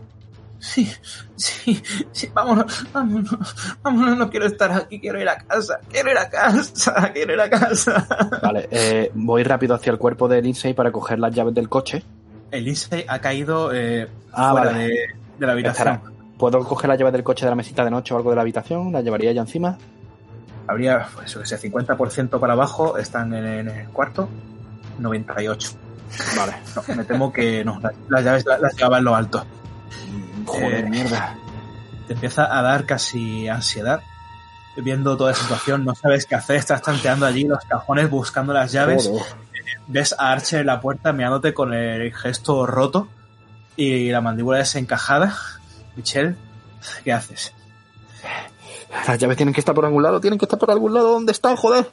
Sí, 0.64 0.90
sí, 1.36 1.82
sí, 2.10 2.30
vámonos, 2.32 2.86
vámonos, 2.90 3.76
vámonos, 3.82 4.16
no 4.16 4.30
quiero 4.30 4.46
estar 4.46 4.72
aquí, 4.72 4.98
quiero 4.98 5.20
ir 5.20 5.28
a 5.28 5.36
casa, 5.36 5.78
quiero 5.90 6.10
ir 6.10 6.16
a 6.16 6.30
casa, 6.30 7.12
quiero 7.12 7.34
ir 7.34 7.40
a 7.40 7.50
casa. 7.50 8.06
Vale, 8.42 8.66
eh, 8.70 9.10
voy 9.14 9.42
rápido 9.42 9.74
hacia 9.74 9.92
el 9.92 9.98
cuerpo 9.98 10.26
de 10.26 10.40
Lindsay 10.40 10.72
para 10.72 10.90
coger 10.90 11.18
las 11.18 11.34
llaves 11.34 11.54
del 11.54 11.68
coche. 11.68 12.02
El 12.50 12.64
Lindsay 12.64 13.04
ha 13.06 13.18
caído 13.18 13.74
eh, 13.74 14.08
ah, 14.32 14.52
fuera 14.52 14.70
vale. 14.70 14.84
de, 14.84 14.90
de, 15.38 15.46
la 15.46 15.52
habitación. 15.52 15.88
Estará. 15.88 16.12
¿Puedo 16.38 16.64
coger 16.64 16.88
las 16.88 16.98
llaves 16.98 17.12
del 17.12 17.24
coche 17.24 17.44
de 17.44 17.50
la 17.50 17.56
mesita 17.56 17.84
de 17.84 17.90
noche 17.90 18.14
o 18.14 18.16
algo 18.16 18.30
de 18.30 18.36
la 18.36 18.42
habitación? 18.42 18.90
¿La 18.90 19.02
llevaría 19.02 19.32
ya 19.32 19.42
encima? 19.42 19.76
Habría, 20.66 21.06
pues, 21.14 21.26
eso 21.26 21.40
que 21.40 21.46
sé, 21.46 21.60
50% 21.70 22.40
para 22.40 22.54
abajo, 22.54 22.96
están 22.96 23.34
en, 23.34 23.44
en, 23.44 23.68
el 23.68 23.88
cuarto, 23.88 24.30
98. 24.98 25.72
Vale. 26.38 26.54
No, 26.74 26.96
me 26.96 27.04
temo 27.04 27.30
que 27.30 27.62
no, 27.64 27.78
las, 27.80 27.92
las 28.08 28.24
llaves 28.24 28.46
las, 28.46 28.60
las 28.60 28.74
llevaba 28.74 28.98
en 28.98 29.04
lo 29.04 29.14
alto. 29.14 29.44
Joder, 30.54 30.84
eh, 30.84 30.90
mierda. 30.90 31.36
Te 32.06 32.14
empieza 32.14 32.56
a 32.56 32.62
dar 32.62 32.84
casi 32.86 33.48
ansiedad. 33.48 34.02
Viendo 34.76 35.16
toda 35.16 35.30
la 35.30 35.36
situación, 35.36 35.84
no 35.84 35.94
sabes 35.94 36.26
qué 36.26 36.34
hacer, 36.34 36.56
estás 36.56 36.82
tanteando 36.82 37.26
allí 37.26 37.44
los 37.44 37.64
cajones 37.64 38.10
buscando 38.10 38.52
las 38.52 38.72
llaves. 38.72 39.06
Joder. 39.06 39.22
Ves 39.86 40.14
a 40.18 40.32
Archer 40.32 40.60
en 40.60 40.66
la 40.66 40.80
puerta 40.80 41.12
mirándote 41.12 41.54
con 41.54 41.72
el 41.72 42.12
gesto 42.12 42.66
roto 42.66 43.08
y 43.76 44.10
la 44.10 44.20
mandíbula 44.20 44.58
desencajada. 44.58 45.36
Michelle, 45.96 46.34
¿qué 47.04 47.12
haces? 47.12 47.52
Las 49.06 49.18
llaves 49.18 49.36
tienen 49.36 49.52
que 49.52 49.60
estar 49.60 49.74
por 49.74 49.84
algún 49.84 50.02
lado, 50.02 50.20
tienen 50.20 50.38
que 50.38 50.44
estar 50.44 50.58
por 50.58 50.70
algún 50.70 50.94
lado. 50.94 51.12
¿Dónde 51.12 51.32
están, 51.32 51.56
joder? 51.56 51.90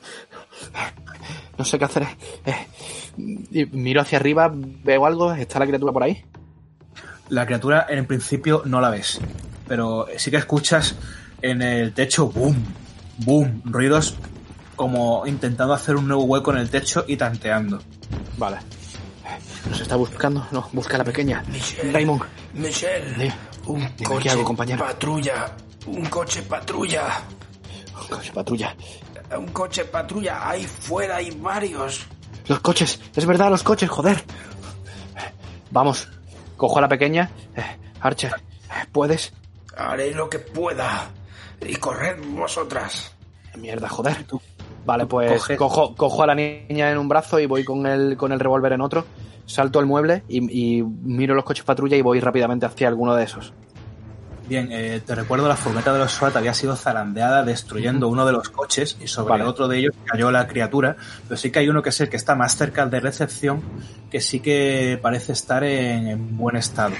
No 1.57 1.65
sé 1.65 1.77
qué 1.77 1.85
hacer. 1.85 2.07
Eh, 2.45 2.67
y 3.51 3.65
miro 3.65 4.01
hacia 4.01 4.17
arriba, 4.17 4.51
veo 4.53 5.05
algo, 5.05 5.33
¿está 5.33 5.59
la 5.59 5.67
criatura 5.67 5.91
por 5.91 6.03
ahí? 6.03 6.23
La 7.31 7.45
criatura 7.45 7.85
en 7.89 8.05
principio 8.05 8.61
no 8.65 8.81
la 8.81 8.89
ves, 8.89 9.19
pero 9.67 10.05
sí 10.17 10.29
que 10.31 10.37
escuchas 10.37 10.95
en 11.41 11.61
el 11.61 11.93
techo 11.93 12.27
boom, 12.27 12.61
boom, 13.19 13.61
ruidos 13.65 14.15
como 14.75 15.25
intentando 15.25 15.73
hacer 15.73 15.95
un 15.95 16.07
nuevo 16.07 16.23
hueco 16.25 16.51
en 16.51 16.57
el 16.57 16.69
techo 16.69 17.05
y 17.07 17.15
tanteando. 17.15 17.81
Vale. 18.37 18.57
Nos 19.69 19.79
está 19.79 19.95
buscando. 19.95 20.45
No, 20.51 20.67
busca 20.73 20.95
a 20.95 20.97
la 20.97 21.03
pequeña. 21.05 21.43
Michelle. 21.47 21.91
Raymond. 21.93 22.21
Michelle, 22.53 23.13
Dime. 23.13 23.33
un 23.67 23.79
Dime 23.79 24.03
coche 24.03 24.23
qué 24.23 24.29
hago, 24.31 24.43
compañero. 24.43 24.83
patrulla, 24.83 25.55
un 25.87 26.05
coche 26.07 26.41
patrulla, 26.41 27.21
Coche 28.09 28.31
patrulla. 28.33 28.75
un 29.37 29.47
coche 29.49 29.85
patrulla, 29.85 30.49
ahí 30.49 30.65
fuera 30.65 31.15
hay 31.17 31.31
varios. 31.31 32.01
Los 32.47 32.59
coches. 32.59 32.99
Es 33.15 33.25
verdad, 33.25 33.49
los 33.51 33.63
coches, 33.63 33.89
joder. 33.89 34.21
Vamos. 35.69 36.09
Cojo 36.61 36.77
a 36.77 36.81
la 36.81 36.87
pequeña. 36.87 37.31
Eh, 37.55 37.63
Archer, 38.01 38.33
¿puedes? 38.91 39.33
Haré 39.75 40.13
lo 40.13 40.29
que 40.29 40.37
pueda. 40.37 41.09
Y 41.59 41.75
corred 41.77 42.23
vosotras. 42.23 43.15
Mierda, 43.57 43.89
joder. 43.89 44.27
Vale, 44.85 45.07
pues 45.07 45.43
cojo, 45.57 45.95
cojo 45.95 46.21
a 46.21 46.27
la 46.27 46.35
niña 46.35 46.91
en 46.91 46.99
un 46.99 47.09
brazo 47.09 47.39
y 47.39 47.47
voy 47.47 47.63
con 47.63 47.87
el, 47.87 48.15
con 48.15 48.31
el 48.31 48.39
revólver 48.39 48.73
en 48.73 48.81
otro. 48.81 49.05
Salto 49.47 49.79
al 49.79 49.87
mueble 49.87 50.21
y, 50.27 50.77
y 50.77 50.83
miro 50.83 51.33
los 51.33 51.45
coches 51.45 51.65
patrulla 51.65 51.97
y 51.97 52.03
voy 52.03 52.19
rápidamente 52.19 52.67
hacia 52.67 52.87
alguno 52.87 53.15
de 53.15 53.23
esos. 53.23 53.55
Bien, 54.47 54.67
eh, 54.71 55.01
te 55.05 55.15
recuerdo 55.15 55.47
la 55.47 55.55
furgoneta 55.55 55.93
de 55.93 55.99
los 55.99 56.11
SWAT 56.11 56.35
había 56.35 56.53
sido 56.53 56.75
zarandeada 56.75 57.43
destruyendo 57.43 58.07
uno 58.09 58.25
de 58.25 58.33
los 58.33 58.49
coches 58.49 58.97
y 59.01 59.07
sobre 59.07 59.31
Vale. 59.31 59.43
otro 59.45 59.67
de 59.67 59.77
ellos 59.77 59.93
cayó 60.05 60.29
la 60.31 60.47
criatura, 60.47 60.97
pero 61.27 61.37
sí 61.37 61.51
que 61.51 61.59
hay 61.59 61.69
uno 61.69 61.81
que 61.81 61.89
es 61.89 62.01
el 62.01 62.09
que 62.09 62.17
está 62.17 62.35
más 62.35 62.57
cerca 62.57 62.85
de 62.85 62.99
recepción 62.99 63.61
que 64.09 64.19
sí 64.19 64.39
que 64.41 64.99
parece 65.01 65.31
estar 65.31 65.63
en, 65.63 66.07
en 66.07 66.37
buen 66.37 66.57
estado. 66.57 66.93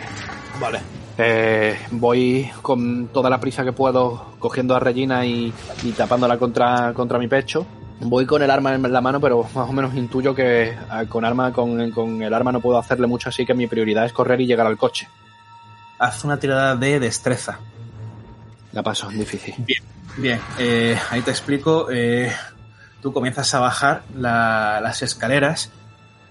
Vale. 0.61 0.79
Eh, 1.17 1.77
voy 1.91 2.49
con 2.61 3.07
toda 3.07 3.29
la 3.29 3.39
prisa 3.39 3.63
que 3.63 3.73
puedo 3.73 4.33
cogiendo 4.39 4.75
a 4.75 4.79
Regina 4.79 5.25
y, 5.25 5.53
y 5.83 5.91
tapándola 5.91 6.37
contra, 6.37 6.93
contra 6.93 7.19
mi 7.19 7.27
pecho. 7.27 7.65
Voy 7.99 8.25
con 8.25 8.41
el 8.41 8.49
arma 8.49 8.73
en 8.73 8.91
la 8.91 9.01
mano, 9.01 9.19
pero 9.19 9.43
más 9.53 9.69
o 9.69 9.73
menos 9.73 9.93
intuyo 9.93 10.33
que 10.33 10.69
eh, 10.69 10.75
con, 11.09 11.23
arma, 11.25 11.51
con, 11.51 11.91
con 11.91 12.21
el 12.21 12.33
arma 12.33 12.51
no 12.51 12.59
puedo 12.61 12.77
hacerle 12.77 13.05
mucho, 13.07 13.29
así 13.29 13.45
que 13.45 13.53
mi 13.53 13.67
prioridad 13.67 14.05
es 14.05 14.13
correr 14.13 14.41
y 14.41 14.47
llegar 14.47 14.65
al 14.65 14.77
coche. 14.77 15.07
Haz 16.02 16.24
una 16.24 16.38
tirada 16.38 16.76
de 16.76 16.99
destreza. 16.99 17.60
La 18.72 18.82
paso, 18.82 19.08
difícil. 19.10 19.54
Bien, 20.18 20.39
eh, 20.58 20.97
ahí 21.12 21.22
te 21.22 21.30
explico. 21.32 21.88
eh, 21.91 22.32
tú 23.02 23.14
comienzas 23.14 23.54
a 23.54 23.60
bajar 23.60 24.02
la- 24.16 24.80
las 24.82 25.02
escaleras 25.04 25.72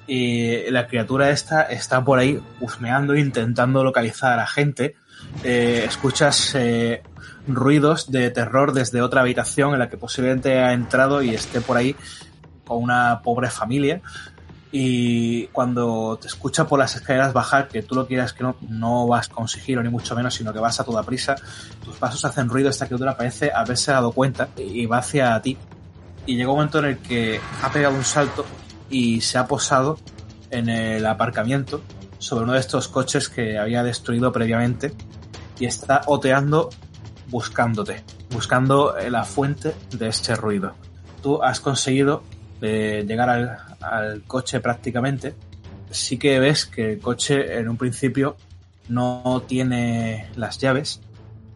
y 0.06 0.68
la 0.70 0.86
criatura 0.88 1.30
esta 1.30 1.62
está 1.62 2.02
por 2.04 2.18
ahí 2.18 2.40
husmeando, 2.60 3.14
intentando 3.14 3.84
localizar 3.84 4.32
a 4.32 4.36
la 4.36 4.46
gente. 4.46 4.96
Eh, 5.44 5.84
escuchas 5.86 6.56
ruidos 7.46 8.10
de 8.10 8.30
terror 8.30 8.72
desde 8.72 9.02
otra 9.02 9.20
habitación 9.20 9.72
en 9.72 9.78
la 9.78 9.88
que 9.88 9.96
posiblemente 9.96 10.58
ha 10.58 10.72
entrado 10.72 11.22
y 11.22 11.30
esté 11.34 11.60
por 11.60 11.76
ahí 11.76 11.94
con 12.66 12.82
una 12.82 13.20
pobre 13.22 13.50
familia. 13.50 14.00
Y 14.72 15.48
cuando 15.48 16.18
te 16.20 16.28
escucha 16.28 16.66
por 16.66 16.78
las 16.78 16.94
escaleras 16.94 17.32
bajar, 17.32 17.68
que 17.68 17.82
tú 17.82 17.94
lo 17.96 18.06
quieras 18.06 18.32
que 18.32 18.44
no, 18.44 18.56
no 18.68 19.06
vas 19.08 19.28
con 19.28 19.48
sigilo 19.48 19.82
ni 19.82 19.88
mucho 19.88 20.14
menos, 20.14 20.34
sino 20.34 20.52
que 20.52 20.60
vas 20.60 20.78
a 20.78 20.84
toda 20.84 21.02
prisa, 21.02 21.34
tus 21.84 21.96
pasos 21.96 22.24
hacen 22.24 22.48
ruido, 22.48 22.70
esta 22.70 22.86
criatura 22.86 23.16
parece 23.16 23.50
haberse 23.52 23.90
dado 23.90 24.12
cuenta 24.12 24.48
y 24.56 24.86
va 24.86 24.98
hacia 24.98 25.40
ti. 25.42 25.56
Y 26.26 26.36
llega 26.36 26.50
un 26.50 26.56
momento 26.56 26.78
en 26.78 26.84
el 26.84 26.98
que 26.98 27.40
ha 27.62 27.70
pegado 27.72 27.96
un 27.96 28.04
salto 28.04 28.44
y 28.88 29.20
se 29.20 29.38
ha 29.38 29.46
posado 29.46 29.98
en 30.50 30.68
el 30.68 31.04
aparcamiento 31.06 31.80
sobre 32.18 32.44
uno 32.44 32.52
de 32.52 32.60
estos 32.60 32.88
coches 32.88 33.28
que 33.28 33.58
había 33.58 33.82
destruido 33.82 34.30
previamente 34.30 34.92
y 35.58 35.66
está 35.66 36.02
oteando 36.06 36.70
buscándote, 37.28 38.02
buscando 38.30 38.94
la 39.08 39.24
fuente 39.24 39.74
de 39.90 40.08
este 40.08 40.34
ruido. 40.34 40.74
Tú 41.22 41.42
has 41.42 41.60
conseguido 41.60 42.22
eh, 42.62 43.04
llegar 43.06 43.28
al, 43.28 43.58
al 43.80 44.22
coche 44.22 44.60
prácticamente. 44.60 45.34
Sí 45.90 46.18
que 46.18 46.38
ves 46.38 46.66
que 46.66 46.92
el 46.92 47.00
coche 47.00 47.58
en 47.58 47.68
un 47.68 47.76
principio 47.76 48.36
no 48.88 49.42
tiene 49.46 50.28
las 50.36 50.58
llaves. 50.58 51.00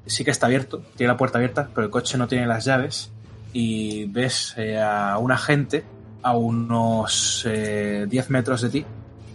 Sí 0.06 0.24
que 0.24 0.30
está 0.30 0.46
abierto, 0.46 0.82
tiene 0.96 1.12
la 1.12 1.16
puerta 1.16 1.38
abierta, 1.38 1.68
pero 1.74 1.86
el 1.86 1.90
coche 1.90 2.18
no 2.18 2.28
tiene 2.28 2.46
las 2.46 2.64
llaves. 2.64 3.10
Y 3.52 4.06
ves 4.06 4.54
eh, 4.56 4.80
a 4.80 5.16
un 5.18 5.30
agente 5.30 5.84
a 6.24 6.36
unos 6.36 7.44
eh, 7.46 8.06
10 8.08 8.30
metros 8.30 8.62
de 8.62 8.70
ti 8.70 8.84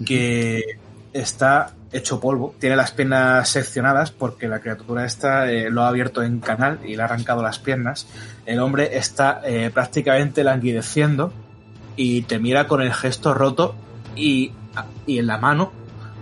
que 0.06 0.80
está 1.14 1.74
hecho 1.92 2.20
polvo. 2.20 2.56
Tiene 2.60 2.76
las 2.76 2.92
piernas 2.92 3.48
seccionadas 3.48 4.12
porque 4.12 4.48
la 4.48 4.60
criatura 4.60 5.06
esta 5.06 5.52
eh, 5.52 5.70
lo 5.70 5.84
ha 5.84 5.88
abierto 5.88 6.24
en 6.24 6.40
canal 6.40 6.80
y 6.84 6.96
le 6.96 7.02
ha 7.02 7.06
arrancado 7.06 7.44
las 7.44 7.60
piernas. 7.60 8.08
El 8.46 8.60
hombre 8.60 8.98
está 8.98 9.42
eh, 9.46 9.70
prácticamente 9.74 10.44
languideciendo 10.44 11.32
y 12.02 12.22
te 12.22 12.40
mira 12.40 12.66
con 12.66 12.82
el 12.82 12.94
gesto 12.94 13.34
roto 13.34 13.76
y, 14.16 14.54
y 15.06 15.20
en 15.20 15.28
la 15.28 15.38
mano 15.38 15.74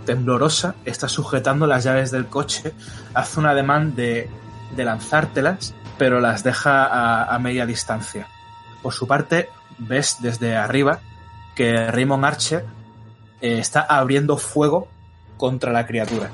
temblorosa 0.06 0.74
está 0.84 1.08
sujetando 1.08 1.68
las 1.68 1.84
llaves 1.84 2.10
del 2.10 2.26
coche. 2.26 2.74
Hace 3.14 3.38
un 3.38 3.46
ademán 3.46 3.94
de, 3.94 4.28
de 4.74 4.84
lanzártelas, 4.84 5.76
pero 5.96 6.18
las 6.18 6.42
deja 6.42 6.84
a, 6.84 7.32
a 7.32 7.38
media 7.38 7.64
distancia. 7.64 8.26
Por 8.82 8.92
su 8.92 9.06
parte, 9.06 9.50
ves 9.78 10.16
desde 10.18 10.56
arriba 10.56 10.98
que 11.54 11.92
Raymond 11.92 12.24
Archer 12.24 12.64
eh, 13.40 13.60
está 13.60 13.82
abriendo 13.82 14.36
fuego 14.36 14.88
contra 15.36 15.70
la 15.70 15.86
criatura. 15.86 16.28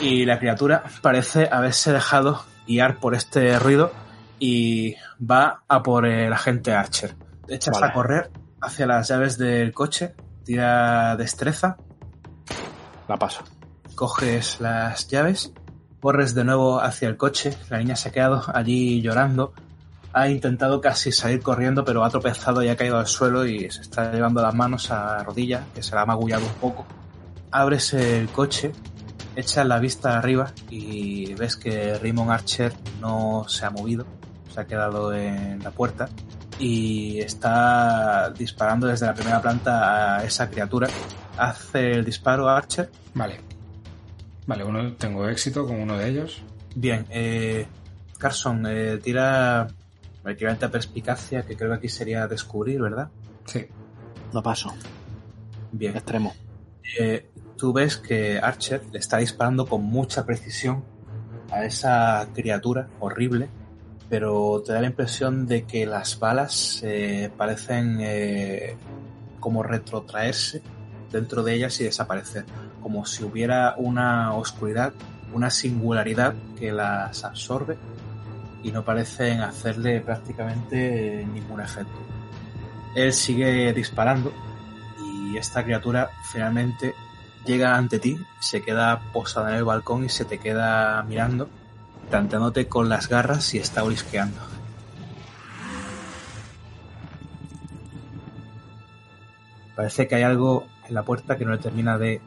Y 0.00 0.24
la 0.24 0.38
criatura 0.38 0.84
parece 1.02 1.48
haberse 1.50 1.92
dejado 1.92 2.44
guiar 2.68 2.98
por 2.98 3.16
este 3.16 3.58
ruido 3.58 4.05
y 4.38 4.94
va 5.18 5.62
a 5.68 5.82
por 5.82 6.06
el 6.06 6.32
agente 6.32 6.72
Archer. 6.72 7.16
Echas 7.48 7.74
Vale. 7.74 7.86
a 7.86 7.92
correr 7.92 8.30
hacia 8.60 8.86
las 8.86 9.08
llaves 9.08 9.38
del 9.38 9.72
coche, 9.72 10.14
tira 10.44 11.16
destreza, 11.16 11.76
La 13.08 13.16
paso. 13.16 13.44
coges 13.94 14.60
las 14.60 15.06
llaves, 15.08 15.52
corres 16.00 16.34
de 16.34 16.44
nuevo 16.44 16.80
hacia 16.80 17.08
el 17.08 17.16
coche, 17.16 17.56
la 17.70 17.78
niña 17.78 17.96
se 17.96 18.08
ha 18.08 18.12
quedado 18.12 18.42
allí 18.52 19.00
llorando, 19.00 19.52
ha 20.12 20.28
intentado 20.28 20.80
casi 20.80 21.12
salir 21.12 21.42
corriendo, 21.42 21.84
pero 21.84 22.04
ha 22.04 22.10
tropezado 22.10 22.62
y 22.62 22.68
ha 22.68 22.76
caído 22.76 22.98
al 22.98 23.06
suelo 23.06 23.44
y 23.46 23.70
se 23.70 23.82
está 23.82 24.10
llevando 24.12 24.42
las 24.42 24.54
manos 24.54 24.90
a 24.90 25.16
la 25.18 25.22
rodilla, 25.24 25.64
que 25.74 25.82
se 25.82 25.94
la 25.94 26.02
ha 26.02 26.06
magullado 26.06 26.46
un 26.46 26.54
poco. 26.54 26.86
Abres 27.50 27.92
el 27.94 28.28
coche, 28.28 28.72
echas 29.36 29.66
la 29.66 29.78
vista 29.78 30.18
arriba 30.18 30.52
y 30.70 31.34
ves 31.34 31.56
que 31.56 31.98
Raymond 31.98 32.30
Archer 32.30 32.72
no 33.00 33.44
se 33.48 33.66
ha 33.66 33.70
movido, 33.70 34.06
se 34.56 34.60
ha 34.62 34.66
quedado 34.66 35.12
en 35.14 35.62
la 35.62 35.70
puerta 35.70 36.08
y 36.58 37.18
está 37.20 38.30
disparando 38.30 38.86
desde 38.86 39.04
la 39.04 39.12
primera 39.12 39.42
planta 39.42 40.16
a 40.16 40.24
esa 40.24 40.48
criatura. 40.48 40.88
Hace 41.36 41.92
el 41.92 42.04
disparo 42.06 42.48
a 42.48 42.56
Archer 42.56 42.90
Vale. 43.12 43.38
Vale, 44.46 44.64
uno, 44.64 44.94
tengo 44.94 45.28
éxito 45.28 45.66
con 45.66 45.78
uno 45.78 45.98
de 45.98 46.08
ellos. 46.08 46.42
Bien, 46.74 47.04
eh, 47.10 47.66
Carson, 48.18 48.64
eh, 48.66 48.98
tira 49.02 49.66
el 50.24 50.32
equivalente 50.32 50.64
a 50.64 50.70
perspicacia, 50.70 51.42
que 51.44 51.54
creo 51.56 51.70
que 51.70 51.76
aquí 51.76 51.88
sería 51.90 52.26
descubrir, 52.26 52.80
¿verdad? 52.80 53.10
Sí. 53.44 53.66
La 54.32 54.40
paso. 54.40 54.72
Bien, 55.72 55.94
Extremo. 55.96 56.34
eh, 56.98 57.28
tú 57.58 57.74
ves 57.74 57.98
que 57.98 58.38
Archer 58.38 58.82
le 58.90 58.98
está 59.00 59.18
disparando 59.18 59.66
con 59.66 59.82
mucha 59.82 60.24
precisión 60.24 60.84
a 61.50 61.64
esa 61.64 62.26
criatura 62.34 62.88
horrible, 63.00 63.48
pero 64.08 64.62
te 64.64 64.72
da 64.72 64.80
la 64.80 64.86
impresión 64.86 65.46
de 65.46 65.64
que 65.64 65.86
las 65.86 66.18
balas 66.18 66.80
eh, 66.84 67.30
parecen 67.36 67.98
eh, 68.00 68.76
como 69.40 69.62
retrotraerse 69.62 70.62
dentro 71.10 71.42
de 71.42 71.54
ellas 71.54 71.80
y 71.80 71.84
desaparecer, 71.84 72.44
como 72.82 73.04
si 73.06 73.24
hubiera 73.24 73.74
una 73.78 74.34
oscuridad, 74.34 74.92
una 75.32 75.50
singularidad 75.50 76.34
que 76.58 76.72
las 76.72 77.24
absorbe 77.24 77.76
y 78.62 78.70
no 78.70 78.84
parecen 78.84 79.40
hacerle 79.40 80.00
prácticamente 80.00 81.26
ningún 81.32 81.60
efecto. 81.60 81.98
Él 82.94 83.12
sigue 83.12 83.72
disparando 83.72 84.32
y 85.00 85.36
esta 85.36 85.64
criatura 85.64 86.10
finalmente 86.32 86.94
llega 87.44 87.76
ante 87.76 87.98
ti, 87.98 88.18
se 88.40 88.62
queda 88.62 89.00
posada 89.12 89.50
en 89.50 89.56
el 89.56 89.64
balcón 89.64 90.04
y 90.04 90.08
se 90.08 90.24
te 90.24 90.38
queda 90.38 91.02
mirando, 91.02 91.48
tanteándote 92.10 92.68
con 92.68 92.88
las 92.88 93.08
garras 93.08 93.54
y 93.54 93.58
está 93.58 93.84
olisqueando. 93.84 94.40
Parece 99.74 100.08
que 100.08 100.14
hay 100.14 100.22
algo 100.22 100.66
en 100.88 100.94
la 100.94 101.02
puerta 101.02 101.36
que 101.36 101.44
no 101.44 101.52
le 101.52 101.58
termina 101.58 101.98
de 101.98 102.20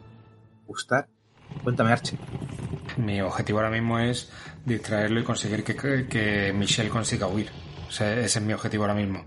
gustar. 0.68 1.08
Cuéntame, 1.64 1.92
Archie. 1.92 2.20
Mi 2.98 3.22
objetivo 3.22 3.60
ahora 3.60 3.72
mismo 3.72 3.98
es 3.98 4.32
distraerlo 4.66 5.20
y 5.20 5.24
conseguir 5.24 5.64
que, 5.64 5.76
que, 5.76 6.08
que 6.08 6.54
Michelle 6.54 6.90
consiga 6.90 7.28
huir. 7.28 7.50
O 7.88 7.92
sea, 7.92 8.14
ese 8.14 8.40
es 8.40 8.46
mi 8.46 8.54
objetivo 8.54 8.84
ahora 8.84 8.94
mismo. 8.94 9.26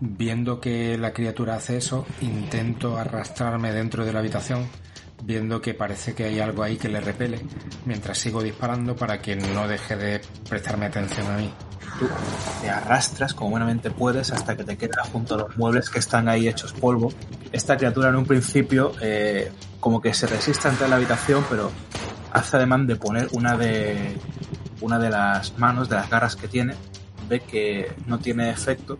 Viendo 0.00 0.60
que 0.60 0.96
la 0.96 1.12
criatura 1.12 1.56
hace 1.56 1.78
eso, 1.78 2.06
intento 2.20 2.96
arrastrarme 2.96 3.72
dentro 3.72 4.04
de 4.04 4.12
la 4.12 4.20
habitación, 4.20 4.68
viendo 5.22 5.60
que 5.60 5.74
parece 5.74 6.14
que 6.14 6.24
hay 6.24 6.40
algo 6.40 6.62
ahí 6.62 6.76
que 6.76 6.88
le 6.88 7.00
repele, 7.00 7.40
mientras 7.84 8.18
sigo 8.18 8.42
disparando 8.42 8.96
para 8.96 9.20
que 9.20 9.36
no 9.36 9.66
deje 9.68 9.96
de 9.96 10.20
prestarme 10.48 10.86
atención 10.86 11.26
a 11.26 11.36
mí. 11.36 11.52
Tú 11.98 12.08
te 12.60 12.70
arrastras 12.70 13.34
como 13.34 13.50
buenamente 13.50 13.90
puedes 13.90 14.30
hasta 14.30 14.56
que 14.56 14.64
te 14.64 14.76
quedas 14.76 15.08
junto 15.08 15.34
a 15.34 15.38
los 15.38 15.56
muebles 15.56 15.90
que 15.90 15.98
están 15.98 16.28
ahí 16.28 16.48
hechos 16.48 16.72
polvo. 16.72 17.12
Esta 17.50 17.76
criatura 17.76 18.10
en 18.10 18.16
un 18.16 18.26
principio 18.26 18.92
eh, 19.00 19.50
como 19.80 20.00
que 20.00 20.14
se 20.14 20.26
resiste 20.26 20.68
ante 20.68 20.86
la 20.86 20.96
habitación, 20.96 21.44
pero 21.48 21.70
hace 22.32 22.56
ademán 22.56 22.86
de 22.86 22.96
poner 22.96 23.28
una 23.32 23.56
de 23.56 24.16
una 24.80 24.98
de 24.98 25.10
las 25.10 25.58
manos, 25.58 25.88
de 25.88 25.96
las 25.96 26.08
garras 26.08 26.36
que 26.36 26.46
tiene, 26.46 26.74
ve 27.28 27.40
que 27.40 27.92
no 28.06 28.18
tiene 28.18 28.50
efecto 28.50 28.96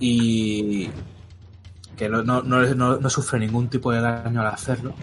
y 0.00 0.90
que 2.00 2.08
no, 2.08 2.22
no, 2.22 2.40
no, 2.42 2.96
no, 2.96 3.10
sufre 3.10 3.38
ningún 3.38 3.68
tipo 3.68 3.92
de 3.92 4.00
daño 4.00 4.40
al 4.40 4.46
hacerlo. 4.46 4.94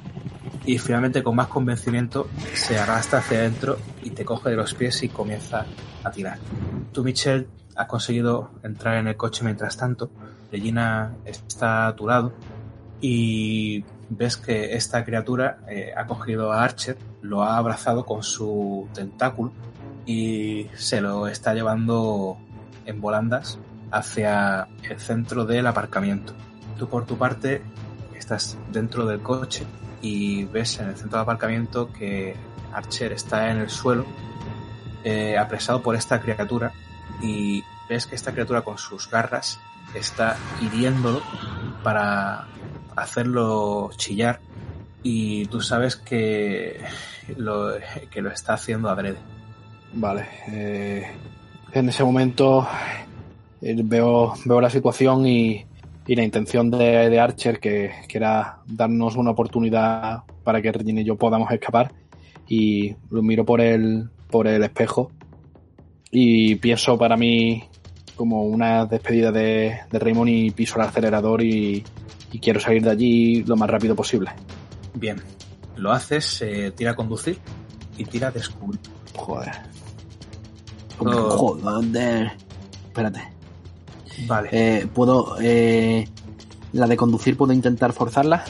Y 0.66 0.80
finalmente, 0.80 1.22
con 1.22 1.36
más 1.36 1.46
convencimiento, 1.46 2.28
se 2.56 2.80
arrastra 2.80 3.20
hacia 3.20 3.38
adentro 3.38 3.78
y 4.02 4.10
te 4.10 4.26
coge 4.26 4.50
de 4.50 4.56
los 4.56 4.74
pies 4.74 5.04
y 5.04 5.10
comienza 5.10 5.68
a 6.04 6.10
tirar. 6.10 6.40
Tú, 6.92 7.04
Michelle, 7.04 7.48
has 7.76 7.86
conseguido 7.86 8.50
entrar 8.64 8.98
en 8.98 9.08
el 9.08 9.16
coche 9.16 9.44
mientras 9.44 9.78
tanto. 9.78 10.10
Regina 10.52 11.14
está 11.24 11.86
a 11.86 11.96
tu 11.96 12.08
lado 12.08 12.34
y 13.00 13.86
ves 14.10 14.36
que 14.38 14.74
esta 14.74 15.06
criatura 15.06 15.60
eh, 15.70 15.94
ha 15.96 16.08
cogido 16.08 16.52
a 16.52 16.64
Archer, 16.64 16.98
lo 17.22 17.44
ha 17.44 17.60
abrazado 17.60 18.08
con 18.08 18.24
su 18.24 18.88
tentáculo 18.96 19.52
y 20.08 20.66
se 20.74 21.00
lo 21.00 21.28
está 21.28 21.54
llevando 21.54 22.40
en 22.88 23.00
volandas 23.02 23.60
hacia 23.92 24.68
el 24.90 25.00
centro 25.00 25.46
del 25.46 25.68
aparcamiento. 25.68 26.34
Tú 26.78 26.88
por 26.88 27.06
tu 27.06 27.18
parte 27.18 27.62
estás 28.16 28.58
dentro 28.72 29.06
del 29.06 29.22
coche 29.22 29.66
y 30.02 30.46
ves 30.46 30.80
en 30.80 30.90
el 30.90 30.96
centro 30.96 31.18
del 31.18 31.24
aparcamiento 31.24 31.92
que 31.92 32.36
Archer 32.74 33.14
está 33.14 33.50
en 33.52 33.58
el 33.58 33.70
suelo 33.70 34.06
eh, 35.04 35.38
apresado 35.38 35.82
por 35.82 35.96
esta 35.96 36.20
criatura 36.20 36.72
y 37.22 37.64
ves 37.90 38.06
que 38.06 38.16
esta 38.16 38.32
criatura 38.32 38.62
con 38.62 38.78
sus 38.78 39.10
garras 39.10 39.60
está 39.94 40.38
hiriéndolo 40.62 41.22
para 41.84 42.46
hacerlo 42.96 43.90
chillar 43.96 44.40
y 45.04 45.46
tú 45.46 45.62
sabes 45.62 45.96
que 45.96 46.82
lo, 47.38 47.74
que 48.12 48.22
lo 48.22 48.32
está 48.32 48.54
haciendo 48.54 48.90
adrede. 48.90 49.20
Vale. 49.94 50.28
Eh, 50.52 51.08
en 51.72 51.90
ese 51.90 52.04
momento 52.04 52.68
eh, 53.62 53.76
veo, 53.84 54.34
veo 54.46 54.62
la 54.62 54.70
situación 54.70 55.26
y, 55.26 55.66
y 56.08 56.16
la 56.16 56.24
intención 56.24 56.72
de, 56.72 57.10
de, 57.10 57.20
Archer, 57.20 57.60
que, 57.60 57.92
que 58.08 58.18
era 58.18 58.60
darnos 58.66 59.18
una 59.18 59.32
oportunidad 59.32 60.24
para 60.44 60.62
que 60.62 60.72
Regina 60.72 61.02
y 61.02 61.04
yo 61.04 61.18
podamos 61.18 61.52
escapar. 61.52 61.94
Y 62.48 62.96
lo 63.10 63.22
miro 63.22 63.46
por 63.46 63.60
el, 63.60 64.10
por 64.30 64.48
el 64.48 64.64
espejo 64.64 65.12
y 66.10 66.56
pienso 66.56 66.98
para 66.98 67.18
mí 67.18 67.64
como 68.16 68.44
una 68.44 68.86
despedida 68.86 69.32
de, 69.32 69.82
de 69.92 70.00
Raymond 70.00 70.30
y 70.30 70.52
piso 70.52 70.76
el 70.78 70.88
acelerador 70.88 71.44
y, 71.44 71.84
y, 72.32 72.40
quiero 72.40 72.60
salir 72.60 72.84
de 72.84 72.92
allí 72.92 73.44
lo 73.44 73.58
más 73.58 73.70
rápido 73.70 73.96
posible. 73.96 74.32
Bien, 74.94 75.22
lo 75.76 75.92
haces, 75.92 76.42
eh, 76.42 76.72
tira 76.76 76.92
a 76.92 76.96
conducir 76.96 77.38
y 77.98 78.06
tira 78.06 78.30
a 78.30 78.32
descubrir. 78.32 78.80
Joder. 79.14 79.52
Oh. 81.00 81.06
Joder. 81.06 82.32
Espérate. 82.88 83.37
Vale. 84.26 84.50
Eh, 84.52 84.88
¿Puedo... 84.94 85.38
Eh, 85.42 86.08
la 86.74 86.88
de 86.88 86.98
conducir 86.98 87.38
puedo 87.38 87.54
intentar 87.54 87.94
forzarla? 87.94 88.44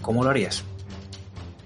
¿Cómo 0.00 0.22
lo 0.22 0.30
harías? 0.30 0.64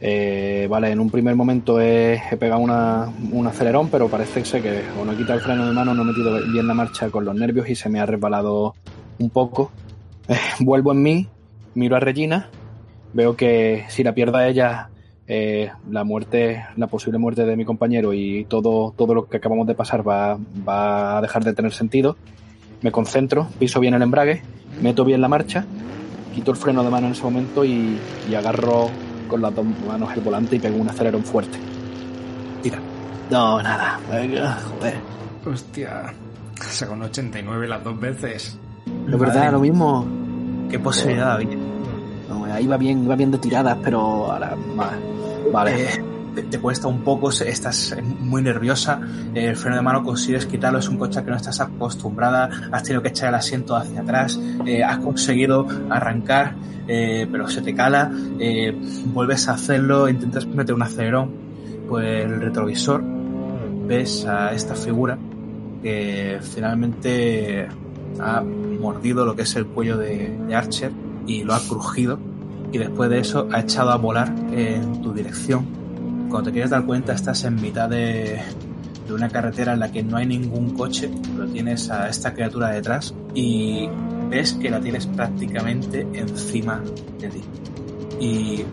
Eh, 0.00 0.66
vale, 0.70 0.90
en 0.90 1.00
un 1.00 1.10
primer 1.10 1.34
momento 1.34 1.80
he, 1.80 2.14
he 2.30 2.36
pegado 2.36 2.60
una, 2.60 3.12
un 3.32 3.46
acelerón, 3.46 3.88
pero 3.88 4.08
parece 4.08 4.42
que 4.42 4.82
o 5.00 5.04
no 5.04 5.12
he 5.12 5.16
quitado 5.16 5.38
el 5.38 5.44
freno 5.44 5.66
de 5.66 5.72
mano, 5.72 5.92
no 5.92 6.02
he 6.02 6.06
metido 6.06 6.40
bien 6.52 6.68
la 6.68 6.74
marcha 6.74 7.10
con 7.10 7.24
los 7.24 7.34
nervios 7.34 7.68
y 7.68 7.74
se 7.74 7.88
me 7.88 8.00
ha 8.00 8.06
resbalado 8.06 8.74
un 9.18 9.30
poco. 9.30 9.70
Eh, 10.30 10.36
vuelvo 10.60 10.92
en 10.92 11.02
mí, 11.02 11.26
miro 11.74 11.96
a 11.96 12.00
Regina, 12.00 12.50
veo 13.14 13.34
que 13.34 13.86
si 13.88 14.04
la 14.04 14.12
pierdo 14.12 14.36
a 14.36 14.46
ella, 14.46 14.90
eh, 15.26 15.70
la 15.90 16.04
muerte, 16.04 16.66
la 16.76 16.86
posible 16.86 17.18
muerte 17.18 17.46
de 17.46 17.56
mi 17.56 17.64
compañero 17.64 18.12
y 18.12 18.44
todo, 18.44 18.92
todo 18.94 19.14
lo 19.14 19.26
que 19.26 19.38
acabamos 19.38 19.66
de 19.66 19.74
pasar 19.74 20.06
va, 20.06 20.38
va 20.68 21.16
a 21.16 21.22
dejar 21.22 21.44
de 21.44 21.54
tener 21.54 21.72
sentido. 21.72 22.18
Me 22.82 22.92
concentro, 22.92 23.48
piso 23.58 23.80
bien 23.80 23.94
el 23.94 24.02
embrague, 24.02 24.42
meto 24.80 25.04
bien 25.04 25.20
la 25.20 25.28
marcha, 25.28 25.64
quito 26.34 26.52
el 26.52 26.56
freno 26.56 26.84
de 26.84 26.90
mano 26.90 27.06
en 27.06 27.12
ese 27.12 27.22
momento 27.22 27.64
y, 27.64 27.98
y 28.30 28.34
agarro 28.34 28.88
con 29.28 29.42
las 29.42 29.54
dos 29.54 29.66
manos 29.86 30.10
el 30.14 30.20
volante 30.20 30.56
y 30.56 30.58
pego 30.58 30.76
un 30.76 30.88
acelerón 30.88 31.24
fuerte. 31.24 31.58
Tira. 32.62 32.78
No, 33.30 33.62
nada. 33.62 33.98
Venga, 34.10 34.58
joder. 34.60 34.94
Hostia. 35.46 36.14
Sacó 36.60 36.94
un 36.94 37.02
89 37.02 37.68
las 37.68 37.84
dos 37.84 37.98
veces. 38.00 38.58
De 39.06 39.16
verdad, 39.16 39.52
lo 39.52 39.60
mismo. 39.60 40.06
¿Qué 40.70 40.78
posibilidad 40.78 41.32
había? 41.32 41.56
No, 42.28 42.44
ahí 42.44 42.66
va 42.66 42.76
bien, 42.76 43.04
iba 43.04 43.16
bien 43.16 43.30
de 43.30 43.38
tiradas, 43.38 43.78
pero 43.82 44.00
ahora 44.00 44.54
más. 44.74 44.92
Vale. 45.52 45.84
Eh, 45.84 46.04
te, 46.42 46.58
cuesta 46.58 46.88
un 46.88 47.02
poco, 47.02 47.30
estás 47.30 47.96
muy 48.20 48.42
nerviosa, 48.42 49.00
eh, 49.34 49.46
el 49.46 49.56
freno 49.56 49.76
de 49.76 49.82
mano 49.82 50.02
consigues 50.02 50.46
quitarlo, 50.46 50.78
es 50.78 50.88
un 50.88 50.96
coche 50.96 51.22
que 51.24 51.30
no 51.30 51.36
estás 51.36 51.60
acostumbrada, 51.60 52.50
has 52.70 52.82
tenido 52.82 53.02
que 53.02 53.08
echar 53.08 53.30
el 53.30 53.34
asiento 53.34 53.76
hacia 53.76 54.00
atrás, 54.00 54.38
eh, 54.66 54.82
has 54.82 54.98
conseguido 54.98 55.66
arrancar, 55.90 56.54
eh, 56.86 57.26
pero 57.30 57.48
se 57.48 57.62
te 57.62 57.74
cala, 57.74 58.10
vuelves 59.06 59.48
a 59.48 59.52
hacerlo, 59.52 60.08
intentas 60.08 60.46
meter 60.46 60.74
un 60.74 60.82
acelerón, 60.82 61.30
pues 61.88 62.24
el 62.24 62.40
retrovisor, 62.40 63.02
ves 63.86 64.26
a 64.26 64.52
esta 64.52 64.74
figura 64.74 65.18
que 65.82 66.38
finalmente 66.42 67.68
ha 68.20 68.42
mordido 68.42 69.24
lo 69.24 69.34
que 69.34 69.42
es 69.42 69.56
el 69.56 69.66
cuello 69.66 69.96
de, 69.96 70.36
de 70.46 70.54
Archer 70.54 70.92
y 71.26 71.44
lo 71.44 71.54
ha 71.54 71.60
crujido 71.60 72.18
y 72.72 72.78
después 72.78 73.08
de 73.08 73.20
eso 73.20 73.48
ha 73.52 73.60
echado 73.60 73.90
a 73.90 73.96
volar 73.96 74.34
en 74.52 75.00
tu 75.00 75.12
dirección 75.12 75.77
cuando 76.28 76.50
te 76.50 76.52
quieres 76.52 76.70
dar 76.70 76.84
cuenta 76.84 77.12
estás 77.12 77.44
en 77.44 77.56
mitad 77.56 77.88
de, 77.88 78.40
de, 79.06 79.12
una 79.12 79.28
carretera 79.28 79.72
en 79.72 79.80
la 79.80 79.90
que 79.90 80.02
no 80.02 80.16
hay 80.16 80.26
ningún 80.26 80.74
coche, 80.74 81.10
pero 81.34 81.48
tienes 81.48 81.90
a 81.90 82.08
esta 82.08 82.34
criatura 82.34 82.70
detrás 82.70 83.14
y 83.34 83.88
ves 84.28 84.54
que 84.54 84.70
la 84.70 84.80
tienes 84.80 85.06
prácticamente 85.06 86.06
encima 86.12 86.82
de 87.18 87.28
ti. 87.28 87.40
Y 88.20 88.64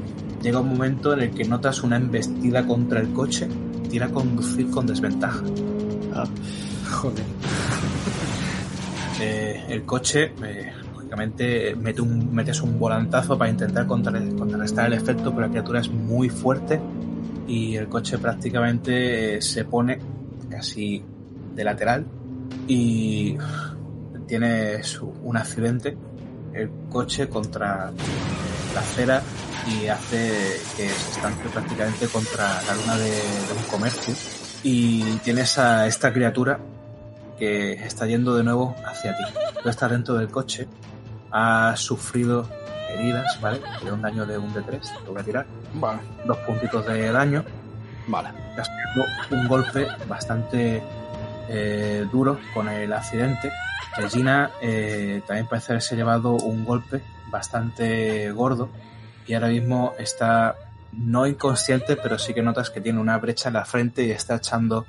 llega 0.41 0.60
un 0.60 0.70
momento 0.70 1.14
en 1.14 1.22
el 1.22 1.32
que 1.32 1.45
notas 1.45 1.84
una 1.84 1.97
embestida 1.97 2.66
contra 2.66 2.99
el 2.99 3.14
coche, 3.14 3.47
tira 3.89 4.08
a 4.08 4.10
conducir 4.10 4.70
con 4.70 4.86
desventaja. 4.86 5.41
Ah, 6.14 6.26
joder. 6.91 7.24
Eh, 9.22 9.64
el 9.70 9.84
coche, 9.84 10.34
eh, 10.43 10.74
lógicamente, 10.93 11.76
mete 11.76 12.01
un, 12.01 12.34
metes 12.34 12.62
un 12.62 12.78
volantazo 12.78 13.38
para 13.38 13.49
intentar 13.49 13.88
contrarrestar 13.88 14.88
el 14.88 14.93
efecto, 14.93 15.32
pero 15.32 15.41
la 15.41 15.49
criatura 15.49 15.80
es 15.80 15.89
muy 15.89 16.30
fuerte 16.30 16.82
y 17.48 17.76
el 17.76 17.88
coche 17.88 18.18
prácticamente 18.18 19.41
se 19.41 19.66
pone 19.66 20.00
casi 20.50 21.04
de 21.54 21.64
lateral 21.64 22.06
y 22.68 23.38
tiene 24.28 24.82
un 25.24 25.38
accidente 25.38 25.98
el 26.54 26.70
coche 26.89 27.28
contra 27.28 27.91
la 28.74 28.80
acera 28.80 29.22
y 29.68 29.88
hace 29.88 30.60
que 30.78 30.88
se 30.88 31.12
estanque 31.12 31.50
prácticamente 31.50 32.08
contra 32.08 32.62
la 32.64 32.76
luna 32.76 32.98
de, 32.98 33.10
de 33.10 33.54
un 33.58 33.64
comercio 33.70 34.14
y 34.64 35.04
tienes 35.18 35.58
a 35.58 35.88
esta 35.88 36.14
criatura 36.14 36.60
que 37.38 37.74
está 37.74 38.08
yendo 38.08 38.36
de 38.36 38.43
nuevo 38.43 38.76
hacia 38.86 39.16
ti. 39.16 39.24
Tú 39.62 39.70
estás 39.70 39.91
dentro 39.91 40.16
del 40.16 40.30
coche, 40.30 40.68
has 41.32 41.80
sufrido 41.80 42.48
heridas, 42.89 43.39
¿vale? 43.41 43.61
Tiene 43.79 43.93
un 43.93 44.01
daño 44.01 44.25
de 44.25 44.38
un 44.38 44.53
D3, 44.53 45.03
te 45.03 45.11
voy 45.11 45.21
a 45.21 45.23
tirar. 45.23 45.45
Vale. 45.73 46.01
Dos 46.25 46.38
puntitos 46.39 46.86
de 46.86 47.11
daño. 47.11 47.43
Vale. 48.07 48.29
Has 48.57 48.69
un 49.31 49.47
golpe 49.47 49.88
bastante 50.07 50.81
eh, 51.49 52.07
duro 52.11 52.39
con 52.53 52.69
el 52.69 52.91
accidente. 52.93 53.51
Regina 53.97 54.51
eh, 54.61 55.21
también 55.27 55.47
parece 55.47 55.73
haberse 55.73 55.95
llevado 55.95 56.33
un 56.33 56.65
golpe 56.65 57.01
bastante 57.29 58.31
gordo 58.31 58.69
y 59.27 59.33
ahora 59.33 59.47
mismo 59.47 59.93
está 59.97 60.55
no 60.91 61.27
inconsciente, 61.27 61.97
pero 61.97 62.17
sí 62.17 62.33
que 62.33 62.41
notas 62.41 62.69
que 62.69 62.81
tiene 62.81 62.99
una 62.99 63.17
brecha 63.17 63.49
en 63.49 63.55
la 63.55 63.65
frente 63.65 64.03
y 64.03 64.11
está 64.11 64.36
echando 64.36 64.86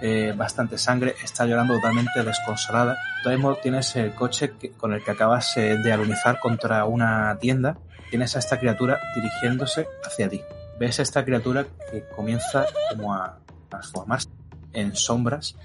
eh, 0.00 0.32
bastante 0.36 0.78
sangre, 0.78 1.16
está 1.22 1.44
llorando 1.44 1.74
totalmente 1.74 2.22
desconsolada. 2.22 2.96
Todavía 3.22 3.60
tienes 3.60 3.96
el 3.96 4.14
coche 4.14 4.52
con 4.76 4.92
el 4.92 5.02
que 5.02 5.10
acabas 5.10 5.56
eh, 5.56 5.76
de 5.76 5.92
alunizar 5.92 6.38
contra 6.38 6.84
una 6.84 7.36
tienda. 7.40 7.76
Tienes 8.10 8.36
a 8.36 8.38
esta 8.38 8.58
criatura 8.60 9.00
dirigiéndose 9.14 9.88
hacia 10.04 10.28
ti. 10.28 10.40
ves 10.78 11.00
esta 11.00 11.24
criatura 11.24 11.66
que 11.90 12.04
comienza 12.14 12.64
como 12.90 13.12
a 13.12 13.38
transformarse 13.68 14.28
en 14.72 14.94
sombras 14.94 15.56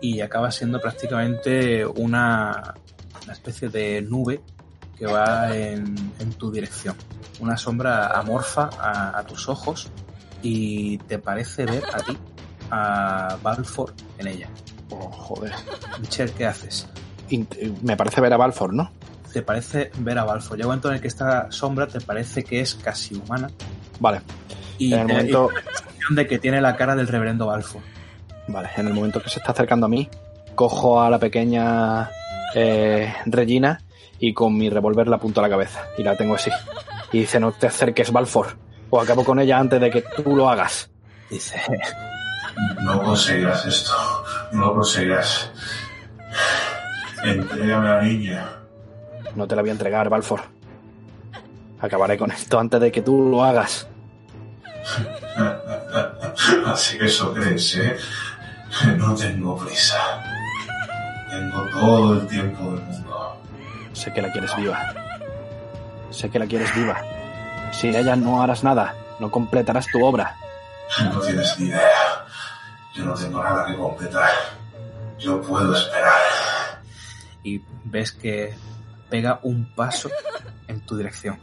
y 0.00 0.20
acaba 0.20 0.50
siendo 0.50 0.80
prácticamente 0.80 1.84
una, 1.84 2.74
una 3.24 3.32
especie 3.32 3.68
de 3.68 4.00
nube 4.02 4.40
que 4.96 5.06
va 5.06 5.54
en, 5.54 5.94
tu 6.38 6.50
dirección. 6.50 6.96
Una 7.40 7.58
sombra 7.58 8.18
amorfa 8.18 8.70
a, 8.80 9.18
a 9.18 9.26
tus 9.26 9.48
ojos 9.48 9.90
y 10.42 10.96
te 10.98 11.18
parece 11.18 11.66
ver 11.66 11.84
a 11.92 11.98
ti, 11.98 12.16
a 12.70 13.36
Balfour 13.42 13.92
en 14.18 14.26
ella. 14.28 14.48
Oh, 14.90 15.10
joder. 15.10 15.52
Michelle, 16.00 16.32
¿qué 16.32 16.46
haces? 16.46 16.88
Me 17.82 17.96
parece 17.96 18.20
ver 18.20 18.32
a 18.32 18.36
Balfour, 18.36 18.72
¿no? 18.72 18.90
Te 19.32 19.42
parece 19.42 19.90
ver 19.98 20.18
a 20.18 20.24
Balfour. 20.24 20.56
Llega 20.56 20.66
un 20.68 20.70
momento 20.70 20.88
en 20.88 20.94
el 20.94 21.00
que 21.00 21.08
esta 21.08 21.50
sombra 21.50 21.86
te 21.86 22.00
parece 22.00 22.44
que 22.44 22.60
es 22.60 22.74
casi 22.74 23.14
humana 23.16 23.50
Vale. 24.00 24.20
y 24.78 24.92
En 24.94 25.00
el 25.00 25.06
momento, 25.08 25.50
y 25.50 25.54
la 25.54 25.62
sensación 25.62 26.14
de 26.14 26.26
que 26.26 26.38
tiene 26.38 26.60
la 26.60 26.76
cara 26.76 26.94
del 26.96 27.08
reverendo 27.08 27.46
Balfour. 27.46 27.82
vale, 28.48 28.70
en 28.76 28.86
el 28.86 28.94
momento 28.94 29.20
que 29.22 29.28
se 29.28 29.40
está 29.40 29.52
acercando 29.52 29.86
a 29.86 29.88
mí, 29.88 30.08
cojo 30.54 31.02
a 31.02 31.10
la 31.10 31.18
pequeña 31.18 32.10
eh, 32.54 33.12
Regina 33.26 33.80
y 34.18 34.32
con 34.32 34.56
mi 34.56 34.70
revólver 34.70 35.08
la 35.08 35.16
apunto 35.16 35.40
a 35.40 35.42
la 35.42 35.50
cabeza 35.50 35.82
y 35.98 36.02
la 36.02 36.16
tengo 36.16 36.34
así. 36.36 36.50
Y 37.12 37.20
dice, 37.20 37.38
no 37.40 37.52
te 37.52 37.66
acerques, 37.66 38.10
Balfour, 38.12 38.56
o 38.90 39.00
acabo 39.00 39.24
con 39.24 39.38
ella 39.40 39.58
antes 39.58 39.80
de 39.80 39.90
que 39.90 40.02
tú 40.02 40.34
lo 40.36 40.48
hagas. 40.48 40.90
Dice, 41.28 41.60
No 42.82 43.02
conseguirás 43.02 43.66
esto. 43.66 43.92
No 44.52 44.74
conseguirás. 44.74 45.50
Entrégame 47.22 47.88
a 47.88 47.94
la 47.94 48.02
niña. 48.02 48.48
No 49.34 49.46
te 49.46 49.56
la 49.56 49.62
voy 49.62 49.70
a 49.70 49.72
entregar, 49.72 50.08
Balfour. 50.08 50.40
Acabaré 51.80 52.16
con 52.16 52.30
esto 52.30 52.58
antes 52.58 52.80
de 52.80 52.90
que 52.90 53.02
tú 53.02 53.28
lo 53.30 53.44
hagas. 53.44 53.86
Así 56.66 56.98
que 56.98 57.06
eso 57.06 57.32
crees, 57.34 57.76
¿eh? 57.76 57.96
No 58.96 59.14
tengo 59.14 59.56
prisa. 59.56 59.98
Tengo 61.30 61.66
todo 61.70 62.14
el 62.14 62.26
tiempo 62.26 62.72
del 62.72 62.82
mundo. 62.82 63.36
Sé 63.92 64.12
que 64.12 64.22
la 64.22 64.30
quieres 64.30 64.54
viva. 64.56 64.78
Sé 66.10 66.30
que 66.30 66.38
la 66.38 66.46
quieres 66.46 66.74
viva. 66.74 66.96
Sin 67.72 67.94
ella 67.94 68.16
no 68.16 68.42
harás 68.42 68.64
nada. 68.64 68.94
No 69.18 69.30
completarás 69.30 69.86
tu 69.86 70.04
obra. 70.04 70.36
No 71.02 71.20
tienes 71.20 71.58
ni 71.58 71.66
idea. 71.68 72.05
Yo 72.96 73.04
no 73.04 73.14
tengo 73.14 73.42
nada 73.42 73.66
que 73.66 73.76
completar. 73.76 74.30
Yo 75.18 75.40
puedo 75.42 75.74
esperar. 75.74 76.20
y 77.42 77.60
ves 77.84 78.12
que 78.12 78.54
pega 79.10 79.38
un 79.42 79.66
paso 79.74 80.08
en 80.66 80.80
tu 80.80 80.96
dirección. 80.96 81.38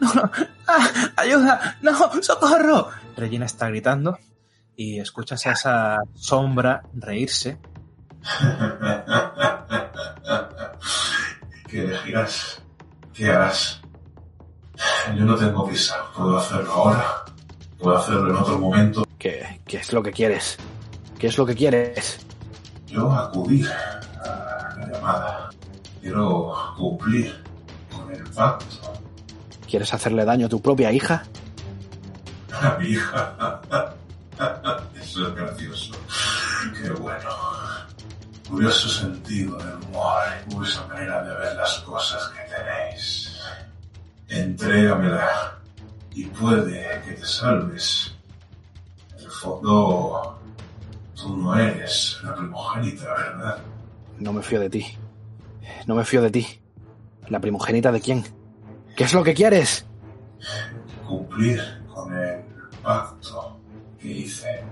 No, 0.00 0.12
no, 0.14 0.30
¡Ah! 0.66 0.88
ayuda, 1.16 1.76
no, 1.82 2.22
socorro. 2.22 2.88
Regina 3.16 3.46
está 3.46 3.68
gritando 3.68 4.18
y 4.76 4.98
escuchas 4.98 5.46
a 5.46 5.52
esa 5.52 5.98
sombra 6.14 6.82
reírse. 6.94 7.58
¿Qué 11.68 11.84
elegirás? 11.84 12.62
¿Qué 13.12 13.30
harás? 13.30 13.80
Yo 15.16 15.24
no 15.24 15.36
tengo 15.36 15.66
prisa. 15.66 15.96
Puedo 16.16 16.38
hacerlo 16.38 16.72
ahora. 16.72 17.04
Puedo 17.78 17.98
hacerlo 17.98 18.30
en 18.30 18.36
otro 18.36 18.58
momento. 18.58 19.04
¿Qué, 19.24 19.58
qué 19.66 19.78
es 19.78 19.90
lo 19.94 20.02
que 20.02 20.12
quieres? 20.12 20.58
¿Qué 21.18 21.28
es 21.28 21.38
lo 21.38 21.46
que 21.46 21.54
quieres? 21.54 22.18
Yo 22.86 23.10
acudir 23.10 23.66
a 24.22 24.76
la 24.76 24.86
llamada. 24.92 25.50
Quiero 26.02 26.52
cumplir 26.76 27.42
con 27.90 28.12
el 28.12 28.22
pacto. 28.24 28.92
¿Quieres 29.66 29.94
hacerle 29.94 30.26
daño 30.26 30.44
a 30.44 30.48
tu 30.50 30.60
propia 30.60 30.92
hija? 30.92 31.24
A 32.52 32.76
mi 32.78 32.88
hija. 32.88 33.62
Eso 35.00 35.28
es 35.28 35.34
gracioso. 35.34 35.94
Qué 36.82 36.90
bueno. 36.90 37.30
Curioso 38.46 38.90
sentido 38.90 39.56
del 39.56 39.76
humor 39.88 40.22
y 40.46 40.52
curiosa 40.52 40.86
manera 40.86 41.24
de 41.24 41.34
ver 41.34 41.56
las 41.56 41.78
cosas 41.78 42.28
que 42.28 42.42
tenéis. 42.54 43.40
Entrégamela 44.28 45.54
y 46.12 46.24
puede 46.26 47.00
que 47.06 47.12
te 47.12 47.24
salves. 47.24 48.03
Fondo, 49.44 50.38
tú 51.14 51.36
no 51.36 51.54
eres 51.54 52.18
la 52.24 52.34
primogénita, 52.34 53.04
¿verdad? 53.12 53.58
No 54.18 54.32
me 54.32 54.42
fío 54.42 54.58
de 54.58 54.70
ti. 54.70 54.86
No 55.86 55.94
me 55.94 56.04
fío 56.06 56.22
de 56.22 56.30
ti. 56.30 56.46
¿La 57.28 57.40
primogénita 57.40 57.92
de 57.92 58.00
quién? 58.00 58.24
¿Qué 58.96 59.04
es 59.04 59.12
lo 59.12 59.22
que 59.22 59.34
quieres? 59.34 59.84
cumplir 61.06 61.60
con 61.92 62.16
el 62.16 62.42
pacto 62.82 63.58
que 64.00 64.08
hice. 64.08 64.64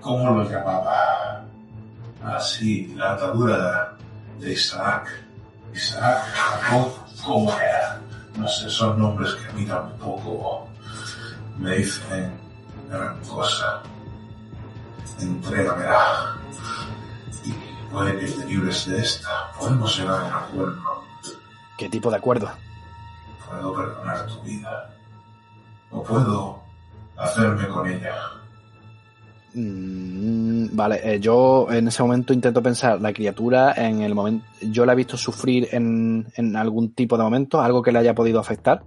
¿Cómo 0.00 0.34
lo 0.34 0.50
llamaba? 0.50 1.44
Así, 2.24 2.92
la 2.96 3.12
atadura 3.12 3.96
de 4.40 4.52
Isaac. 4.52 5.08
Isaac, 5.72 6.24
Jacob, 6.34 6.92
¿cómo 7.24 7.52
era? 7.52 8.00
No 8.36 8.48
sé, 8.48 8.68
son 8.68 8.98
nombres 8.98 9.32
que 9.34 9.48
a 9.48 9.52
mí 9.52 9.64
tampoco 9.64 10.66
me 11.56 11.76
dicen 11.76 12.47
gran 12.88 13.20
cosa. 13.24 13.82
Entrégamela. 15.20 16.36
Y 17.44 17.52
puede 17.90 18.18
que 18.18 18.26
te 18.26 18.46
libres 18.46 18.86
de 18.86 18.98
esta. 18.98 19.28
Podemos 19.58 19.98
llegar 19.98 20.20
a 20.20 20.26
un 20.26 20.32
acuerdo. 20.32 21.04
¿Qué 21.76 21.88
tipo 21.88 22.10
de 22.10 22.16
acuerdo? 22.16 22.50
Puedo 23.48 23.74
perdonar 23.74 24.26
tu 24.26 24.40
vida. 24.42 24.90
O 25.90 26.02
puedo 26.02 26.62
hacerme 27.16 27.68
con 27.68 27.86
ella. 27.88 28.14
Mm, 29.54 30.76
vale, 30.76 31.00
eh, 31.02 31.20
yo 31.20 31.68
en 31.70 31.88
ese 31.88 32.02
momento 32.02 32.32
intento 32.32 32.62
pensar 32.62 33.00
la 33.00 33.12
criatura 33.12 33.72
en 33.76 34.02
el 34.02 34.14
momento. 34.14 34.44
Yo 34.60 34.84
la 34.84 34.92
he 34.92 34.96
visto 34.96 35.16
sufrir 35.16 35.68
en, 35.72 36.26
en 36.36 36.56
algún 36.56 36.92
tipo 36.92 37.16
de 37.16 37.24
momento, 37.24 37.60
algo 37.60 37.82
que 37.82 37.92
le 37.92 37.98
haya 38.00 38.14
podido 38.14 38.40
afectar. 38.40 38.84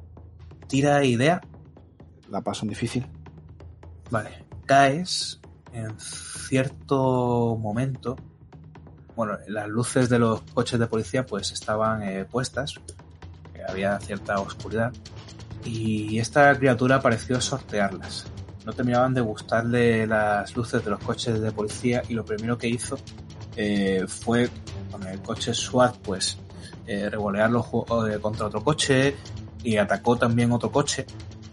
Tira 0.68 1.04
idea, 1.04 1.42
La 2.30 2.42
paso 2.42 2.64
en 2.64 2.70
difícil. 2.70 3.06
Vale, 4.12 4.46
caes 4.66 5.40
en 5.74 6.00
cierto 6.00 7.58
momento. 7.60 8.16
Bueno, 9.16 9.38
las 9.48 9.68
luces 9.68 10.10
de 10.10 10.20
los 10.20 10.42
coches 10.54 10.80
de 10.80 10.88
policía 10.88 11.26
pues 11.26 11.52
estaban 11.52 12.04
eh, 12.04 12.26
puestas, 12.26 12.76
que 13.54 13.64
había 13.64 14.00
cierta 14.00 14.40
oscuridad, 14.40 14.94
y 15.66 16.20
esta 16.20 16.56
criatura 16.58 17.02
pareció 17.02 17.40
sortearlas. 17.42 18.26
No 18.66 18.74
terminaban 18.74 19.14
de 19.14 19.22
gustarle 19.22 20.06
las 20.06 20.56
luces 20.56 20.84
de 20.84 20.92
los 20.92 21.00
coches 21.00 21.42
de 21.42 21.52
policía 21.52 22.04
y 22.08 22.14
lo 22.14 22.24
primero 22.24 22.58
que 22.58 22.68
hizo 22.68 22.98
eh, 23.56 24.06
fue 24.08 24.50
con 24.92 25.06
el 25.08 25.20
coche 25.22 25.54
SWAT 25.54 25.98
pues 25.98 26.38
eh, 26.88 27.10
eh, 27.12 28.20
contra 28.22 28.46
otro 28.46 28.64
coche 28.64 29.16
y 29.64 29.78
atacó 29.78 30.16
también 30.16 30.52
otro 30.52 30.72
coche 30.72 31.06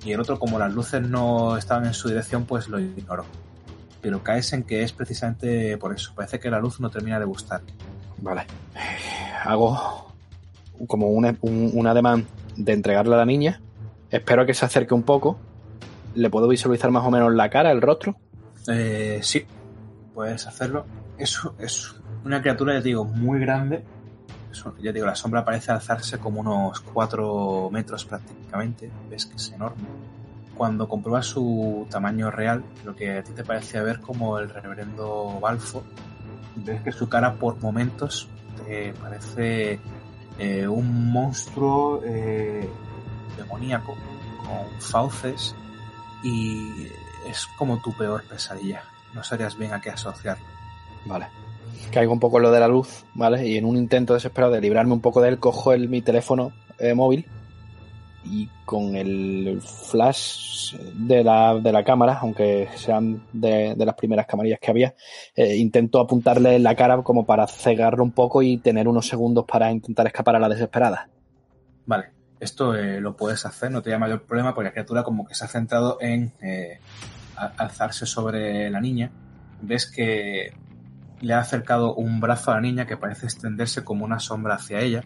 y 0.09 0.13
el 0.13 0.21
otro 0.21 0.39
como 0.39 0.59
las 0.59 0.73
luces 0.73 1.03
no 1.03 1.59
estaban 1.59 1.85
en 1.85 1.93
su 1.93 2.09
dirección 2.09 2.47
pues 2.47 2.69
lo 2.69 2.81
ignoró. 2.81 3.27
Pero 4.01 4.23
caes 4.23 4.53
en 4.55 4.63
que 4.63 4.83
es 4.83 4.93
precisamente 4.93 5.77
por 5.77 5.95
eso. 5.95 6.13
Parece 6.15 6.41
que 6.41 6.51
la 6.51 6.59
luz 6.61 6.81
no 6.81 6.89
termina 6.89 7.19
de 7.19 7.27
gustar. 7.27 7.61
Vale. 8.19 8.47
Hago 9.45 10.15
como 10.87 11.09
un, 11.09 11.37
un, 11.43 11.71
un 11.75 11.87
ademán 11.87 12.27
de 12.57 12.73
entregarle 12.73 13.15
a 13.17 13.19
la 13.19 13.27
niña. 13.27 13.61
Espero 14.11 14.47
que 14.47 14.55
se 14.55 14.65
acerque 14.65 14.95
un 14.95 15.03
poco. 15.03 15.39
Le 16.15 16.31
puedo 16.31 16.49
visualizar 16.49 16.91
más 16.91 17.05
o 17.05 17.11
menos 17.11 17.35
la 17.35 17.51
cara, 17.51 17.71
el 17.71 17.83
rostro. 17.83 18.17
Eh, 18.69 19.21
sí, 19.23 19.45
puedes 20.15 20.47
hacerlo. 20.47 20.87
Eso 21.19 21.55
es 21.59 21.95
una 22.25 22.41
criatura, 22.41 22.75
ya 22.75 22.81
te 22.81 22.89
digo, 22.89 23.05
muy 23.05 23.41
grande. 23.41 23.85
Ya 24.81 24.93
digo, 24.93 25.07
la 25.07 25.15
sombra 25.15 25.45
parece 25.45 25.73
alzarse 25.73 26.19
como 26.19 26.41
unos 26.41 26.81
4 26.81 27.69
metros 27.71 28.05
prácticamente. 28.05 28.91
Ves 29.11 29.27
que 29.27 29.37
es 29.37 29.53
enorme. 29.53 29.85
Cuando 30.55 30.89
compruebas 30.89 31.27
su 31.27 31.87
tamaño 31.91 32.31
real, 32.31 32.65
lo 32.85 32.97
que 32.97 33.19
a 33.19 33.23
ti 33.23 33.33
te 33.33 33.45
parece 33.45 33.81
ver 33.81 34.01
como 34.01 34.39
el 34.39 34.49
reverendo 34.49 35.39
Balfour, 35.41 35.85
ves 36.57 36.83
que 36.83 36.93
su 36.93 37.09
cara 37.09 37.35
por 37.35 37.61
momentos 37.61 38.29
te 38.67 38.93
parece 38.95 39.79
eh, 40.39 40.67
un 40.67 41.13
monstruo 41.13 42.03
eh, 42.05 42.69
demoníaco 43.37 43.97
con 44.45 44.81
fauces 44.81 45.55
y 46.23 46.89
es 47.27 47.47
como 47.57 47.81
tu 47.81 47.93
peor 47.93 48.25
pesadilla. 48.25 48.83
No 49.15 49.23
sabrías 49.23 49.57
bien 49.57 49.73
a 49.73 49.81
qué 49.81 49.91
asociarlo. 49.91 50.45
Vale. 51.05 51.29
Caigo 51.91 52.13
un 52.13 52.21
poco 52.21 52.39
en 52.39 52.45
lo 52.45 52.51
de 52.51 52.61
la 52.61 52.69
luz, 52.69 53.05
¿vale? 53.15 53.47
Y 53.47 53.57
en 53.57 53.65
un 53.65 53.77
intento 53.77 54.15
desesperado 54.15 54.53
de 54.53 54.61
librarme 54.61 54.93
un 54.93 55.01
poco 55.01 55.21
de 55.21 55.29
él, 55.31 55.39
cojo 55.39 55.73
el, 55.73 55.89
mi 55.89 56.03
teléfono 56.03 56.53
eh, 56.79 56.95
móvil 56.95 57.27
y 58.25 58.49
con 58.65 58.95
el 58.97 59.61
flash 59.63 60.75
de 60.95 61.25
la, 61.25 61.55
de 61.55 61.73
la 61.73 61.85
cámara, 61.85 62.19
aunque 62.21 62.69
sean 62.75 63.23
de, 63.33 63.75
de 63.75 63.87
las 63.87 63.95
primeras 63.95 64.27
camarillas 64.27 64.59
que 64.61 64.71
había, 64.71 64.95
eh, 65.35 65.57
intento 65.57 66.01
apuntarle 66.01 66.57
en 66.57 66.63
la 66.63 66.75
cara 66.75 67.03
como 67.03 67.25
para 67.25 67.47
cegarlo 67.47 68.05
un 68.05 68.13
poco 68.13 68.43
y 68.43 68.59
tener 68.59 68.87
unos 68.87 69.09
segundos 69.09 69.45
para 69.47 69.71
intentar 69.71 70.07
escapar 70.07 70.37
a 70.37 70.41
la 70.41 70.49
desesperada. 70.49 71.09
Vale. 71.87 72.19
Esto 72.41 72.75
eh, 72.75 73.01
lo 73.01 73.17
puedes 73.17 73.45
hacer, 73.47 73.71
no 73.71 73.83
te 73.83 73.91
da 73.91 73.99
mayor 73.99 74.23
problema 74.23 74.55
porque 74.55 74.69
la 74.69 74.73
criatura 74.73 75.03
como 75.03 75.27
que 75.27 75.35
se 75.35 75.45
ha 75.45 75.49
centrado 75.49 75.99
en 76.01 76.33
eh, 76.41 76.79
alzarse 77.35 78.07
sobre 78.07 78.71
la 78.71 78.81
niña. 78.81 79.11
Ves 79.61 79.91
que 79.91 80.53
le 81.21 81.35
ha 81.35 81.41
acercado 81.41 81.95
un 81.95 82.21
brazo 82.21 82.51
a 82.51 82.55
la 82.55 82.61
niña 82.61 82.87
que 82.87 82.97
parece 82.97 83.27
extenderse 83.27 83.85
como 83.85 84.05
una 84.05 84.19
sombra 84.19 84.55
hacia 84.55 84.81
ella. 84.81 85.03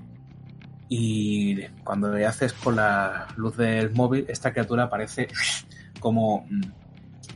Y 0.88 1.62
cuando 1.84 2.12
le 2.12 2.26
haces 2.26 2.52
con 2.52 2.76
la 2.76 3.28
luz 3.36 3.56
del 3.56 3.92
móvil, 3.92 4.26
esta 4.28 4.52
criatura 4.52 4.90
parece 4.90 5.28
como 6.00 6.46
mm, 6.48 6.60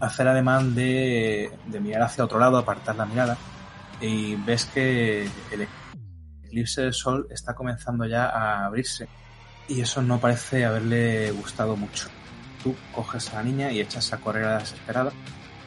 hacer 0.00 0.28
ademán 0.28 0.74
de, 0.74 1.50
de 1.66 1.80
mirar 1.80 2.02
hacia 2.02 2.24
otro 2.24 2.38
lado, 2.38 2.58
apartar 2.58 2.96
la 2.96 3.06
mirada. 3.06 3.36
Y 4.00 4.34
ves 4.36 4.66
que 4.66 5.22
el 5.22 5.68
eclipse 6.44 6.82
del 6.82 6.92
sol 6.92 7.26
está 7.30 7.54
comenzando 7.54 8.04
ya 8.04 8.26
a 8.26 8.66
abrirse. 8.66 9.08
Y 9.68 9.80
eso 9.80 10.02
no 10.02 10.20
parece 10.20 10.64
haberle 10.64 11.30
gustado 11.32 11.76
mucho. 11.76 12.08
Tú 12.62 12.74
coges 12.94 13.32
a 13.32 13.36
la 13.36 13.42
niña 13.42 13.72
y 13.72 13.80
echas 13.80 14.12
a 14.12 14.18
correr 14.18 14.44
a 14.44 14.58
desesperada. 14.58 15.12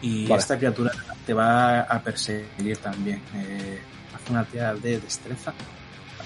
Y 0.01 0.27
Vale. 0.27 0.39
esta 0.39 0.57
criatura 0.57 0.91
te 1.25 1.33
va 1.33 1.81
a 1.81 2.01
perseguir 2.01 2.77
también. 2.77 3.21
Eh, 3.35 3.79
hace 4.15 4.31
una 4.31 4.45
tirada 4.45 4.75
de 4.75 4.99
destreza. 4.99 5.53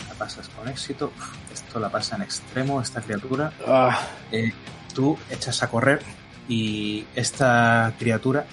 La 0.10 0.14
pasas 0.16 0.48
con 0.50 0.68
éxito. 0.68 1.12
Uf, 1.18 1.52
Esto 1.52 1.80
la 1.80 1.90
pasa 1.90 2.16
en 2.16 2.22
extremo, 2.24 2.82
esta 2.82 3.02
criatura. 3.02 3.52
Ah, 3.68 4.00
Eh, 4.32 4.52
tú 4.94 5.18
echas 5.30 5.62
a 5.64 5.70
correr 5.70 6.02
y 6.48 7.06
esta 7.16 7.94
criatura 7.98 8.46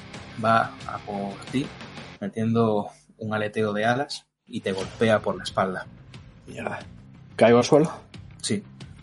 va 0.43 0.73
a 0.87 0.99
por 0.99 1.35
ti 1.53 1.67
metiendo 2.21 2.89
un 3.19 3.35
aleteo 3.35 3.73
de 3.75 3.85
alas 3.85 4.27
y 4.47 4.61
te 4.61 4.73
golpea 4.73 5.21
por 5.21 5.37
la 5.37 5.43
espalda. 5.45 5.87
mierda. 6.47 6.79
¿Caigo 7.37 7.59
al 7.59 7.65
suelo? 7.65 7.93
Sí, 8.43 8.63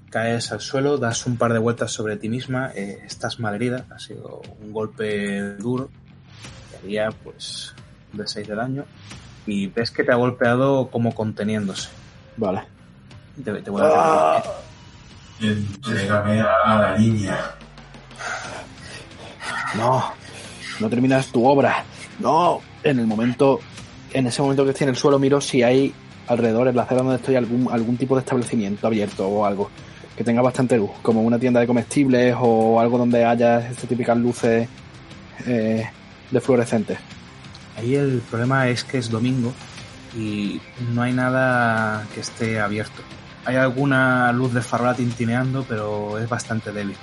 caes 0.09 0.51
al 0.51 0.61
suelo, 0.61 0.97
das 0.97 1.25
un 1.25 1.37
par 1.37 1.53
de 1.53 1.59
vueltas 1.59 1.91
sobre 1.91 2.17
ti 2.17 2.27
misma, 2.29 2.71
eh, 2.75 2.99
estás 3.05 3.39
malherida, 3.39 3.85
ha 3.89 3.99
sido 3.99 4.41
un 4.61 4.71
golpe 4.73 5.41
duro, 5.57 5.89
te 6.77 6.85
haría 6.85 7.09
pues 7.23 7.73
de 8.13 8.27
6 8.27 8.47
de 8.47 8.55
daño 8.55 8.85
y 9.45 9.67
ves 9.67 9.91
que 9.91 10.03
te 10.03 10.11
ha 10.11 10.15
golpeado 10.15 10.89
como 10.89 11.13
conteniéndose. 11.13 11.89
Vale. 12.37 12.63
Te, 13.43 13.53
te 13.61 13.69
voy 13.69 13.81
a 13.81 13.85
dar- 13.85 14.43
Entrégame 15.41 16.41
a 16.41 16.75
la 16.81 16.97
niña. 16.97 17.37
No, 19.75 20.13
no 20.79 20.89
terminas 20.89 21.27
tu 21.27 21.45
obra. 21.45 21.83
No, 22.19 22.61
en 22.83 22.99
el 22.99 23.05
momento, 23.07 23.59
en 24.13 24.27
ese 24.27 24.41
momento 24.41 24.63
que 24.63 24.71
estoy 24.71 24.85
en 24.85 24.89
el 24.89 24.95
suelo, 24.95 25.19
miro 25.19 25.39
si 25.41 25.61
hay 25.63 25.93
alrededor, 26.27 26.67
en 26.67 26.75
la 26.75 26.83
acera 26.83 27.01
donde 27.01 27.17
estoy, 27.17 27.35
algún, 27.35 27.69
algún 27.71 27.97
tipo 27.97 28.15
de 28.15 28.21
establecimiento 28.21 28.87
abierto 28.87 29.27
o 29.27 29.45
algo 29.45 29.69
que 30.17 30.23
tenga 30.23 30.41
bastante 30.41 30.75
luz, 30.77 30.89
como 31.03 31.21
una 31.21 31.37
tienda 31.37 31.59
de 31.59 31.67
comestibles 31.67 32.35
o 32.39 32.79
algo 32.79 32.97
donde 32.97 33.23
haya 33.23 33.59
estas 33.59 33.87
típicas 33.87 34.17
luces 34.17 34.67
eh, 35.45 35.87
de 36.31 36.41
fluorescentes. 36.41 36.99
Ahí 37.77 37.95
el 37.95 38.21
problema 38.29 38.67
es 38.67 38.83
que 38.83 38.97
es 38.97 39.09
domingo 39.09 39.53
y 40.15 40.59
no 40.93 41.03
hay 41.03 41.13
nada 41.13 42.05
que 42.13 42.21
esté 42.21 42.59
abierto. 42.59 43.03
Hay 43.45 43.55
alguna 43.55 44.31
luz 44.33 44.53
de 44.53 44.61
farola 44.61 44.93
tintineando, 44.95 45.63
pero 45.67 46.17
es 46.19 46.27
bastante 46.27 46.71
débil. 46.71 46.97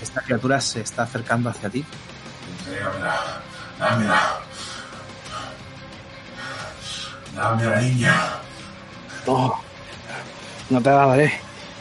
Esta 0.00 0.20
criatura 0.22 0.60
se 0.60 0.80
está 0.80 1.02
acercando 1.04 1.50
hacia 1.50 1.70
ti. 1.70 1.84
Entrégamela. 2.58 3.16
Dámela. 3.78 4.20
Dame 7.36 7.64
la 7.64 7.80
niña. 7.80 8.14
No, 9.26 9.54
no 10.70 10.80
te 10.82 10.90
la 10.90 11.06
daré 11.06 11.32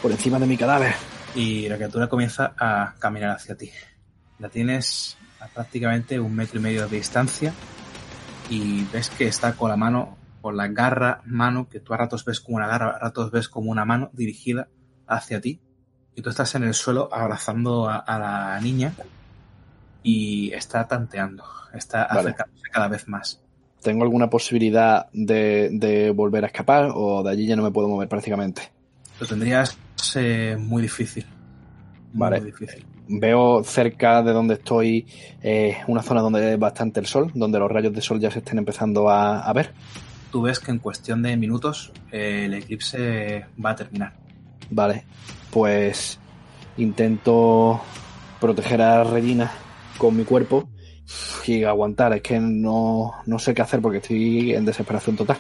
por 0.02 0.12
encima 0.12 0.38
de 0.38 0.46
mi 0.46 0.58
cadáver. 0.58 0.94
y 1.34 1.68
la 1.70 1.76
criatura 1.76 2.08
comienza 2.08 2.54
a 2.58 2.94
caminar 3.00 3.32
hacia 3.38 3.56
ti. 3.56 3.72
La 4.40 4.50
tienes 4.50 5.18
a 5.42 5.48
prácticamente 5.48 6.20
un 6.20 6.36
metro 6.36 6.60
y 6.60 6.64
medio 6.64 6.88
de 6.88 6.98
distancia 6.98 7.54
y 8.50 8.84
ves 8.86 9.10
que 9.10 9.28
está 9.28 9.54
con 9.54 9.70
la 9.70 9.78
mano, 9.78 10.18
con 10.42 10.56
la 10.56 10.68
garra 10.68 11.22
mano, 11.26 11.68
que 11.70 11.80
tú 11.80 11.94
a 11.94 11.98
ratos 11.98 12.24
ves 12.26 12.40
como 12.40 12.58
una 12.58 12.68
garra, 12.68 12.92
a 12.92 13.00
ratos 13.00 13.32
ves 13.32 13.50
como 13.50 13.72
una 13.72 13.86
mano 13.86 14.10
dirigida 14.14 14.68
hacia 15.08 15.42
ti. 15.42 15.60
Y 16.16 16.22
tú 16.22 16.30
estás 16.30 16.54
en 16.56 16.64
el 16.64 16.74
suelo 16.74 17.10
abrazando 17.12 17.90
a, 17.90 17.98
a 17.98 18.20
la 18.20 18.60
niña 18.60 18.94
y 20.04 20.52
está 20.54 20.88
tanteando, 20.88 21.44
está 21.74 22.08
Vale. 22.08 22.20
acercándose 22.20 22.70
cada 22.72 22.88
vez 22.88 23.08
más. 23.08 23.42
¿Tengo 23.82 24.04
alguna 24.04 24.30
posibilidad 24.30 25.08
de, 25.14 25.70
de 25.72 26.12
volver 26.12 26.44
a 26.44 26.48
escapar 26.48 26.92
o 26.94 27.24
de 27.24 27.32
allí 27.32 27.48
ya 27.48 27.56
no 27.56 27.64
me 27.64 27.72
puedo 27.72 27.88
mover 27.88 28.08
prácticamente? 28.08 28.62
Lo 29.20 29.26
tendrías 29.26 29.78
eh, 30.16 30.58
muy 30.60 30.82
difícil. 30.82 31.26
Muy 32.14 32.20
Vale. 32.20 32.42
difícil. 32.42 32.86
Veo 33.08 33.64
cerca 33.64 34.24
de 34.24 34.32
donde 34.32 34.54
estoy 34.56 35.06
eh, 35.42 35.78
una 35.88 36.02
zona 36.02 36.22
donde 36.22 36.54
es 36.54 36.60
bastante 36.60 37.00
el 37.00 37.06
sol, 37.06 37.32
donde 37.34 37.60
los 37.60 37.70
rayos 37.70 37.94
de 37.94 38.02
sol 38.02 38.20
ya 38.20 38.32
se 38.32 38.40
estén 38.40 38.58
empezando 38.58 39.10
a, 39.10 39.42
a 39.42 39.54
ver. 39.54 39.74
Tú 40.32 40.44
ves 40.44 40.60
que 40.60 40.72
en 40.72 40.80
cuestión 40.80 41.22
de 41.22 41.36
minutos 41.36 41.92
eh, 42.12 42.46
el 42.46 42.54
eclipse 42.54 43.46
va 43.64 43.72
a 43.72 43.76
terminar. 43.76 44.14
Vale, 44.70 45.04
pues 45.50 46.20
intento 46.78 47.82
proteger 48.40 48.82
a 48.82 49.04
Regina 49.04 49.52
con 49.98 50.16
mi 50.16 50.24
cuerpo 50.24 50.70
y 51.46 51.64
aguantar. 51.64 52.14
Es 52.14 52.22
que 52.22 52.40
no, 52.40 53.14
no 53.26 53.40
sé 53.40 53.54
qué 53.54 53.62
hacer 53.62 53.82
porque 53.82 53.98
estoy 53.98 54.54
en 54.54 54.64
desesperación 54.64 55.18
total. 55.18 55.38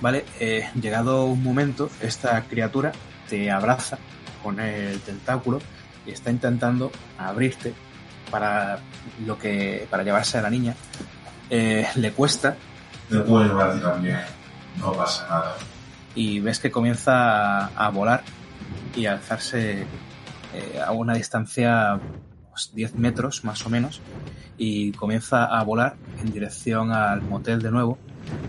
Vale, 0.00 0.24
eh, 0.40 0.68
llegado 0.80 1.24
un 1.24 1.42
momento, 1.42 1.88
esta 2.02 2.42
criatura 2.42 2.92
te 3.30 3.50
abraza 3.50 3.98
con 4.42 4.60
el 4.60 5.00
tentáculo 5.00 5.60
y 6.06 6.10
está 6.10 6.30
intentando 6.30 6.90
abrirte 7.18 7.74
para 8.30 8.78
lo 9.24 9.38
que 9.38 9.86
para 9.90 10.02
llevarse 10.02 10.38
a 10.38 10.42
la 10.42 10.50
niña. 10.50 10.74
Eh, 11.50 11.86
le 11.96 12.12
cuesta 12.12 12.56
Te 13.08 13.18
puedo 13.20 13.44
llevar 13.44 13.80
también. 13.80 14.20
No 14.78 14.92
pasa 14.92 15.26
nada. 15.28 15.56
y 16.14 16.40
ves 16.40 16.58
que 16.58 16.70
comienza 16.70 17.66
a, 17.66 17.86
a 17.86 17.88
volar 17.90 18.22
y 18.94 19.06
a 19.06 19.12
alzarse 19.12 19.86
eh, 20.54 20.80
a 20.84 20.92
una 20.92 21.14
distancia 21.14 22.00
unos 22.48 22.74
10 22.74 22.94
metros 22.94 23.44
más 23.44 23.64
o 23.66 23.70
menos 23.70 24.00
y 24.58 24.92
comienza 24.92 25.44
a 25.44 25.62
volar 25.62 25.96
en 26.20 26.32
dirección 26.32 26.92
al 26.92 27.20
motel 27.22 27.60
de 27.60 27.70
nuevo 27.70 27.98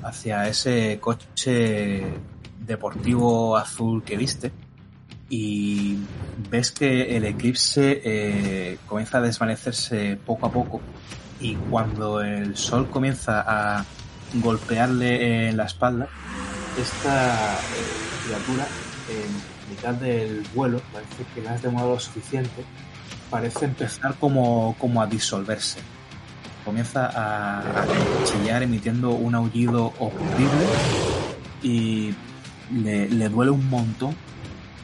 hacia 0.03 0.47
ese 0.47 0.99
coche 1.01 2.05
deportivo 2.59 3.57
azul 3.57 4.03
que 4.03 4.17
viste 4.17 4.51
y 5.29 5.97
ves 6.49 6.71
que 6.71 7.17
el 7.17 7.25
eclipse 7.25 8.01
eh, 8.03 8.77
comienza 8.85 9.17
a 9.17 9.21
desvanecerse 9.21 10.17
poco 10.25 10.45
a 10.45 10.51
poco 10.51 10.81
y 11.39 11.55
cuando 11.55 12.21
el 12.21 12.55
sol 12.55 12.89
comienza 12.89 13.43
a 13.45 13.85
golpearle 14.35 15.49
en 15.49 15.57
la 15.57 15.65
espalda 15.65 16.07
esta 16.79 17.55
eh, 17.55 17.57
criatura 18.25 18.67
en 19.09 19.69
mitad 19.69 19.93
del 19.95 20.43
vuelo 20.55 20.81
parece 20.93 21.25
que 21.35 21.41
no 21.41 21.49
has 21.49 21.61
demorado 21.61 21.93
lo 21.93 21.99
suficiente 21.99 22.63
parece 23.29 23.65
empezar 23.65 24.15
como, 24.15 24.75
como 24.79 25.01
a 25.01 25.07
disolverse. 25.07 25.79
Comienza 26.63 27.07
a, 27.07 27.59
a 27.59 27.85
chillar 28.25 28.63
emitiendo 28.63 29.11
un 29.11 29.35
aullido 29.35 29.93
horrible 29.99 30.65
y 31.63 32.13
le, 32.71 33.09
le 33.09 33.29
duele 33.29 33.51
un 33.51 33.69
montón 33.69 34.15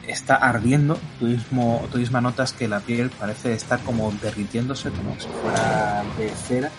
está 0.08 0.36
ardiendo 0.36 0.98
tú 1.18 1.26
mismo 1.26 1.86
tú 1.90 1.98
misma 1.98 2.20
notas 2.20 2.52
que 2.52 2.68
la 2.68 2.80
piel 2.80 3.10
parece 3.10 3.52
estar 3.52 3.80
como 3.80 4.12
derritiéndose 4.12 4.90
como 4.90 5.14
si 5.18 5.28
fuera 5.28 6.04
de 6.18 6.30
cera 6.30 6.70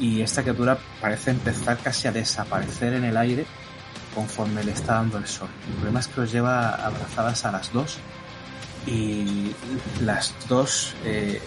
y 0.00 0.22
esta 0.22 0.42
criatura 0.42 0.78
parece 1.00 1.32
empezar 1.32 1.78
casi 1.78 2.08
a 2.08 2.12
desaparecer 2.12 2.94
en 2.94 3.04
el 3.04 3.16
aire 3.16 3.46
conforme 4.14 4.64
le 4.64 4.72
está 4.72 4.94
dando 4.94 5.18
el 5.18 5.26
sol. 5.26 5.48
El 5.68 5.74
problema 5.74 6.00
es 6.00 6.08
que 6.08 6.20
os 6.20 6.32
lleva 6.32 6.74
abrazadas 6.74 7.44
a 7.44 7.52
las 7.52 7.72
dos 7.72 7.98
y 8.86 9.54
las 10.00 10.34
dos 10.48 10.94
eh, 11.04 11.42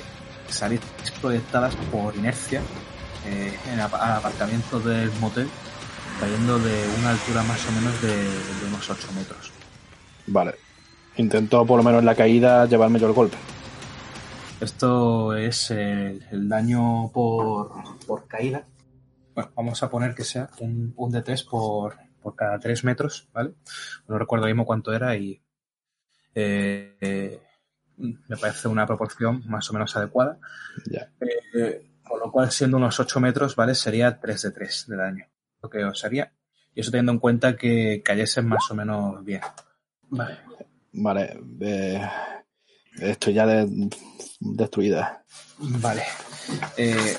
salís 0.47 0.81
proyectadas 1.21 1.75
por 1.91 2.15
inercia 2.15 2.61
eh, 3.25 3.57
en 3.67 3.73
el 3.73 3.81
aparcamiento 3.81 4.79
del 4.79 5.11
motel, 5.19 5.49
cayendo 6.19 6.59
de 6.59 6.87
una 6.99 7.11
altura 7.11 7.43
más 7.43 7.65
o 7.67 7.71
menos 7.71 8.01
de, 8.01 8.15
de 8.15 8.67
unos 8.67 8.89
8 8.89 9.07
metros. 9.15 9.51
Vale. 10.27 10.55
Intento 11.17 11.65
por 11.65 11.77
lo 11.77 11.83
menos 11.83 11.99
en 11.99 12.05
la 12.05 12.15
caída 12.15 12.65
llevarme 12.65 12.99
yo 12.99 13.07
el 13.07 13.13
golpe. 13.13 13.37
Esto 14.59 15.33
es 15.33 15.71
el, 15.71 16.23
el 16.31 16.47
daño 16.47 17.11
por, 17.11 17.71
por 18.05 18.27
caída. 18.27 18.63
Bueno, 19.33 19.51
vamos 19.55 19.81
a 19.81 19.89
poner 19.89 20.13
que 20.13 20.23
sea 20.23 20.49
un, 20.59 20.93
un 20.95 21.11
de 21.11 21.21
3 21.21 21.43
por, 21.43 21.95
por 22.21 22.35
cada 22.35 22.59
3 22.59 22.83
metros, 22.83 23.27
¿vale? 23.33 23.53
No 24.07 24.17
recuerdo 24.17 24.45
mismo 24.45 24.65
cuánto 24.65 24.93
era 24.93 25.15
y 25.15 25.41
eh, 26.35 26.95
eh, 27.01 27.41
me 27.97 28.37
parece 28.37 28.67
una 28.67 28.85
proporción 28.85 29.43
más 29.47 29.69
o 29.69 29.73
menos 29.73 29.95
adecuada. 29.95 30.39
Ya. 30.85 31.09
Eh, 31.53 31.87
con 32.03 32.19
lo 32.19 32.31
cual, 32.31 32.51
siendo 32.51 32.77
unos 32.77 32.99
8 32.99 33.19
metros, 33.19 33.55
¿vale? 33.55 33.75
Sería 33.75 34.19
3 34.19 34.41
de 34.41 34.51
3 34.51 34.85
de 34.87 34.95
daño. 34.95 35.25
Lo 35.61 35.69
que 35.69 35.83
os 35.83 36.03
haría. 36.03 36.33
Y 36.73 36.81
eso 36.81 36.91
teniendo 36.91 37.13
en 37.13 37.19
cuenta 37.19 37.55
que 37.55 38.01
cayesen 38.03 38.47
más 38.47 38.69
o 38.71 38.75
menos 38.75 39.23
bien. 39.23 39.41
Vale. 40.09 40.39
Vale. 40.93 41.39
eh, 41.61 42.01
estoy 42.99 43.33
ya 43.33 43.45
de- 43.45 43.89
destruida. 44.39 45.23
Vale. 45.59 46.03
Eh, 46.77 47.15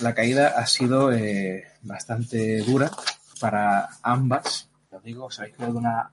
la 0.00 0.14
caída 0.14 0.54
ha 0.56 0.66
sido 0.66 1.12
eh, 1.12 1.64
bastante 1.82 2.58
dura 2.62 2.90
para 3.40 3.88
ambas. 4.02 4.70
Os 4.90 5.02
digo, 5.02 5.26
os 5.26 5.38
habéis 5.38 5.54
quedado 5.56 5.74
de 5.74 5.78
una, 5.78 6.10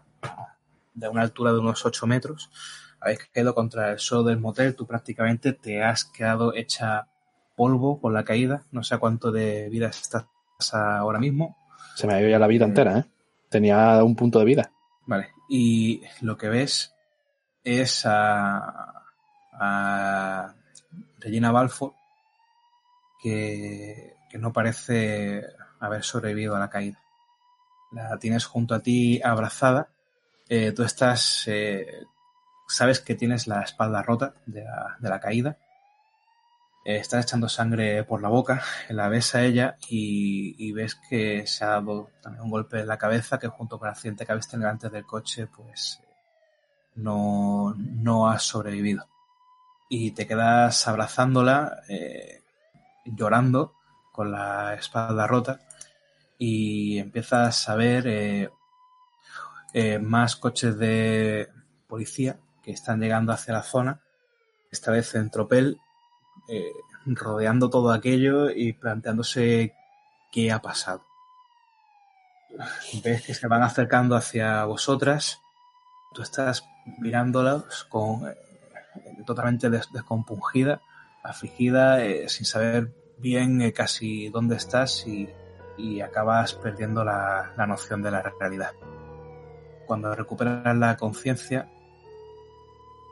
de 0.93 1.07
una 1.09 1.21
altura 1.21 1.53
de 1.53 1.59
unos 1.59 1.85
8 1.85 2.05
metros. 2.07 2.51
Habéis 2.99 3.19
caído 3.33 3.55
contra 3.55 3.91
el 3.91 3.99
suelo 3.99 4.23
del 4.23 4.39
motel. 4.39 4.75
Tú 4.75 4.85
prácticamente 4.85 5.53
te 5.53 5.83
has 5.83 6.03
quedado 6.05 6.53
hecha 6.55 7.07
polvo 7.55 7.99
con 8.01 8.13
la 8.13 8.23
caída. 8.23 8.63
No 8.71 8.83
sé 8.83 8.95
a 8.95 8.97
cuánto 8.99 9.31
de 9.31 9.69
vida 9.69 9.87
estás 9.87 10.25
ahora 10.73 11.19
mismo. 11.19 11.57
Se 11.95 12.05
me 12.07 12.13
ha 12.15 12.19
ido 12.21 12.29
ya 12.29 12.39
la 12.39 12.47
vida 12.47 12.65
entera, 12.65 12.99
¿eh? 12.99 13.05
Tenía 13.49 14.03
un 14.03 14.15
punto 14.15 14.39
de 14.39 14.45
vida. 14.45 14.71
Vale. 15.05 15.29
Y 15.49 16.01
lo 16.21 16.37
que 16.37 16.49
ves 16.49 16.93
es 17.63 18.03
a, 18.05 18.91
Regina 21.19 21.51
Balfour 21.51 21.93
que, 23.21 24.15
que 24.29 24.37
no 24.37 24.51
parece 24.51 25.45
haber 25.79 26.03
sobrevivido 26.03 26.55
a 26.55 26.59
la 26.59 26.69
caída. 26.69 26.99
La 27.91 28.17
tienes 28.19 28.45
junto 28.45 28.75
a 28.75 28.79
ti 28.79 29.21
abrazada. 29.23 29.89
Eh, 30.49 30.71
tú 30.73 30.83
estás, 30.83 31.47
eh, 31.47 32.03
sabes 32.67 32.99
que 32.99 33.15
tienes 33.15 33.47
la 33.47 33.61
espalda 33.61 34.01
rota 34.03 34.35
de 34.45 34.63
la, 34.63 34.97
de 34.99 35.09
la 35.09 35.19
caída. 35.19 35.57
Eh, 36.87 36.97
estás 36.97 37.25
echando 37.25 37.49
sangre 37.49 38.03
por 38.03 38.21
la 38.21 38.29
boca, 38.29 38.61
la 38.89 39.09
ves 39.09 39.33
a 39.33 39.43
ella 39.43 39.75
y, 39.89 40.71
ves 40.71 40.93
que 41.09 41.47
se 41.47 41.65
ha 41.65 41.69
dado 41.69 42.11
también 42.21 42.43
un 42.43 42.51
golpe 42.51 42.79
en 42.81 42.87
la 42.87 42.99
cabeza 42.99 43.39
que 43.39 43.47
junto 43.47 43.79
con 43.79 43.87
el 43.87 43.93
accidente 43.93 44.23
que 44.23 44.31
habéis 44.31 44.47
tenido 44.47 44.69
antes 44.69 44.91
del 44.91 45.03
coche, 45.03 45.47
pues 45.47 45.99
eh, 46.03 46.07
no, 46.97 47.73
no 47.75 48.29
has 48.29 48.43
sobrevivido. 48.43 49.07
Y 49.89 50.11
te 50.11 50.27
quedas 50.27 50.87
abrazándola, 50.87 51.81
eh, 51.89 52.43
llorando 53.05 53.73
con 54.11 54.31
la 54.31 54.75
espalda 54.75 55.25
rota 55.25 55.61
y 56.37 56.99
empiezas 56.99 57.67
a 57.67 57.75
ver 57.75 58.51
más 60.01 60.35
coches 60.35 60.77
de 60.77 61.49
policía 61.87 62.37
que 62.63 62.71
están 62.71 62.99
llegando 63.01 63.33
hacia 63.33 63.55
la 63.55 63.63
zona, 63.63 64.01
esta 64.71 64.91
vez 64.91 65.15
en 65.15 65.31
tropel, 65.31 65.79
eh, 66.47 66.73
rodeando 67.05 67.69
todo 67.69 67.91
aquello 67.91 68.49
y 68.49 68.73
planteándose 68.73 69.73
qué 70.31 70.51
ha 70.51 70.61
pasado. 70.61 71.03
Ves 73.03 73.23
que 73.23 73.33
se 73.33 73.47
van 73.47 73.63
acercando 73.63 74.15
hacia 74.15 74.63
vosotras, 74.65 75.41
tú 76.13 76.21
estás 76.21 76.63
mirándolas 76.99 77.83
con 77.89 78.27
eh, 78.29 78.35
totalmente 79.25 79.69
des- 79.69 79.91
descompungida, 79.91 80.81
afligida, 81.23 82.03
eh, 82.03 82.29
sin 82.29 82.45
saber 82.45 82.91
bien 83.17 83.71
casi 83.71 84.29
dónde 84.29 84.55
estás 84.55 85.05
y, 85.07 85.29
y 85.77 86.01
acabas 86.01 86.53
perdiendo 86.53 87.03
la, 87.03 87.53
la 87.57 87.67
noción 87.67 88.01
de 88.01 88.11
la 88.11 88.21
realidad. 88.39 88.71
Cuando 89.85 90.15
recuperas 90.15 90.75
la 90.77 90.95
conciencia, 90.97 91.69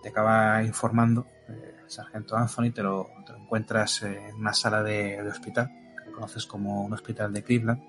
te 0.02 0.10
acaba 0.10 0.64
informando 0.64 1.26
eh, 1.50 1.76
sargento 1.88 2.36
Anthony, 2.38 2.72
te 2.74 2.84
lo 2.84 3.10
encuentras 3.54 4.02
en 4.02 4.36
una 4.38 4.52
sala 4.52 4.82
de, 4.82 5.22
hospital, 5.30 5.70
que 6.04 6.12
conoces 6.12 6.48
como 6.48 6.84
un 6.84 6.94
hospital 6.94 7.32
de 7.32 7.44
Cleveland, 7.44 7.84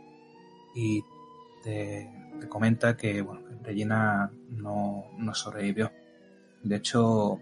y 0.74 1.02
te, 1.62 2.10
comenta 2.50 2.94
que 2.98 3.22
bueno, 3.22 3.40
Regina 3.62 4.30
no, 4.50 5.06
no 5.16 5.34
sobrevivió. 5.34 5.90
De 6.62 6.76
hecho, 6.76 7.40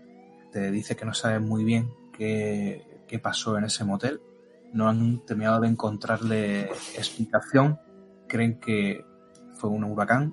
te 0.52 0.70
dice 0.70 0.94
que 0.94 1.04
no 1.04 1.14
sabe 1.14 1.40
muy 1.40 1.64
bien 1.64 1.92
qué, 2.16 3.02
qué 3.08 3.18
pasó 3.18 3.58
en 3.58 3.64
ese 3.64 3.84
motel. 3.84 4.20
No 4.72 4.88
han 4.88 5.26
terminado 5.26 5.60
de 5.60 5.68
encontrarle 5.68 6.70
explicación. 6.96 7.80
Creen 8.28 8.60
que 8.60 9.04
fue 9.54 9.68
un 9.68 9.82
huracán, 9.82 10.32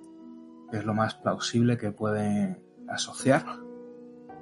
es 0.72 0.86
lo 0.86 0.94
más 0.94 1.16
plausible 1.16 1.80
que 1.80 1.92
pueden 1.92 2.62
asociar. 2.88 3.44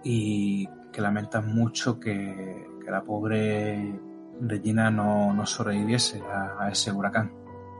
Y 0.04 0.68
que 0.92 1.02
lamentan 1.02 1.54
mucho 1.54 2.00
que, 2.00 2.68
que 2.84 2.92
la 2.92 3.04
pobre 3.04 4.00
Regina 4.40 4.92
no, 4.92 5.34
no 5.34 5.46
sobreviviese 5.46 6.22
a, 6.22 6.70
ese 6.70 6.92
huracán. 6.92 7.34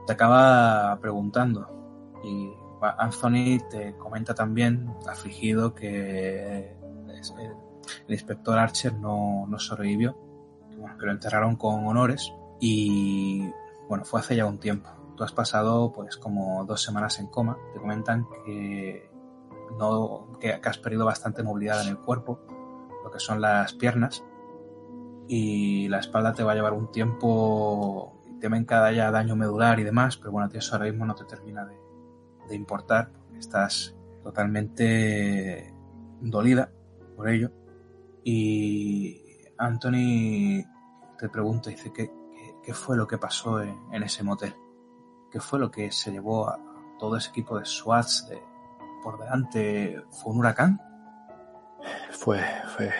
Te 0.06 0.12
acaba 0.12 0.98
preguntando 1.00 2.18
y 2.24 2.50
Anthony 2.80 3.58
te 3.70 3.96
comenta 3.96 4.34
también, 4.34 4.92
afligido, 5.08 5.74
que 5.74 6.76
es- 7.18 7.34
el, 7.38 8.12
inspector 8.12 8.58
Archer 8.58 8.94
no, 8.94 9.46
no 9.48 9.58
sobrevivió, 9.58 10.16
bueno, 10.78 10.96
que 10.98 11.06
lo 11.06 11.12
enterraron 11.12 11.56
con 11.56 11.86
honores 11.86 12.32
y 12.60 13.48
bueno, 13.88 14.04
fue 14.04 14.20
hace 14.20 14.36
ya 14.36 14.46
un 14.46 14.58
tiempo. 14.58 14.90
Tú 15.16 15.24
has 15.24 15.32
pasado 15.32 15.92
pues 15.92 16.16
como 16.16 16.64
dos 16.64 16.82
semanas 16.82 17.18
en 17.18 17.26
coma. 17.26 17.56
Te 17.72 17.80
comentan 17.80 18.26
que 18.44 19.10
no 19.78 20.38
que 20.38 20.52
has 20.52 20.78
perdido 20.78 21.04
bastante 21.04 21.42
movilidad 21.42 21.82
en 21.82 21.88
el 21.88 21.98
cuerpo, 21.98 22.40
lo 23.08 23.12
que 23.12 23.20
son 23.20 23.40
las 23.40 23.72
piernas 23.72 24.22
y 25.26 25.88
la 25.88 25.98
espalda 25.98 26.34
te 26.34 26.42
va 26.42 26.52
a 26.52 26.54
llevar 26.54 26.74
un 26.74 26.92
tiempo. 26.92 28.22
Temen 28.38 28.66
que 28.66 28.74
haya 28.74 29.10
daño 29.10 29.34
medular 29.34 29.80
y 29.80 29.84
demás, 29.84 30.18
pero 30.18 30.30
bueno, 30.30 30.46
a 30.46 30.48
ti 30.48 30.58
eso 30.58 30.74
ahora 30.74 30.90
mismo 30.90 31.06
no 31.06 31.14
te 31.14 31.24
termina 31.24 31.66
de, 31.66 32.54
importar. 32.54 33.10
porque 33.10 33.38
Estás 33.38 33.96
totalmente 34.22 35.74
dolida 36.20 36.70
por 37.16 37.28
ello. 37.28 37.50
Y 38.24 39.22
Anthony 39.56 40.64
te 41.18 41.28
pregunta, 41.30 41.70
dice, 41.70 41.92
¿qué, 41.92 42.10
qué, 42.62 42.74
fue 42.74 42.96
lo 42.96 43.06
que 43.06 43.18
pasó 43.18 43.60
en, 43.60 43.76
en 43.92 44.02
ese 44.02 44.22
motel? 44.22 44.54
¿Qué 45.30 45.40
fue 45.40 45.58
lo 45.58 45.70
que 45.70 45.90
se 45.90 46.12
llevó 46.12 46.48
a 46.48 46.58
todo 46.98 47.16
ese 47.16 47.30
equipo 47.30 47.58
de 47.58 47.64
SWATs 47.64 48.30
por 49.02 49.18
delante? 49.18 50.02
¿Fue 50.10 50.32
un 50.32 50.38
huracán? 50.38 50.87
Fue, 52.10 52.38
fue. 52.76 52.90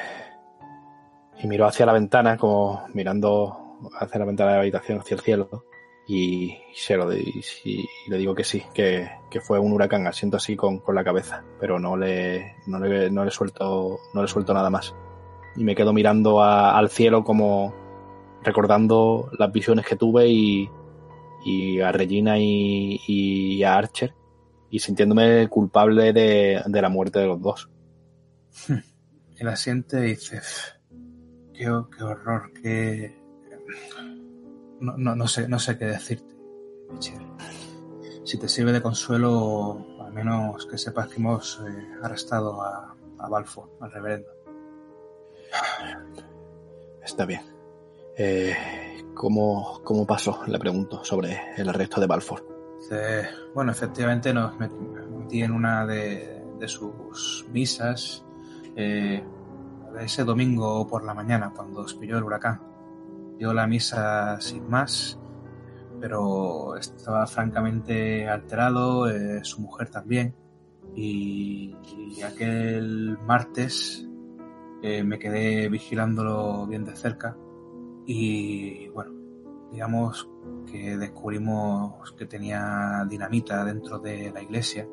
Y 1.42 1.46
miró 1.46 1.66
hacia 1.66 1.86
la 1.86 1.92
ventana, 1.92 2.36
como 2.36 2.86
mirando 2.94 3.78
hacia 3.98 4.18
la 4.18 4.24
ventana 4.24 4.50
de 4.50 4.56
la 4.56 4.62
habitación, 4.62 5.00
hacia 5.00 5.14
el 5.14 5.20
cielo. 5.20 5.64
Y 6.06 6.56
se 6.74 6.96
lo 6.96 7.10
le 7.10 8.16
digo 8.16 8.34
que 8.34 8.42
sí, 8.42 8.62
que, 8.72 9.10
que 9.30 9.40
fue 9.40 9.58
un 9.58 9.72
huracán, 9.72 10.06
asiento 10.06 10.38
así 10.38 10.56
con, 10.56 10.78
con 10.78 10.94
la 10.94 11.04
cabeza. 11.04 11.44
Pero 11.60 11.78
no 11.78 11.96
le, 11.96 12.56
no 12.66 12.78
le, 12.78 13.10
no 13.10 13.24
le 13.24 13.30
suelto, 13.30 13.98
no 14.14 14.22
le 14.22 14.28
suelto 14.28 14.54
nada 14.54 14.70
más. 14.70 14.94
Y 15.56 15.64
me 15.64 15.74
quedo 15.74 15.92
mirando 15.92 16.42
al 16.42 16.88
cielo 16.88 17.24
como 17.24 17.74
recordando 18.42 19.30
las 19.38 19.52
visiones 19.52 19.84
que 19.84 19.96
tuve 19.96 20.28
y, 20.28 20.70
y 21.44 21.80
a 21.80 21.92
Regina 21.92 22.38
y, 22.38 23.00
y 23.06 23.62
a 23.62 23.76
Archer. 23.76 24.14
Y 24.70 24.78
sintiéndome 24.78 25.48
culpable 25.48 26.12
de, 26.12 26.62
de 26.64 26.82
la 26.82 26.88
muerte 26.88 27.18
de 27.18 27.26
los 27.26 27.40
dos. 27.40 27.70
Él 29.38 29.48
asiente 29.48 29.98
y 30.06 30.10
dice, 30.10 30.40
qué, 31.54 31.64
qué 31.96 32.04
horror, 32.04 32.52
qué... 32.60 33.16
No, 34.80 34.96
no, 34.96 35.14
no 35.16 35.26
sé, 35.28 35.48
no 35.48 35.58
sé 35.58 35.76
qué 35.78 35.86
decirte, 35.86 36.34
Michelle. 36.90 37.26
Si 38.24 38.38
te 38.38 38.48
sirve 38.48 38.72
de 38.72 38.82
consuelo, 38.82 39.86
al 40.04 40.12
menos 40.12 40.66
que 40.66 40.76
sepas 40.78 41.08
que 41.08 41.16
hemos 41.16 41.60
eh, 41.66 41.88
arrestado 42.02 42.60
a, 42.62 42.94
a 43.18 43.28
Balfour, 43.28 43.70
al 43.80 43.90
reverendo. 43.90 44.28
Está 47.02 47.24
bien. 47.26 47.40
Eh, 48.16 48.54
¿cómo, 49.14 49.80
¿Cómo 49.84 50.06
pasó? 50.06 50.42
Le 50.46 50.58
pregunto 50.58 51.04
sobre 51.04 51.38
el 51.56 51.68
arresto 51.68 52.00
de 52.00 52.06
Balfour. 52.06 52.46
Bueno, 53.54 53.72
efectivamente 53.72 54.32
nos 54.32 54.54
met- 54.58 54.70
metí 55.10 55.42
en 55.42 55.52
una 55.52 55.86
de, 55.86 56.44
de 56.58 56.68
sus 56.68 57.46
misas 57.50 58.24
eh, 58.80 59.24
ese 60.00 60.22
domingo 60.22 60.86
por 60.86 61.04
la 61.04 61.12
mañana, 61.12 61.52
cuando 61.54 61.80
os 61.80 61.98
el 62.00 62.22
huracán. 62.22 62.60
Dio 63.36 63.52
la 63.52 63.66
misa 63.66 64.40
sin 64.40 64.70
más, 64.70 65.18
pero 66.00 66.76
estaba 66.76 67.26
francamente 67.26 68.28
alterado, 68.28 69.10
eh, 69.10 69.40
su 69.42 69.62
mujer 69.62 69.90
también. 69.90 70.32
Y, 70.94 71.74
aquel 72.24 73.18
martes 73.26 74.06
eh, 74.82 75.02
me 75.02 75.18
quedé 75.18 75.68
vigilándolo 75.68 76.64
bien 76.68 76.84
de 76.84 76.94
cerca. 76.94 77.36
Y 78.06 78.88
bueno, 78.90 79.12
digamos 79.72 80.28
que 80.70 80.96
descubrimos 80.96 82.12
que 82.12 82.26
tenía 82.26 83.04
dinamita 83.08 83.64
dentro 83.64 83.98
de 83.98 84.30
la 84.30 84.40
iglesia. 84.40 84.86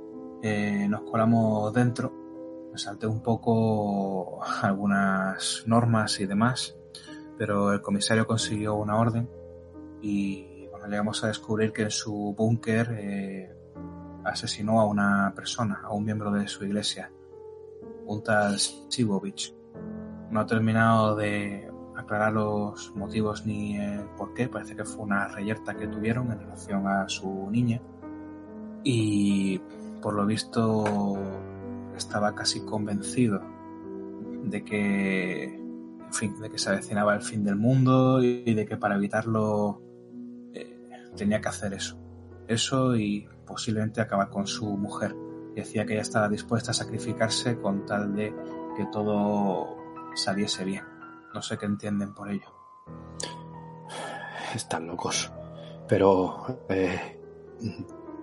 Nos 0.90 1.02
colamos 1.02 1.74
dentro, 1.74 2.25
salté 2.78 3.08
un 3.08 3.22
poco 3.22 4.44
algunas 4.62 5.64
normas 5.66 6.20
y 6.20 6.26
demás, 6.26 6.76
pero 7.38 7.74
el 7.74 7.82
comisario 7.82 8.28
consiguió 8.28 8.76
una 8.76 8.98
orden 8.98 9.30
y 10.02 10.56
llegamos 10.88 11.24
a 11.24 11.28
descubrir 11.28 11.72
que 11.72 11.84
en 11.84 11.92
su 11.92 12.34
búnker 12.38 12.96
eh, 12.98 13.56
asesinó 14.24 14.80
a 14.80 14.86
una 14.86 15.34
persona, 15.36 15.82
a 15.84 15.94
un 15.94 16.06
miembro 16.06 16.32
de 16.32 16.48
su 16.48 16.66
iglesia. 16.66 17.12
un 18.06 18.24
tal 18.24 18.60
Sibovich. 18.60 19.54
No 20.30 20.42
ha 20.42 20.46
terminado 20.46 21.16
de 21.16 21.72
aclarar 21.96 22.34
los 22.34 22.94
motivos 22.96 23.46
ni 23.46 23.78
el 23.78 24.06
por 24.18 24.34
qué. 24.34 24.48
Parece 24.48 24.76
que 24.76 24.86
fue 24.86 25.04
una 25.04 25.28
reyerta 25.28 25.76
que 25.76 25.88
tuvieron 25.88 26.32
en 26.32 26.40
relación 26.40 26.88
a 26.88 27.08
su 27.10 27.50
niña. 27.50 27.82
Y 28.84 29.60
por 30.02 30.14
lo 30.14 30.26
visto 30.26 31.18
estaba 31.98 32.36
casi 32.36 32.62
convencido 32.62 33.42
de 34.44 34.64
que, 34.64 35.60
de 36.40 36.50
que 36.50 36.58
se 36.58 36.70
avecinaba 36.70 37.16
el 37.16 37.22
fin 37.22 37.44
del 37.44 37.56
mundo 37.56 38.24
y 38.24 38.54
de 38.54 38.66
que 38.66 38.78
para 38.78 38.96
evitarlo 38.96 39.82
eh, 40.54 40.78
tenía 41.16 41.42
que 41.42 41.50
hacer 41.50 41.74
eso. 41.74 41.98
Eso 42.48 42.96
y 42.96 43.28
posiblemente 43.46 44.02
acabar 44.02 44.30
con 44.30 44.48
su 44.48 44.66
mujer. 44.78 45.16
Decía 45.56 45.86
que 45.86 45.94
ella 45.94 46.02
estaba 46.02 46.30
dispuesta 46.30 46.72
a 46.72 46.74
sacrificarse 46.74 47.58
con 47.58 47.86
tal 47.86 48.14
de 48.16 48.36
que 48.76 48.86
todo 48.92 49.78
saliese 50.16 50.66
bien. 50.66 50.84
No 51.34 51.42
sé 51.42 51.58
qué 51.58 51.66
entienden 51.66 52.14
por 52.14 52.30
ello. 52.30 52.52
Están 54.54 54.88
locos. 54.88 55.32
Pero 55.88 56.66
eh, 56.70 57.20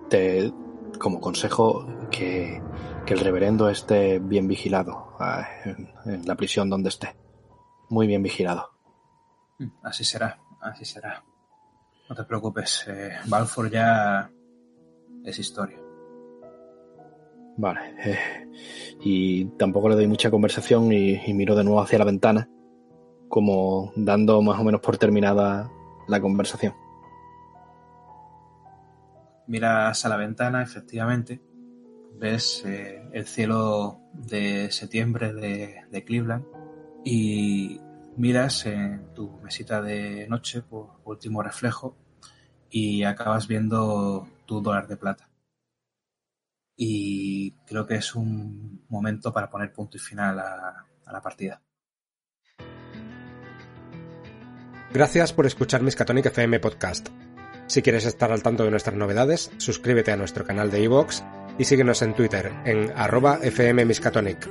te, 0.09 0.51
como 0.99 1.19
consejo 1.19 1.85
que, 2.11 2.61
que, 3.05 3.13
el 3.13 3.19
reverendo 3.19 3.69
esté 3.69 4.19
bien 4.19 4.47
vigilado 4.47 5.17
en, 5.65 5.89
en, 6.05 6.25
la 6.25 6.35
prisión 6.35 6.69
donde 6.69 6.89
esté. 6.89 7.15
Muy 7.89 8.07
bien 8.07 8.23
vigilado. 8.23 8.71
Así 9.83 10.03
será, 10.03 10.39
así 10.61 10.85
será. 10.85 11.23
No 12.09 12.15
te 12.15 12.23
preocupes, 12.23 12.85
eh, 12.87 13.13
Balfour 13.27 13.69
ya 13.69 14.29
es 15.23 15.39
historia. 15.39 15.79
Vale. 17.57 17.79
Eh, 18.03 18.49
y 19.01 19.45
tampoco 19.57 19.89
le 19.89 19.95
doy 19.95 20.07
mucha 20.07 20.31
conversación 20.31 20.91
y, 20.91 21.21
y, 21.25 21.33
miro 21.33 21.55
de 21.55 21.63
nuevo 21.63 21.81
hacia 21.81 21.99
la 21.99 22.05
ventana, 22.05 22.49
como 23.29 23.91
dando 23.95 24.41
más 24.41 24.59
o 24.59 24.63
menos 24.63 24.81
por 24.81 24.97
terminada 24.97 25.71
la 26.07 26.19
conversación. 26.19 26.73
Miras 29.53 30.03
a 30.03 30.09
la 30.09 30.17
ventana, 30.17 30.63
efectivamente, 30.63 31.39
ves 32.15 32.63
eh, 32.65 33.07
el 33.13 33.27
cielo 33.27 33.99
de 34.11 34.71
septiembre 34.71 35.31
de, 35.31 36.03
Cleveland 36.03 36.43
y 37.05 37.79
miras 38.17 38.65
en 38.65 39.13
tu 39.13 39.29
mesita 39.43 39.79
de 39.79 40.27
noche 40.27 40.63
por 40.63 41.01
último 41.03 41.43
reflejo 41.43 41.95
y 42.67 43.03
acabas 43.03 43.47
viendo 43.47 44.27
tu 44.47 44.59
dólar 44.59 44.87
de 44.87 44.97
plata 44.97 45.29
y 46.75 47.51
creo 47.67 47.85
que 47.85 47.97
es 47.97 48.15
un 48.15 48.83
momento 48.89 49.31
para 49.31 49.51
poner 49.51 49.71
punto 49.71 49.97
y 49.97 49.99
final 49.99 50.39
a, 50.39 50.87
a 51.05 51.13
la 51.13 51.21
partida. 51.21 51.61
Gracias 54.91 55.31
por 55.31 55.45
escuchar 55.45 55.83
Miskatonic 55.83 56.25
FM 56.25 56.59
Podcast. 56.59 57.09
Si 57.67 57.81
quieres 57.81 58.05
estar 58.05 58.31
al 58.31 58.43
tanto 58.43 58.63
de 58.63 58.71
nuestras 58.71 58.95
novedades, 58.95 59.51
suscríbete 59.57 60.11
a 60.11 60.17
nuestro 60.17 60.45
canal 60.45 60.69
de 60.71 60.81
iVoox 60.83 61.21
y 61.57 61.65
síguenos 61.65 62.01
en 62.01 62.13
Twitter 62.13 62.51
en 62.65 62.91
arroba 62.95 63.37
fmmiskatonic. 63.37 64.49